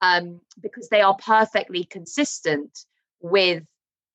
um, 0.00 0.40
because 0.60 0.88
they 0.88 1.00
are 1.00 1.16
perfectly 1.16 1.84
consistent 1.84 2.84
with 3.20 3.64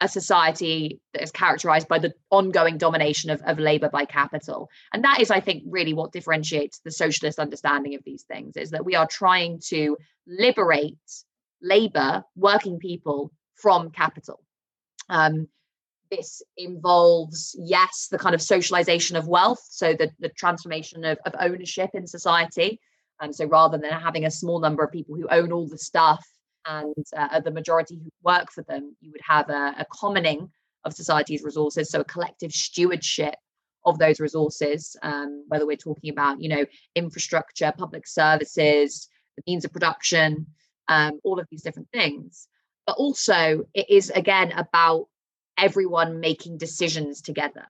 a 0.02 0.08
society 0.08 1.00
that 1.14 1.24
is 1.24 1.32
characterized 1.32 1.88
by 1.88 1.98
the 1.98 2.14
ongoing 2.30 2.78
domination 2.78 3.30
of, 3.30 3.42
of 3.44 3.58
labor 3.58 3.90
by 3.90 4.04
capital. 4.04 4.70
And 4.92 5.04
that 5.06 5.22
is, 5.22 5.32
I 5.32 5.40
think, 5.40 5.64
really 5.66 5.94
what 5.94 6.12
differentiates 6.12 6.80
the 6.80 6.92
socialist 6.92 7.40
understanding 7.40 7.96
of 7.96 8.04
these 8.04 8.24
things 8.24 8.58
is 8.58 8.72
that 8.72 8.84
we 8.84 8.96
are 8.96 9.08
trying 9.08 9.62
to 9.68 9.98
liberate 10.28 10.98
labor, 11.62 12.26
working 12.36 12.80
people 12.80 13.32
from 13.56 13.92
capital. 13.92 14.42
Um, 15.10 15.48
this 16.16 16.42
involves, 16.58 17.56
yes, 17.60 18.08
the 18.12 18.18
kind 18.18 18.36
of 18.36 18.42
socialization 18.42 19.16
of 19.16 19.28
wealth, 19.28 19.64
so 19.70 19.94
the, 19.94 20.12
the 20.20 20.30
transformation 20.30 21.04
of, 21.06 21.18
of 21.26 21.34
ownership 21.40 21.90
in 21.94 22.06
society. 22.06 22.80
Um, 23.20 23.32
so 23.34 23.46
rather 23.46 23.78
than 23.78 23.92
having 23.92 24.26
a 24.26 24.32
small 24.32 24.60
number 24.60 24.84
of 24.84 24.92
people 24.92 25.16
who 25.16 25.28
own 25.30 25.52
all 25.52 25.68
the 25.68 25.78
stuff 25.78 26.24
and 26.66 27.06
uh, 27.18 27.40
the 27.40 27.52
majority 27.52 27.96
who 27.96 28.10
work 28.24 28.52
for 28.52 28.64
them, 28.64 28.96
you 29.02 29.12
would 29.12 29.22
have 29.28 29.50
a, 29.50 29.76
a 29.80 29.86
commoning 30.00 30.50
of 30.86 30.94
society's 30.94 31.44
resources, 31.44 31.90
so 31.90 32.02
a 32.02 32.06
collective 32.06 32.52
stewardship 32.52 33.36
of 33.86 34.00
those 34.00 34.20
resources, 34.20 34.96
um, 35.04 35.46
whether 35.48 35.66
we're 35.66 35.76
talking 35.76 36.10
about, 36.10 36.42
you 36.42 36.50
know, 36.50 36.66
infrastructure, 36.96 37.74
public 37.78 38.08
services, 38.08 39.10
the 39.38 39.44
means 39.48 39.66
of 39.66 39.74
production, 39.74 40.46
um, 40.88 41.20
all 41.24 41.40
of 41.40 41.48
these 41.50 41.64
different 41.64 41.90
things. 41.94 42.48
But 42.86 42.98
also, 42.98 43.64
it 43.74 43.90
is 43.90 44.10
again 44.10 44.52
about 44.54 45.08
everyone 45.58 46.20
making 46.20 46.58
decisions 46.58 47.22
together. 47.22 47.66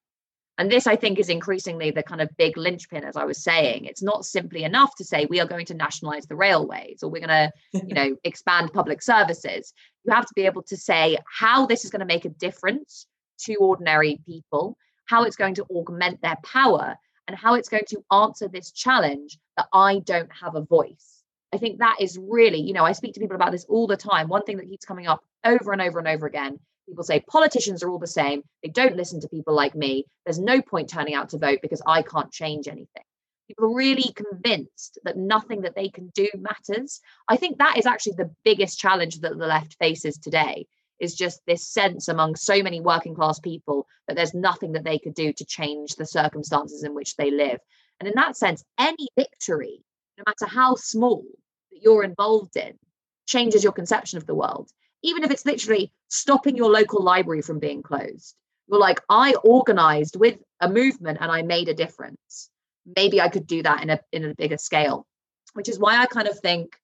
And 0.58 0.72
this, 0.72 0.86
I 0.86 0.96
think, 0.96 1.18
is 1.18 1.30
increasingly 1.30 1.90
the 1.90 2.04
kind 2.04 2.22
of 2.22 2.30
big 2.38 2.58
linchpin, 2.58 3.04
as 3.04 3.16
I 3.16 3.26
was 3.26 3.44
saying. 3.44 3.86
It's 3.86 4.04
not 4.04 4.24
simply 4.24 4.64
enough 4.64 4.96
to 4.98 5.04
say 5.04 5.26
we 5.26 5.40
are 5.40 5.48
going 5.48 5.66
to 5.68 5.74
nationalize 5.74 6.28
the 6.28 6.36
railways 6.36 7.02
or 7.02 7.10
we're 7.10 7.26
going 7.26 7.50
to, 7.74 7.86
you 7.86 7.96
know, 7.96 8.16
expand 8.24 8.72
public 8.72 9.02
services. 9.02 9.74
You 10.04 10.14
have 10.14 10.28
to 10.28 10.34
be 10.36 10.46
able 10.46 10.62
to 10.64 10.78
say 10.78 11.18
how 11.40 11.66
this 11.66 11.86
is 11.86 11.92
going 11.92 12.02
to 12.02 12.06
make 12.06 12.26
a 12.26 12.30
difference 12.30 13.08
to 13.46 13.56
ordinary 13.56 14.20
people, 14.28 14.78
how 15.06 15.24
it's 15.24 15.36
going 15.36 15.56
to 15.56 15.66
augment 15.72 16.22
their 16.22 16.38
power, 16.44 16.96
and 17.28 17.36
how 17.36 17.56
it's 17.56 17.70
going 17.70 17.86
to 17.88 18.04
answer 18.12 18.48
this 18.48 18.72
challenge 18.72 19.40
that 19.58 19.68
I 19.74 20.00
don't 20.00 20.30
have 20.40 20.56
a 20.56 20.62
voice. 20.62 21.24
I 21.52 21.58
think 21.58 21.80
that 21.80 21.98
is 22.00 22.20
really, 22.22 22.62
you 22.62 22.74
know, 22.74 22.84
I 22.84 22.92
speak 22.92 23.14
to 23.14 23.20
people 23.20 23.36
about 23.36 23.52
this 23.52 23.66
all 23.66 23.88
the 23.88 23.98
time. 23.98 24.28
One 24.28 24.44
thing 24.44 24.58
that 24.58 24.68
keeps 24.68 24.86
coming 24.86 25.08
up 25.08 25.24
over 25.44 25.72
and 25.72 25.82
over 25.82 26.00
and 26.00 26.08
over 26.08 26.26
again 26.26 26.60
People 26.88 27.04
say 27.04 27.22
politicians 27.22 27.82
are 27.82 27.90
all 27.90 28.00
the 28.00 28.08
same. 28.08 28.44
They 28.62 28.70
don't 28.70 28.98
listen 28.98 29.22
to 29.22 29.30
people 29.30 29.54
like 29.54 29.76
me. 29.76 30.06
There's 30.26 30.40
no 30.40 30.62
point 30.62 30.90
turning 30.90 31.14
out 31.14 31.30
to 31.30 31.38
vote 31.38 31.60
because 31.62 31.82
I 31.88 32.02
can't 32.02 32.32
change 32.32 32.68
anything. 32.68 33.04
People 33.48 33.66
are 33.66 33.76
really 33.76 34.14
convinced 34.16 35.00
that 35.04 35.18
nothing 35.18 35.62
that 35.62 35.76
they 35.76 35.90
can 35.90 36.10
do 36.16 36.28
matters. 36.36 37.02
I 37.28 37.38
think 37.38 37.58
that 37.58 37.78
is 37.78 37.86
actually 37.86 38.16
the 38.18 38.32
biggest 38.44 38.80
challenge 38.80 39.20
that 39.20 39.38
the 39.38 39.48
left 39.48 39.76
faces 39.80 40.18
today 40.18 40.66
is 41.00 41.16
just 41.16 41.42
this 41.46 41.68
sense 41.68 42.08
among 42.08 42.36
so 42.36 42.62
many 42.64 42.80
working 42.80 43.16
class 43.16 43.40
people 43.40 43.88
that 44.08 44.16
there's 44.16 44.34
nothing 44.34 44.74
that 44.74 44.84
they 44.84 45.00
could 45.00 45.14
do 45.14 45.34
to 45.34 45.46
change 45.46 45.96
the 45.96 46.06
circumstances 46.06 46.84
in 46.84 46.94
which 46.94 47.16
they 47.16 47.32
live. 47.32 47.60
And 48.00 48.08
in 48.08 48.16
that 48.16 48.38
sense, 48.38 48.64
any 48.80 49.08
victory, 49.18 49.82
no 50.18 50.24
matter 50.28 50.46
how 50.46 50.76
small 50.76 51.24
that 51.72 51.82
you're 51.82 52.04
involved 52.04 52.56
in, 52.56 52.78
changes 53.26 53.64
your 53.64 53.74
conception 53.74 54.18
of 54.18 54.26
the 54.26 54.36
world 54.36 54.70
even 55.04 55.24
if 55.24 55.32
it's 55.32 55.46
literally 55.46 55.92
stopping 56.08 56.56
your 56.56 56.72
local 56.72 57.04
library 57.04 57.42
from 57.42 57.60
being 57.60 57.84
closed. 57.84 58.36
You're 58.70 58.80
like, 58.80 59.02
I 59.10 59.36
organized 59.44 60.16
with 60.16 60.38
a 60.62 60.70
movement 60.70 61.18
and 61.22 61.32
I 61.32 61.42
made 61.42 61.68
a 61.68 61.74
difference. 61.74 62.50
Maybe 62.96 63.22
I 63.22 63.30
could 63.30 63.46
do 63.46 63.62
that 63.64 63.84
in 63.84 63.90
a 63.90 64.00
in 64.12 64.26
a 64.26 64.36
bigger 64.36 64.58
scale, 64.58 65.06
which 65.54 65.70
is 65.70 65.80
why 65.80 65.98
I 65.98 66.06
kind 66.06 66.28
of 66.28 66.40
think 66.40 66.78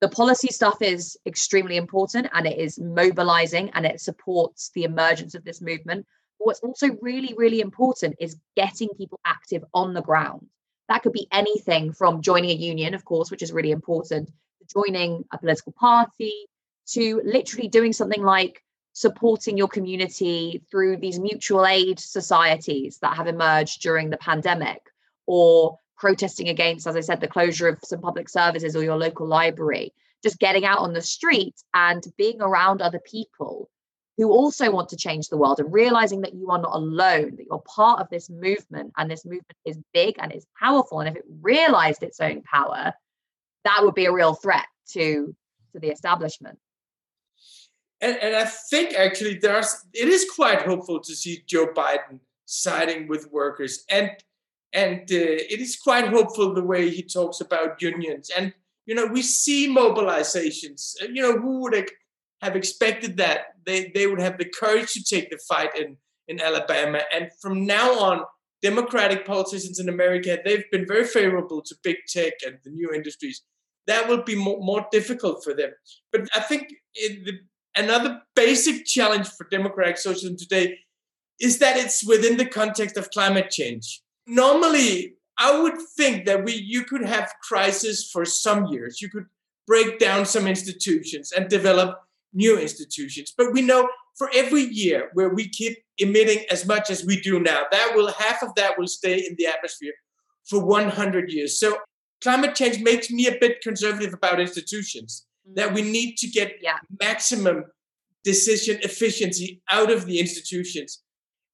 the 0.00 0.08
policy 0.08 0.48
stuff 0.48 0.80
is 0.80 1.18
extremely 1.26 1.76
important 1.76 2.28
and 2.32 2.46
it 2.46 2.58
is 2.58 2.78
mobilizing 2.78 3.70
and 3.70 3.84
it 3.84 4.00
supports 4.00 4.70
the 4.74 4.84
emergence 4.84 5.34
of 5.34 5.44
this 5.44 5.60
movement. 5.60 6.06
But 6.38 6.46
what's 6.46 6.60
also 6.60 6.96
really, 7.00 7.34
really 7.36 7.60
important 7.60 8.16
is 8.20 8.36
getting 8.56 8.88
people 8.96 9.18
active 9.24 9.64
on 9.74 9.94
the 9.94 10.02
ground. 10.02 10.46
That 10.88 11.02
could 11.02 11.12
be 11.12 11.26
anything 11.32 11.92
from 11.92 12.22
joining 12.22 12.50
a 12.50 12.54
union, 12.54 12.94
of 12.94 13.04
course, 13.04 13.30
which 13.30 13.42
is 13.42 13.52
really 13.52 13.72
important, 13.72 14.28
to 14.28 14.66
joining 14.72 15.24
a 15.32 15.38
political 15.38 15.72
party, 15.72 16.46
to 16.92 17.20
literally 17.24 17.68
doing 17.68 17.92
something 17.92 18.22
like 18.22 18.62
supporting 18.92 19.56
your 19.56 19.68
community 19.68 20.62
through 20.70 20.96
these 20.96 21.20
mutual 21.20 21.64
aid 21.66 22.00
societies 22.00 22.98
that 22.98 23.16
have 23.16 23.26
emerged 23.26 23.80
during 23.80 24.10
the 24.10 24.16
pandemic 24.16 24.82
or 25.26 25.78
protesting 25.96 26.48
against, 26.48 26.86
as 26.86 26.96
I 26.96 27.00
said, 27.00 27.20
the 27.20 27.28
closure 27.28 27.68
of 27.68 27.78
some 27.84 28.00
public 28.00 28.28
services 28.28 28.74
or 28.74 28.82
your 28.82 28.96
local 28.96 29.26
library, 29.26 29.92
just 30.22 30.38
getting 30.38 30.64
out 30.64 30.78
on 30.78 30.92
the 30.92 31.00
street 31.00 31.54
and 31.74 32.02
being 32.16 32.40
around 32.40 32.80
other 32.80 33.00
people 33.00 33.68
who 34.16 34.30
also 34.32 34.70
want 34.70 34.88
to 34.88 34.96
change 34.96 35.28
the 35.28 35.36
world 35.36 35.60
and 35.60 35.72
realizing 35.72 36.22
that 36.22 36.34
you 36.34 36.50
are 36.50 36.60
not 36.60 36.74
alone, 36.74 37.36
that 37.36 37.46
you're 37.48 37.62
part 37.72 38.00
of 38.00 38.08
this 38.10 38.28
movement 38.28 38.92
and 38.96 39.08
this 39.08 39.24
movement 39.24 39.46
is 39.64 39.78
big 39.94 40.16
and 40.18 40.32
it's 40.32 40.46
powerful. 40.58 40.98
And 40.98 41.08
if 41.08 41.16
it 41.16 41.24
realized 41.40 42.02
its 42.02 42.18
own 42.18 42.42
power, 42.42 42.92
that 43.64 43.78
would 43.82 43.94
be 43.94 44.06
a 44.06 44.12
real 44.12 44.34
threat 44.34 44.66
to, 44.88 45.36
to 45.72 45.78
the 45.78 45.90
establishment. 45.90 46.58
And, 48.00 48.16
and 48.18 48.36
I 48.36 48.44
think 48.44 48.94
actually 48.94 49.38
there's 49.38 49.84
it 49.92 50.08
is 50.08 50.26
quite 50.34 50.62
hopeful 50.62 51.00
to 51.00 51.14
see 51.14 51.42
Joe 51.46 51.66
Biden 51.66 52.20
siding 52.46 53.08
with 53.08 53.30
workers. 53.32 53.84
And 53.90 54.10
and 54.72 55.00
uh, 55.00 55.40
it 55.52 55.60
is 55.60 55.76
quite 55.76 56.08
hopeful 56.08 56.54
the 56.54 56.62
way 56.62 56.90
he 56.90 57.02
talks 57.02 57.40
about 57.40 57.82
unions. 57.82 58.30
And 58.36 58.52
you 58.86 58.94
know 58.94 59.06
we 59.06 59.22
see 59.22 59.68
mobilizations. 59.68 60.94
Uh, 61.02 61.06
you 61.12 61.22
know 61.22 61.38
who 61.38 61.60
would 61.62 61.90
have 62.42 62.56
expected 62.56 63.16
that? 63.16 63.46
They 63.66 63.90
they 63.94 64.06
would 64.06 64.20
have 64.20 64.38
the 64.38 64.50
courage 64.60 64.92
to 64.92 65.02
take 65.02 65.30
the 65.30 65.38
fight 65.48 65.76
in 65.76 65.96
in 66.28 66.40
Alabama. 66.40 67.00
And 67.12 67.30
from 67.40 67.66
now 67.66 67.98
on 67.98 68.24
democratic 68.62 69.24
politicians 69.24 69.78
in 69.78 69.88
America 69.88 70.38
they've 70.44 70.70
been 70.70 70.86
very 70.86 71.04
favorable 71.04 71.62
to 71.62 71.74
big 71.82 71.96
tech 72.08 72.34
and 72.46 72.58
the 72.64 72.70
new 72.70 72.92
industries. 72.92 73.42
That 73.86 74.06
will 74.06 74.22
be 74.22 74.34
more, 74.34 74.58
more 74.60 74.86
difficult 74.92 75.42
for 75.42 75.54
them. 75.54 75.70
But 76.12 76.28
I 76.34 76.40
think 76.40 76.74
the, 76.94 77.40
another 77.78 78.20
basic 78.34 78.84
challenge 78.84 79.28
for 79.28 79.46
democratic 79.50 79.98
socialism 79.98 80.36
today 80.36 80.78
is 81.40 81.58
that 81.58 81.76
it's 81.76 82.04
within 82.04 82.36
the 82.36 82.46
context 82.46 82.96
of 82.96 83.10
climate 83.10 83.50
change 83.50 84.02
normally 84.26 85.14
I 85.38 85.60
would 85.60 85.80
think 85.96 86.26
that 86.26 86.44
we 86.44 86.52
you 86.52 86.84
could 86.84 87.04
have 87.04 87.32
crisis 87.42 88.10
for 88.10 88.24
some 88.24 88.66
years. 88.66 89.00
You 89.00 89.08
could 89.08 89.26
break 89.66 89.98
down 89.98 90.26
some 90.26 90.48
institutions 90.48 91.30
and 91.32 91.48
develop 91.48 92.00
new 92.32 92.58
institutions. 92.58 93.32
But 93.36 93.52
we 93.52 93.62
know 93.62 93.88
for 94.16 94.28
every 94.34 94.62
year 94.62 95.10
where 95.14 95.28
we 95.28 95.48
keep 95.48 95.78
emitting 95.98 96.44
as 96.50 96.66
much 96.66 96.90
as 96.90 97.04
we 97.04 97.20
do 97.20 97.38
now, 97.38 97.62
that 97.70 97.92
will 97.94 98.12
half 98.12 98.42
of 98.42 98.54
that 98.56 98.76
will 98.76 98.88
stay 98.88 99.18
in 99.18 99.36
the 99.38 99.46
atmosphere 99.46 99.92
for 100.48 100.64
100 100.64 101.30
years. 101.30 101.60
So 101.60 101.78
climate 102.20 102.56
change 102.56 102.80
makes 102.80 103.10
me 103.10 103.28
a 103.28 103.38
bit 103.38 103.60
conservative 103.60 104.12
about 104.12 104.40
institutions. 104.40 105.24
That 105.54 105.72
we 105.72 105.82
need 105.82 106.16
to 106.18 106.28
get 106.28 106.56
yeah. 106.60 106.78
maximum 107.00 107.64
decision 108.24 108.78
efficiency 108.82 109.62
out 109.70 109.90
of 109.90 110.06
the 110.06 110.18
institutions 110.20 111.02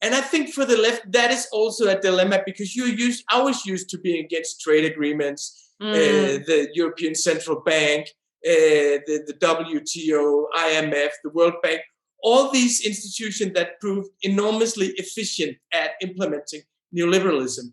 and 0.04 0.14
I 0.14 0.20
think 0.20 0.50
for 0.50 0.66
the 0.66 0.76
left, 0.76 1.10
that 1.12 1.30
is 1.30 1.48
also 1.50 1.88
a 1.88 1.98
dilemma 1.98 2.42
because 2.44 2.76
you 2.76 2.84
used, 2.84 3.24
I 3.30 3.40
was 3.40 3.64
used 3.64 3.88
to 3.88 3.98
being 3.98 4.22
against 4.22 4.60
trade 4.60 4.84
agreements, 4.84 5.72
mm. 5.80 5.92
uh, 5.92 6.44
the 6.44 6.68
European 6.74 7.14
Central 7.14 7.62
Bank, 7.62 8.08
uh, 8.46 9.00
the, 9.06 9.24
the 9.26 9.32
WTO, 9.40 10.44
IMF, 10.54 11.08
the 11.22 11.30
World 11.30 11.54
Bank, 11.62 11.80
all 12.22 12.50
these 12.50 12.84
institutions 12.84 13.54
that 13.54 13.80
proved 13.80 14.10
enormously 14.20 14.88
efficient 14.98 15.56
at 15.72 15.92
implementing 16.02 16.60
neoliberalism. 16.94 17.72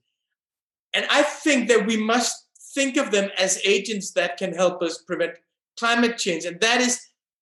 And 0.93 1.05
I 1.11 1.23
think 1.23 1.67
that 1.67 1.85
we 1.85 1.97
must 1.97 2.47
think 2.73 2.95
of 2.95 3.11
them 3.11 3.29
as 3.37 3.59
agents 3.65 4.11
that 4.11 4.37
can 4.37 4.53
help 4.53 4.81
us 4.81 4.99
prevent 4.99 5.33
climate 5.79 6.17
change. 6.17 6.45
And 6.45 6.59
that 6.61 6.81
is, 6.81 6.99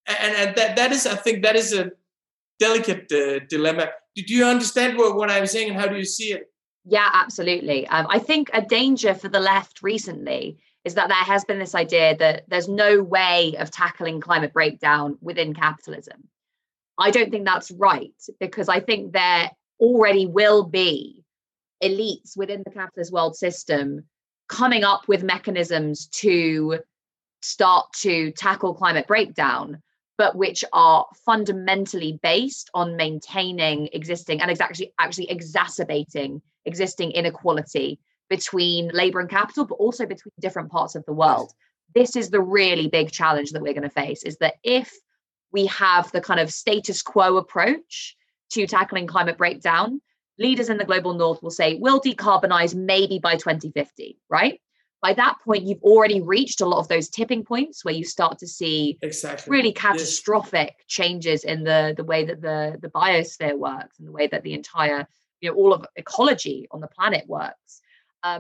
and, 0.07 0.35
and 0.35 0.55
that, 0.55 0.75
that 0.75 0.91
is, 0.91 1.05
I 1.05 1.15
think 1.15 1.43
that 1.43 1.55
is 1.55 1.73
a 1.73 1.91
delicate 2.59 3.11
uh, 3.11 3.45
dilemma 3.49 3.89
do 4.25 4.33
you 4.33 4.45
understand 4.45 4.97
what, 4.97 5.15
what 5.15 5.29
I'm 5.29 5.45
saying 5.45 5.69
and 5.69 5.79
how 5.79 5.87
do 5.87 5.97
you 5.97 6.05
see 6.05 6.33
it? 6.33 6.51
Yeah, 6.85 7.09
absolutely. 7.13 7.87
Um, 7.87 8.07
I 8.09 8.19
think 8.19 8.49
a 8.53 8.61
danger 8.61 9.13
for 9.13 9.29
the 9.29 9.39
left 9.39 9.81
recently 9.81 10.57
is 10.85 10.95
that 10.95 11.09
there 11.09 11.17
has 11.17 11.43
been 11.45 11.59
this 11.59 11.75
idea 11.75 12.15
that 12.17 12.43
there's 12.47 12.69
no 12.69 13.03
way 13.03 13.55
of 13.59 13.69
tackling 13.69 14.21
climate 14.21 14.53
breakdown 14.53 15.17
within 15.21 15.53
capitalism. 15.53 16.27
I 16.97 17.11
don't 17.11 17.31
think 17.31 17.45
that's 17.45 17.71
right 17.71 18.13
because 18.39 18.69
I 18.69 18.79
think 18.79 19.13
there 19.13 19.51
already 19.79 20.25
will 20.25 20.63
be 20.63 21.23
elites 21.83 22.35
within 22.35 22.63
the 22.65 22.71
capitalist 22.71 23.11
world 23.11 23.35
system 23.35 24.05
coming 24.47 24.83
up 24.83 25.07
with 25.07 25.23
mechanisms 25.23 26.07
to 26.07 26.79
start 27.41 27.91
to 27.93 28.31
tackle 28.31 28.73
climate 28.73 29.07
breakdown 29.07 29.81
but 30.19 30.35
which 30.35 30.65
are 30.73 31.05
fundamentally 31.25 32.19
based 32.21 32.69
on 32.73 32.97
maintaining 32.97 33.87
existing 33.93 34.41
and 34.41 34.51
exactly 34.51 34.93
actually 34.99 35.31
exacerbating 35.31 36.41
existing 36.65 37.11
inequality 37.11 37.97
between 38.29 38.89
labor 38.89 39.21
and 39.21 39.29
capital 39.29 39.65
but 39.65 39.75
also 39.75 40.05
between 40.05 40.33
different 40.39 40.69
parts 40.69 40.95
of 40.95 41.05
the 41.05 41.13
world. 41.13 41.53
This 41.95 42.17
is 42.17 42.29
the 42.29 42.41
really 42.41 42.89
big 42.89 43.11
challenge 43.11 43.51
that 43.51 43.61
we're 43.61 43.73
going 43.73 43.83
to 43.83 43.89
face 43.89 44.23
is 44.23 44.37
that 44.37 44.55
if 44.61 44.93
we 45.53 45.65
have 45.67 46.11
the 46.11 46.21
kind 46.21 46.41
of 46.41 46.51
status 46.51 47.01
quo 47.01 47.37
approach 47.37 48.17
to 48.51 48.67
tackling 48.67 49.07
climate 49.07 49.37
breakdown 49.37 50.01
leaders 50.37 50.69
in 50.69 50.77
the 50.77 50.85
global 50.85 51.13
north 51.13 51.41
will 51.41 51.49
say 51.49 51.75
we'll 51.75 52.01
decarbonize 52.01 52.75
maybe 52.75 53.19
by 53.19 53.35
2050 53.35 54.17
right 54.29 54.59
by 55.01 55.13
that 55.13 55.35
point 55.43 55.63
you've 55.63 55.81
already 55.83 56.21
reached 56.21 56.61
a 56.61 56.65
lot 56.65 56.79
of 56.79 56.87
those 56.87 57.09
tipping 57.09 57.43
points 57.43 57.85
where 57.85 57.93
you 57.93 58.03
start 58.03 58.37
to 58.39 58.47
see 58.47 58.97
exactly. 59.01 59.49
really 59.49 59.71
catastrophic 59.71 60.75
yes. 60.77 60.87
changes 60.87 61.43
in 61.43 61.63
the 61.63 61.93
the 61.95 62.03
way 62.03 62.25
that 62.25 62.41
the 62.41 62.77
the 62.81 62.89
biosphere 62.89 63.57
works 63.57 63.99
and 63.99 64.07
the 64.07 64.11
way 64.11 64.27
that 64.27 64.43
the 64.43 64.53
entire 64.53 65.07
you 65.41 65.49
know 65.49 65.55
all 65.55 65.73
of 65.73 65.85
ecology 65.95 66.67
on 66.71 66.81
the 66.81 66.87
planet 66.87 67.25
works. 67.27 67.81
Um, 68.23 68.39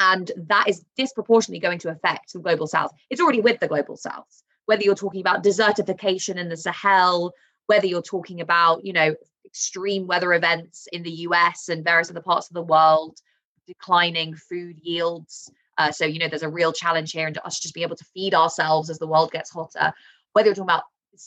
and 0.00 0.32
that 0.48 0.68
is 0.68 0.84
disproportionately 0.96 1.60
going 1.60 1.78
to 1.78 1.90
affect 1.90 2.32
the 2.32 2.40
global 2.40 2.66
south. 2.66 2.90
It's 3.10 3.20
already 3.20 3.40
with 3.40 3.60
the 3.60 3.68
global 3.68 3.96
south. 3.96 4.42
Whether 4.66 4.82
you're 4.82 4.96
talking 4.96 5.20
about 5.20 5.44
desertification 5.44 6.36
in 6.36 6.48
the 6.48 6.56
sahel 6.56 7.32
whether 7.66 7.86
you're 7.86 8.02
talking 8.02 8.40
about 8.40 8.84
you 8.84 8.92
know 8.92 9.14
extreme 9.44 10.06
weather 10.06 10.32
events 10.32 10.88
in 10.92 11.02
the 11.02 11.10
us 11.10 11.68
and 11.68 11.84
various 11.84 12.10
other 12.10 12.20
parts 12.20 12.48
of 12.48 12.54
the 12.54 12.62
world 12.62 13.18
declining 13.66 14.34
food 14.34 14.78
yields 14.82 15.50
uh, 15.78 15.90
so, 15.90 16.04
you 16.04 16.18
know, 16.18 16.28
there's 16.28 16.42
a 16.42 16.48
real 16.48 16.72
challenge 16.72 17.12
here 17.12 17.26
and 17.26 17.38
us 17.44 17.58
just 17.58 17.74
be 17.74 17.82
able 17.82 17.96
to 17.96 18.04
feed 18.14 18.34
ourselves 18.34 18.90
as 18.90 18.98
the 18.98 19.06
world 19.06 19.32
gets 19.32 19.50
hotter. 19.50 19.92
Whether 20.32 20.48
you're 20.48 20.54
talking 20.54 20.64
about 20.64 20.84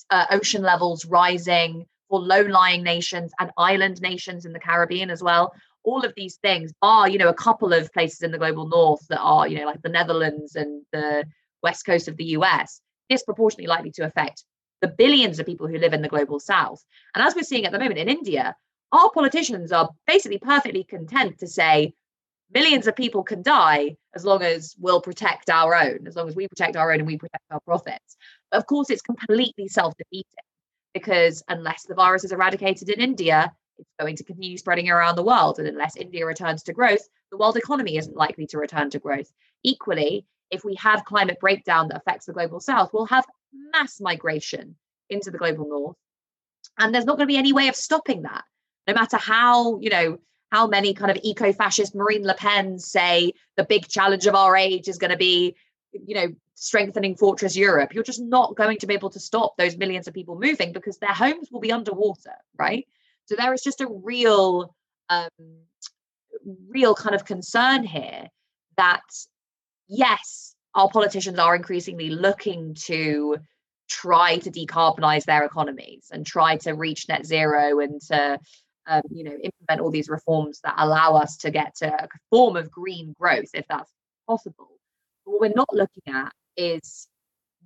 uh, 0.09 0.25
ocean 0.31 0.61
levels 0.61 1.05
rising 1.05 1.85
for 2.09 2.19
low-lying 2.19 2.83
nations 2.83 3.31
and 3.39 3.51
island 3.57 4.01
nations 4.01 4.45
in 4.45 4.53
the 4.53 4.59
Caribbean 4.59 5.09
as 5.09 5.21
well, 5.21 5.53
all 5.83 6.03
of 6.03 6.13
these 6.15 6.35
things 6.37 6.73
are, 6.81 7.09
you 7.09 7.17
know, 7.17 7.29
a 7.29 7.33
couple 7.33 7.73
of 7.73 7.91
places 7.93 8.21
in 8.21 8.31
the 8.31 8.37
global 8.37 8.67
north 8.67 9.05
that 9.07 9.19
are, 9.19 9.47
you 9.47 9.57
know, 9.57 9.65
like 9.65 9.81
the 9.81 9.89
Netherlands 9.89 10.55
and 10.55 10.83
the 10.91 11.25
west 11.63 11.85
coast 11.85 12.07
of 12.07 12.17
the 12.17 12.25
US, 12.25 12.81
disproportionately 13.09 13.67
likely 13.67 13.91
to 13.91 14.05
affect 14.05 14.43
the 14.81 14.87
billions 14.87 15.39
of 15.39 15.45
people 15.45 15.67
who 15.67 15.77
live 15.77 15.93
in 15.93 16.01
the 16.01 16.07
global 16.07 16.39
south. 16.39 16.83
And 17.15 17.25
as 17.25 17.35
we're 17.35 17.43
seeing 17.43 17.65
at 17.65 17.71
the 17.71 17.79
moment 17.79 17.99
in 17.99 18.09
India, 18.09 18.55
our 18.91 19.09
politicians 19.11 19.71
are 19.71 19.89
basically 20.05 20.39
perfectly 20.39 20.83
content 20.83 21.39
to 21.39 21.47
say, 21.47 21.93
millions 22.53 22.87
of 22.87 22.95
people 22.95 23.23
can 23.23 23.41
die 23.41 23.95
as 24.15 24.25
long 24.25 24.41
as 24.41 24.75
we'll 24.79 25.01
protect 25.01 25.49
our 25.49 25.75
own, 25.75 26.07
as 26.07 26.15
long 26.15 26.27
as 26.27 26.35
we 26.35 26.47
protect 26.47 26.75
our 26.75 26.91
own 26.91 26.99
and 26.99 27.07
we 27.07 27.17
protect 27.17 27.43
our 27.51 27.59
profits. 27.61 28.17
But 28.51 28.57
of 28.57 28.65
course, 28.67 28.89
it's 28.89 29.01
completely 29.01 29.67
self 29.67 29.93
defeating 29.97 30.25
because 30.93 31.43
unless 31.47 31.83
the 31.83 31.95
virus 31.95 32.23
is 32.23 32.31
eradicated 32.31 32.89
in 32.89 32.99
India, 32.99 33.51
it's 33.77 33.89
going 33.99 34.15
to 34.15 34.23
continue 34.23 34.57
spreading 34.57 34.89
around 34.89 35.15
the 35.15 35.23
world. 35.23 35.59
And 35.59 35.67
unless 35.67 35.95
India 35.95 36.25
returns 36.25 36.63
to 36.63 36.73
growth, 36.73 37.07
the 37.31 37.37
world 37.37 37.57
economy 37.57 37.97
isn't 37.97 38.15
likely 38.15 38.47
to 38.47 38.57
return 38.57 38.89
to 38.91 38.99
growth. 38.99 39.31
Equally, 39.63 40.25
if 40.49 40.63
we 40.63 40.75
have 40.75 41.05
climate 41.05 41.39
breakdown 41.39 41.89
that 41.89 41.97
affects 41.97 42.25
the 42.25 42.33
global 42.33 42.59
south, 42.59 42.91
we'll 42.93 43.05
have 43.05 43.25
mass 43.73 43.99
migration 43.99 44.75
into 45.09 45.31
the 45.31 45.37
global 45.37 45.67
north. 45.67 45.95
And 46.79 46.93
there's 46.93 47.05
not 47.05 47.17
going 47.17 47.27
to 47.27 47.33
be 47.33 47.37
any 47.37 47.53
way 47.53 47.67
of 47.67 47.75
stopping 47.75 48.23
that. 48.23 48.43
No 48.87 48.93
matter 48.93 49.17
how, 49.17 49.79
you 49.79 49.89
know, 49.89 50.17
how 50.51 50.67
many 50.67 50.93
kind 50.93 51.11
of 51.11 51.17
eco-fascist 51.23 51.95
Marine 51.95 52.23
Le 52.23 52.35
Pen 52.35 52.79
say 52.79 53.33
the 53.55 53.65
big 53.65 53.87
challenge 53.87 54.25
of 54.27 54.35
our 54.35 54.55
age 54.55 54.87
is 54.87 54.97
going 54.97 55.11
to 55.11 55.17
be, 55.17 55.55
you 55.91 56.15
know, 56.15 56.27
strengthening 56.55 57.15
Fortress 57.15 57.55
Europe. 57.55 57.93
You're 57.93 58.03
just 58.03 58.21
not 58.21 58.55
going 58.55 58.77
to 58.79 58.87
be 58.87 58.93
able 58.93 59.09
to 59.11 59.19
stop 59.19 59.57
those 59.57 59.77
millions 59.77 60.07
of 60.07 60.13
people 60.13 60.39
moving 60.39 60.71
because 60.71 60.97
their 60.97 61.13
homes 61.13 61.49
will 61.51 61.59
be 61.59 61.71
underwater, 61.71 62.33
right? 62.57 62.87
So 63.25 63.35
there 63.35 63.53
is 63.53 63.61
just 63.61 63.81
a 63.81 63.87
real, 63.87 64.73
um, 65.09 65.29
real 66.69 66.95
kind 66.95 67.13
of 67.13 67.25
concern 67.25 67.83
here 67.83 68.27
that 68.77 69.03
yes, 69.87 70.55
our 70.75 70.89
politicians 70.89 71.39
are 71.39 71.55
increasingly 71.55 72.09
looking 72.09 72.75
to 72.85 73.37
try 73.89 74.37
to 74.37 74.51
decarbonize 74.51 75.25
their 75.25 75.43
economies 75.43 76.09
and 76.11 76.25
try 76.25 76.57
to 76.57 76.71
reach 76.71 77.07
net 77.07 77.25
zero 77.25 77.79
and 77.79 78.01
to 78.01 78.39
um, 78.87 79.01
you 79.09 79.23
know 79.23 79.31
implement 79.31 79.81
all 79.81 79.91
these 79.91 80.09
reforms 80.09 80.59
that 80.61 80.75
allow 80.77 81.15
us 81.15 81.37
to 81.37 81.51
get 81.51 81.75
to 81.75 81.87
a 81.87 82.07
form 82.29 82.55
of 82.55 82.71
green 82.71 83.13
growth 83.19 83.49
if 83.53 83.65
that's 83.67 83.91
possible. 84.27 84.69
But 85.25 85.31
what 85.31 85.41
we're 85.41 85.53
not 85.55 85.73
looking 85.73 86.03
at 86.07 86.33
is 86.55 87.07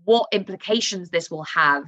what 0.04 0.28
implications 0.32 1.10
this 1.10 1.30
will 1.30 1.44
have 1.44 1.84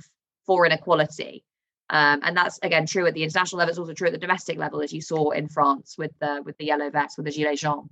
for 0.46 0.66
inequality. 0.66 1.44
Um, 1.90 2.22
and 2.24 2.36
that's 2.36 2.60
again 2.64 2.86
true 2.86 3.06
at 3.06 3.14
the 3.14 3.24
international 3.24 3.60
level 3.60 3.72
it's 3.72 3.80
also 3.80 3.94
true 3.94 4.08
at 4.08 4.14
the 4.14 4.20
domestic 4.20 4.58
level 4.58 4.82
as 4.82 4.94
you 4.94 5.02
saw 5.02 5.32
in 5.32 5.50
france 5.50 5.96
with 5.98 6.12
the 6.20 6.42
with 6.46 6.58
the 6.58 6.66
yellow 6.66 6.90
vest 6.90 7.18
with 7.18 7.26
the 7.26 7.32
gilets 7.32 7.60
jaunes. 7.60 7.92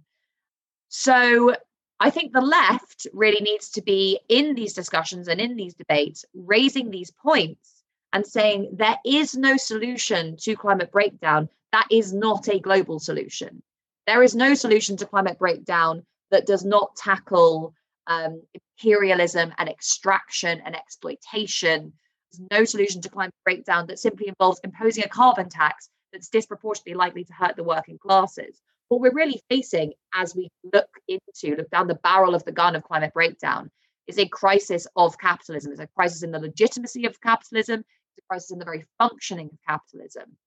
So 0.87 1.55
I 1.99 2.09
think 2.09 2.33
the 2.33 2.41
left 2.41 3.05
really 3.13 3.41
needs 3.41 3.69
to 3.71 3.81
be 3.81 4.19
in 4.27 4.55
these 4.55 4.73
discussions 4.73 5.27
and 5.27 5.39
in 5.39 5.55
these 5.55 5.75
debates, 5.75 6.25
raising 6.33 6.89
these 6.89 7.11
points 7.11 7.80
and 8.13 8.25
saying 8.25 8.69
there 8.73 8.97
is 9.05 9.35
no 9.35 9.57
solution 9.57 10.35
to 10.37 10.55
climate 10.55 10.91
breakdown. 10.91 11.49
That 11.71 11.87
is 11.89 12.13
not 12.13 12.47
a 12.47 12.59
global 12.59 12.99
solution. 12.99 13.61
There 14.07 14.23
is 14.23 14.35
no 14.35 14.53
solution 14.53 14.97
to 14.97 15.05
climate 15.05 15.39
breakdown 15.39 16.03
that 16.31 16.45
does 16.45 16.65
not 16.65 16.95
tackle 16.95 17.73
um, 18.07 18.41
imperialism 18.53 19.53
and 19.57 19.69
extraction 19.69 20.61
and 20.65 20.75
exploitation. 20.75 21.93
There's 22.31 22.47
no 22.51 22.65
solution 22.65 23.01
to 23.01 23.09
climate 23.09 23.33
breakdown 23.45 23.87
that 23.87 23.99
simply 23.99 24.27
involves 24.27 24.59
imposing 24.63 25.03
a 25.03 25.09
carbon 25.09 25.49
tax 25.49 25.89
that's 26.11 26.29
disproportionately 26.29 26.95
likely 26.95 27.23
to 27.23 27.33
hurt 27.33 27.55
the 27.55 27.63
working 27.63 27.97
classes 27.97 28.59
what 28.91 28.99
we're 28.99 29.13
really 29.13 29.41
facing 29.49 29.93
as 30.13 30.35
we 30.35 30.49
look 30.73 30.89
into, 31.07 31.55
look 31.55 31.69
down 31.69 31.87
the 31.87 31.95
barrel 32.03 32.35
of 32.35 32.43
the 32.43 32.51
gun 32.51 32.75
of 32.75 32.83
climate 32.83 33.13
breakdown, 33.13 33.71
is 34.05 34.19
a 34.19 34.27
crisis 34.27 34.85
of 34.97 35.17
capitalism. 35.17 35.71
It's 35.71 35.79
a 35.79 35.87
crisis 35.87 36.23
in 36.23 36.31
the 36.31 36.39
legitimacy 36.39 37.05
of 37.05 37.21
capitalism. 37.21 37.85
Crisis 38.29 38.51
in 38.51 38.59
the 38.59 38.65
very 38.65 38.85
functioning 38.97 39.49
of 39.51 39.57
capitalism. 39.67 40.37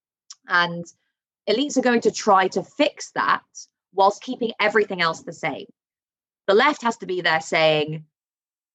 And 0.48 0.84
elites 1.48 1.76
are 1.76 1.82
going 1.82 2.00
to 2.02 2.10
try 2.10 2.48
to 2.48 2.62
fix 2.62 3.10
that 3.12 3.42
whilst 3.92 4.22
keeping 4.22 4.52
everything 4.60 5.00
else 5.00 5.22
the 5.22 5.32
same. 5.32 5.66
The 6.46 6.54
left 6.54 6.82
has 6.82 6.96
to 6.98 7.06
be 7.06 7.20
there 7.20 7.40
saying 7.40 8.04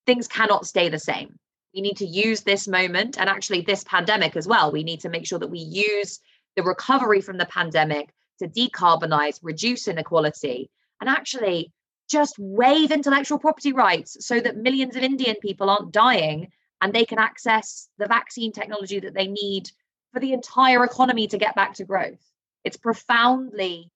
things 0.06 0.28
cannot 0.28 0.66
stay 0.66 0.90
the 0.90 1.00
same. 1.00 1.38
We 1.74 1.82
need 1.82 1.98
to 1.98 2.06
use 2.06 2.42
this 2.42 2.68
moment 2.68 3.20
and 3.20 3.30
actually 3.30 3.62
this 3.62 3.84
pandemic 3.84 4.36
as 4.36 4.48
well. 4.48 4.72
We 4.72 4.84
need 4.84 5.02
to 5.02 5.10
make 5.10 5.28
sure 5.28 5.40
that 5.40 5.52
we 5.52 5.60
use 5.60 6.20
the 6.56 6.64
recovery 6.64 7.22
from 7.22 7.38
the 7.38 7.46
pandemic 7.46 8.10
to 8.40 8.48
decarbonize, 8.48 9.40
reduce 9.44 9.88
inequality, 9.88 10.70
and 11.00 11.10
actually 11.10 11.72
just 12.10 12.36
waive 12.40 12.92
intellectual 12.92 13.38
property 13.38 13.72
rights 13.72 14.26
so 14.26 14.40
that 14.40 14.58
millions 14.58 14.96
of 14.96 15.04
Indian 15.04 15.36
people 15.42 15.70
aren't 15.70 15.92
dying 15.92 16.48
and 16.82 16.94
they 16.94 17.06
can 17.06 17.20
access 17.20 17.90
the 17.98 18.08
vaccine 18.08 18.52
technology 18.52 19.00
that 19.00 19.14
they 19.14 19.28
need 19.28 19.70
for 20.14 20.20
the 20.20 20.34
entire 20.34 20.84
economy 20.84 21.28
to 21.28 21.38
get 21.38 21.56
back 21.56 21.76
to 21.76 21.86
growth. 21.86 22.24
It's 22.64 22.78
profoundly 22.78 23.92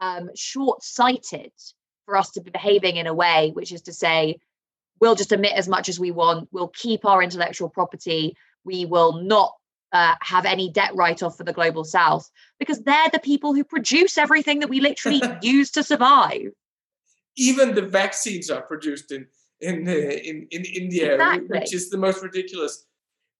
um, 0.00 0.30
short 0.34 0.82
sighted 0.82 1.52
for 2.04 2.16
us 2.16 2.30
to 2.32 2.40
be 2.40 2.50
behaving 2.50 2.96
in 2.96 3.06
a 3.06 3.14
way 3.14 3.50
which 3.54 3.72
is 3.72 3.82
to 3.82 3.92
say, 3.92 4.38
we'll 5.00 5.14
just 5.14 5.32
emit 5.32 5.52
as 5.52 5.68
much 5.68 5.88
as 5.88 5.98
we 5.98 6.10
want, 6.10 6.48
we'll 6.52 6.68
keep 6.68 7.04
our 7.04 7.22
intellectual 7.22 7.68
property, 7.68 8.36
we 8.64 8.84
will 8.84 9.22
not 9.22 9.54
uh, 9.92 10.14
have 10.20 10.44
any 10.44 10.70
debt 10.70 10.94
write 10.94 11.22
off 11.22 11.36
for 11.36 11.44
the 11.44 11.52
global 11.52 11.84
south 11.84 12.28
because 12.58 12.82
they're 12.82 13.08
the 13.12 13.20
people 13.20 13.54
who 13.54 13.64
produce 13.64 14.18
everything 14.18 14.60
that 14.60 14.68
we 14.68 14.80
literally 14.80 15.22
use 15.42 15.70
to 15.70 15.82
survive. 15.82 16.50
Even 17.36 17.74
the 17.74 17.82
vaccines 17.82 18.50
are 18.50 18.62
produced 18.62 19.12
in 19.12 19.26
in 19.60 19.88
uh, 19.88 19.92
in, 19.92 20.46
in 20.50 20.64
India, 20.64 21.14
exactly. 21.14 21.46
which 21.48 21.74
is 21.74 21.90
the 21.90 21.98
most 21.98 22.22
ridiculous 22.22 22.86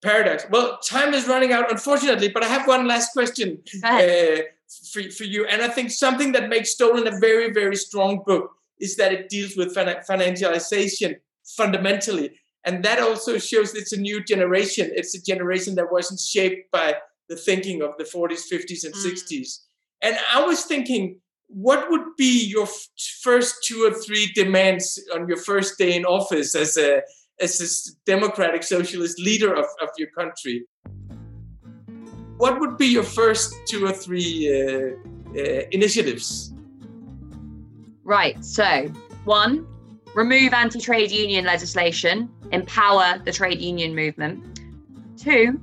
paradox. 0.02 0.46
Well, 0.50 0.78
time 0.78 1.14
is 1.14 1.26
running 1.26 1.52
out, 1.52 1.70
unfortunately, 1.70 2.28
but 2.28 2.42
I 2.42 2.48
have 2.48 2.66
one 2.66 2.86
last 2.86 3.12
question 3.12 3.58
uh, 3.82 4.38
for, 4.92 5.02
for 5.10 5.24
you. 5.24 5.46
And 5.46 5.62
I 5.62 5.68
think 5.68 5.90
something 5.90 6.32
that 6.32 6.48
makes 6.48 6.70
Stolen 6.70 7.06
a 7.06 7.18
very, 7.18 7.52
very 7.52 7.76
strong 7.76 8.22
book 8.26 8.50
is 8.78 8.96
that 8.96 9.12
it 9.12 9.28
deals 9.28 9.56
with 9.56 9.74
financialization 9.74 11.16
fundamentally 11.56 12.32
and 12.66 12.84
that 12.84 12.98
also 12.98 13.38
shows 13.38 13.74
it's 13.74 13.92
a 13.92 14.00
new 14.00 14.22
generation 14.22 14.90
it's 14.94 15.14
a 15.14 15.22
generation 15.22 15.76
that 15.76 15.90
wasn't 15.90 16.20
shaped 16.20 16.70
by 16.72 16.94
the 17.28 17.36
thinking 17.36 17.82
of 17.82 17.90
the 17.98 18.04
40s 18.04 18.42
50s 18.52 18.84
and 18.84 18.94
mm. 18.94 19.06
60s 19.06 19.60
and 20.02 20.16
i 20.34 20.44
was 20.44 20.64
thinking 20.64 21.20
what 21.48 21.90
would 21.90 22.16
be 22.16 22.46
your 22.46 22.66
first 23.22 23.64
two 23.64 23.84
or 23.84 23.92
three 23.92 24.30
demands 24.34 25.00
on 25.14 25.28
your 25.28 25.36
first 25.36 25.78
day 25.78 25.94
in 25.96 26.04
office 26.04 26.54
as 26.54 26.76
a 26.76 27.02
as 27.40 27.60
a 27.60 27.68
democratic 28.10 28.62
socialist 28.62 29.18
leader 29.18 29.52
of, 29.54 29.66
of 29.82 29.88
your 29.98 30.08
country 30.10 30.64
what 32.38 32.58
would 32.60 32.76
be 32.76 32.86
your 32.86 33.02
first 33.02 33.54
two 33.66 33.84
or 33.84 33.92
three 33.92 34.48
uh, 34.50 35.38
uh, 35.38 35.62
initiatives 35.70 36.52
right 38.04 38.44
so 38.44 38.88
one 39.24 39.66
remove 40.16 40.54
anti 40.54 40.80
trade 40.80 41.12
union 41.12 41.44
legislation, 41.44 42.28
empower 42.50 43.18
the 43.24 43.30
trade 43.30 43.60
union 43.60 43.94
movement. 43.94 44.60
Two, 45.16 45.60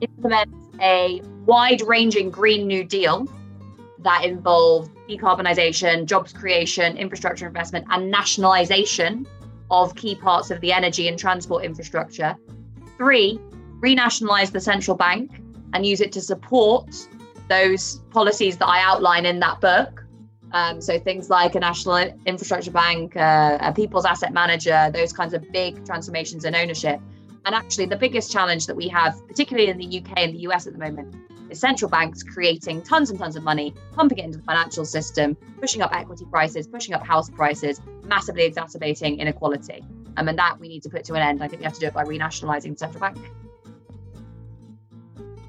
implement 0.00 0.54
a 0.80 1.20
wide 1.44 1.82
ranging 1.82 2.30
Green 2.30 2.66
New 2.66 2.84
Deal 2.84 3.26
that 3.98 4.24
involves 4.24 4.88
decarbonisation, 5.18 6.06
jobs 6.06 6.32
creation, 6.32 6.96
infrastructure 6.96 7.46
investment, 7.46 7.86
and 7.90 8.10
nationalisation 8.10 9.26
of 9.70 9.94
key 9.94 10.14
parts 10.14 10.50
of 10.50 10.60
the 10.60 10.72
energy 10.72 11.08
and 11.08 11.18
transport 11.18 11.64
infrastructure. 11.64 12.36
Three, 12.96 13.40
renationalise 13.80 14.52
the 14.52 14.60
central 14.60 14.96
bank 14.96 15.40
and 15.72 15.86
use 15.86 16.00
it 16.00 16.12
to 16.12 16.20
support 16.20 16.94
those 17.48 18.00
policies 18.10 18.56
that 18.58 18.68
I 18.68 18.82
outline 18.82 19.26
in 19.26 19.40
that 19.40 19.60
book 19.60 20.00
um, 20.52 20.80
so 20.80 20.98
things 20.98 21.30
like 21.30 21.54
a 21.54 21.60
national 21.60 21.96
infrastructure 22.26 22.70
bank, 22.70 23.16
uh, 23.16 23.58
a 23.60 23.72
people's 23.72 24.04
asset 24.04 24.32
manager, 24.32 24.90
those 24.92 25.12
kinds 25.12 25.32
of 25.32 25.50
big 25.52 25.84
transformations 25.84 26.44
in 26.44 26.54
ownership. 26.54 27.00
And 27.44 27.54
actually, 27.54 27.86
the 27.86 27.96
biggest 27.96 28.30
challenge 28.32 28.66
that 28.66 28.76
we 28.76 28.88
have, 28.88 29.16
particularly 29.28 29.70
in 29.70 29.78
the 29.78 30.00
UK 30.00 30.18
and 30.18 30.34
the 30.34 30.40
US 30.40 30.66
at 30.66 30.72
the 30.72 30.78
moment, 30.78 31.14
central 31.56 31.90
banks 31.90 32.22
creating 32.22 32.82
tons 32.82 33.10
and 33.10 33.18
tons 33.18 33.36
of 33.36 33.42
money, 33.42 33.74
pumping 33.92 34.18
it 34.18 34.24
into 34.24 34.38
the 34.38 34.44
financial 34.44 34.84
system, 34.84 35.36
pushing 35.60 35.82
up 35.82 35.94
equity 35.94 36.24
prices, 36.24 36.66
pushing 36.66 36.94
up 36.94 37.04
house 37.06 37.30
prices, 37.30 37.80
massively 38.04 38.44
exacerbating 38.44 39.18
inequality. 39.18 39.84
Um, 40.16 40.28
and 40.28 40.38
that 40.38 40.58
we 40.58 40.68
need 40.68 40.82
to 40.82 40.90
put 40.90 41.04
to 41.04 41.14
an 41.14 41.22
end. 41.22 41.42
I 41.42 41.48
think 41.48 41.60
we 41.60 41.64
have 41.64 41.74
to 41.74 41.80
do 41.80 41.86
it 41.86 41.94
by 41.94 42.04
renationalising 42.04 42.72
the 42.72 42.78
central 42.78 43.00
bank. 43.00 43.18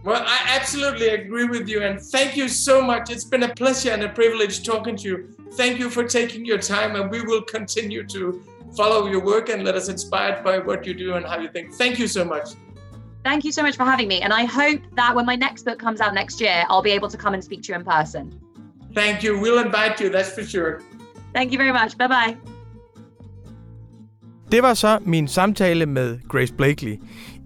Well, 0.04 0.24
I 0.26 0.40
absolutely 0.48 1.10
agree 1.10 1.46
with 1.46 1.68
you. 1.68 1.84
And 1.84 2.02
thank 2.02 2.36
you 2.36 2.48
so 2.48 2.82
much. 2.82 3.12
It's 3.12 3.24
been 3.26 3.44
a 3.44 3.54
pleasure 3.54 3.92
and 3.92 4.04
a 4.04 4.10
privilege 4.10 4.64
talking 4.64 4.96
to 4.98 5.08
you. 5.08 5.36
Thank 5.54 5.78
you 5.78 5.90
for 5.90 6.04
taking 6.04 6.46
your 6.46 6.58
time. 6.58 6.96
And 6.96 7.12
we 7.12 7.22
will 7.22 7.44
continue 7.44 8.04
to 8.08 8.44
follow 8.76 9.08
your 9.08 9.24
work 9.24 9.50
and 9.50 9.64
let 9.64 9.76
us 9.76 9.90
inspired 9.90 10.44
by 10.44 10.58
what 10.60 10.88
you 10.88 10.94
do 10.94 11.16
and 11.16 11.26
how 11.26 11.40
you 11.40 11.50
think. 11.50 11.74
Thank 11.74 12.00
you 12.00 12.08
so 12.08 12.24
much. 12.26 12.50
Thank 13.24 13.46
you 13.46 13.52
so 13.52 13.62
much 13.62 13.76
for 13.76 13.86
having 13.86 14.08
me. 14.08 14.22
And 14.22 14.34
I 14.34 14.46
hope 14.46 14.82
that 14.96 15.16
when 15.16 15.26
my 15.26 15.36
next 15.36 15.64
book 15.64 15.80
comes 15.80 16.02
out 16.02 16.14
next 16.14 16.42
year, 16.42 16.66
I'll 16.70 16.84
be 16.84 16.92
able 16.92 17.10
to 17.10 17.18
come 17.18 17.34
and 17.34 17.44
speak 17.44 17.62
to 17.64 17.68
you 17.72 17.80
in 17.80 17.86
person. 17.86 18.34
Thank 18.96 19.24
you. 19.24 19.40
We'll 19.40 19.64
invite 19.66 20.02
you, 20.02 20.10
that's 20.10 20.34
for 20.38 20.44
sure. 20.44 20.82
Thank 21.34 21.52
you 21.52 21.58
very 21.58 21.72
much. 21.72 21.98
Bye 21.98 22.08
bye. 22.08 22.38
Det 24.52 24.64
var 24.64 24.74
så 24.74 25.00
min 25.02 25.28
samtale 25.28 25.86
med 25.86 26.20
Grace 26.30 26.54
Blakely. 26.54 26.96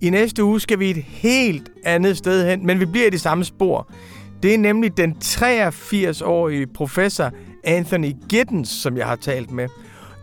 I 0.01 0.09
næste 0.09 0.43
uge 0.43 0.59
skal 0.59 0.79
vi 0.79 0.89
et 0.89 1.03
helt 1.03 1.71
andet 1.83 2.17
sted 2.17 2.49
hen, 2.49 2.65
men 2.65 2.79
vi 2.79 2.85
bliver 2.85 3.07
i 3.07 3.09
det 3.09 3.21
samme 3.21 3.43
spor. 3.43 3.91
Det 4.43 4.53
er 4.53 4.57
nemlig 4.57 4.97
den 4.97 5.15
83-årige 5.23 6.67
professor 6.67 7.31
Anthony 7.63 8.11
Giddens, 8.29 8.69
som 8.69 8.97
jeg 8.97 9.05
har 9.05 9.15
talt 9.15 9.51
med. 9.51 9.67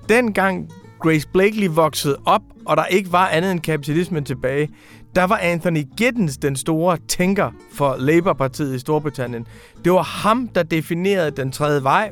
Dengang 0.08 0.70
Grace 1.00 1.28
Blakely 1.32 1.66
voksede 1.66 2.16
op, 2.26 2.42
og 2.66 2.76
der 2.76 2.84
ikke 2.84 3.12
var 3.12 3.28
andet 3.28 3.52
end 3.52 3.60
kapitalismen 3.60 4.24
tilbage, 4.24 4.68
der 5.16 5.24
var 5.24 5.36
Anthony 5.36 5.84
Giddens 5.96 6.36
den 6.36 6.56
store 6.56 6.98
tænker 7.08 7.50
for 7.72 7.96
Labour-partiet 7.98 8.74
i 8.74 8.78
Storbritannien. 8.78 9.46
Det 9.84 9.92
var 9.92 10.02
ham, 10.02 10.48
der 10.48 10.62
definerede 10.62 11.30
den 11.30 11.52
tredje 11.52 11.82
vej. 11.82 12.10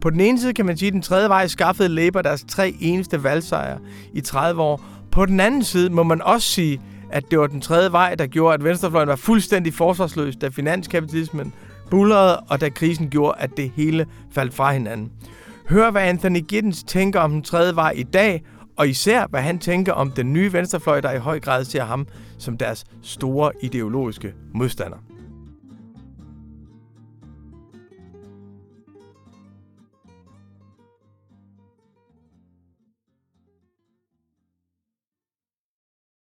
På 0.00 0.10
den 0.10 0.20
ene 0.20 0.40
side 0.40 0.52
kan 0.52 0.66
man 0.66 0.76
sige, 0.76 0.86
at 0.86 0.92
den 0.92 1.02
tredje 1.02 1.28
vej 1.28 1.46
skaffede 1.46 1.88
Labour 1.88 2.22
deres 2.22 2.44
tre 2.48 2.74
eneste 2.80 3.24
valgsejre 3.24 3.78
i 4.12 4.20
30 4.20 4.62
år. 4.62 4.84
På 5.10 5.26
den 5.26 5.40
anden 5.40 5.62
side 5.64 5.90
må 5.90 6.02
man 6.02 6.22
også 6.22 6.48
sige, 6.48 6.80
at 7.10 7.30
det 7.30 7.38
var 7.38 7.46
den 7.46 7.60
tredje 7.60 7.92
vej, 7.92 8.14
der 8.14 8.26
gjorde, 8.26 8.54
at 8.54 8.64
venstrefløjen 8.64 9.08
var 9.08 9.16
fuldstændig 9.16 9.74
forsvarsløs, 9.74 10.36
da 10.36 10.48
finanskapitalismen 10.48 11.52
bullerede, 11.90 12.40
og 12.40 12.60
da 12.60 12.68
krisen 12.68 13.10
gjorde, 13.10 13.34
at 13.38 13.50
det 13.56 13.72
hele 13.76 14.06
faldt 14.32 14.54
fra 14.54 14.72
hinanden. 14.72 15.10
Hør, 15.68 15.90
hvad 15.90 16.02
Anthony 16.02 16.40
Giddens 16.48 16.82
tænker 16.82 17.20
om 17.20 17.30
den 17.30 17.42
tredje 17.42 17.76
vej 17.76 17.92
i 17.96 18.02
dag, 18.02 18.42
og 18.76 18.88
især 18.88 19.26
hvad 19.26 19.40
han 19.40 19.58
tænker 19.58 19.92
om 19.92 20.10
den 20.10 20.32
nye 20.32 20.52
venstrefløj, 20.52 21.00
der 21.00 21.12
i 21.12 21.18
høj 21.18 21.40
grad 21.40 21.64
ser 21.64 21.84
ham 21.84 22.06
som 22.38 22.58
deres 22.58 22.84
store 23.02 23.52
ideologiske 23.62 24.34
modstander. 24.54 24.98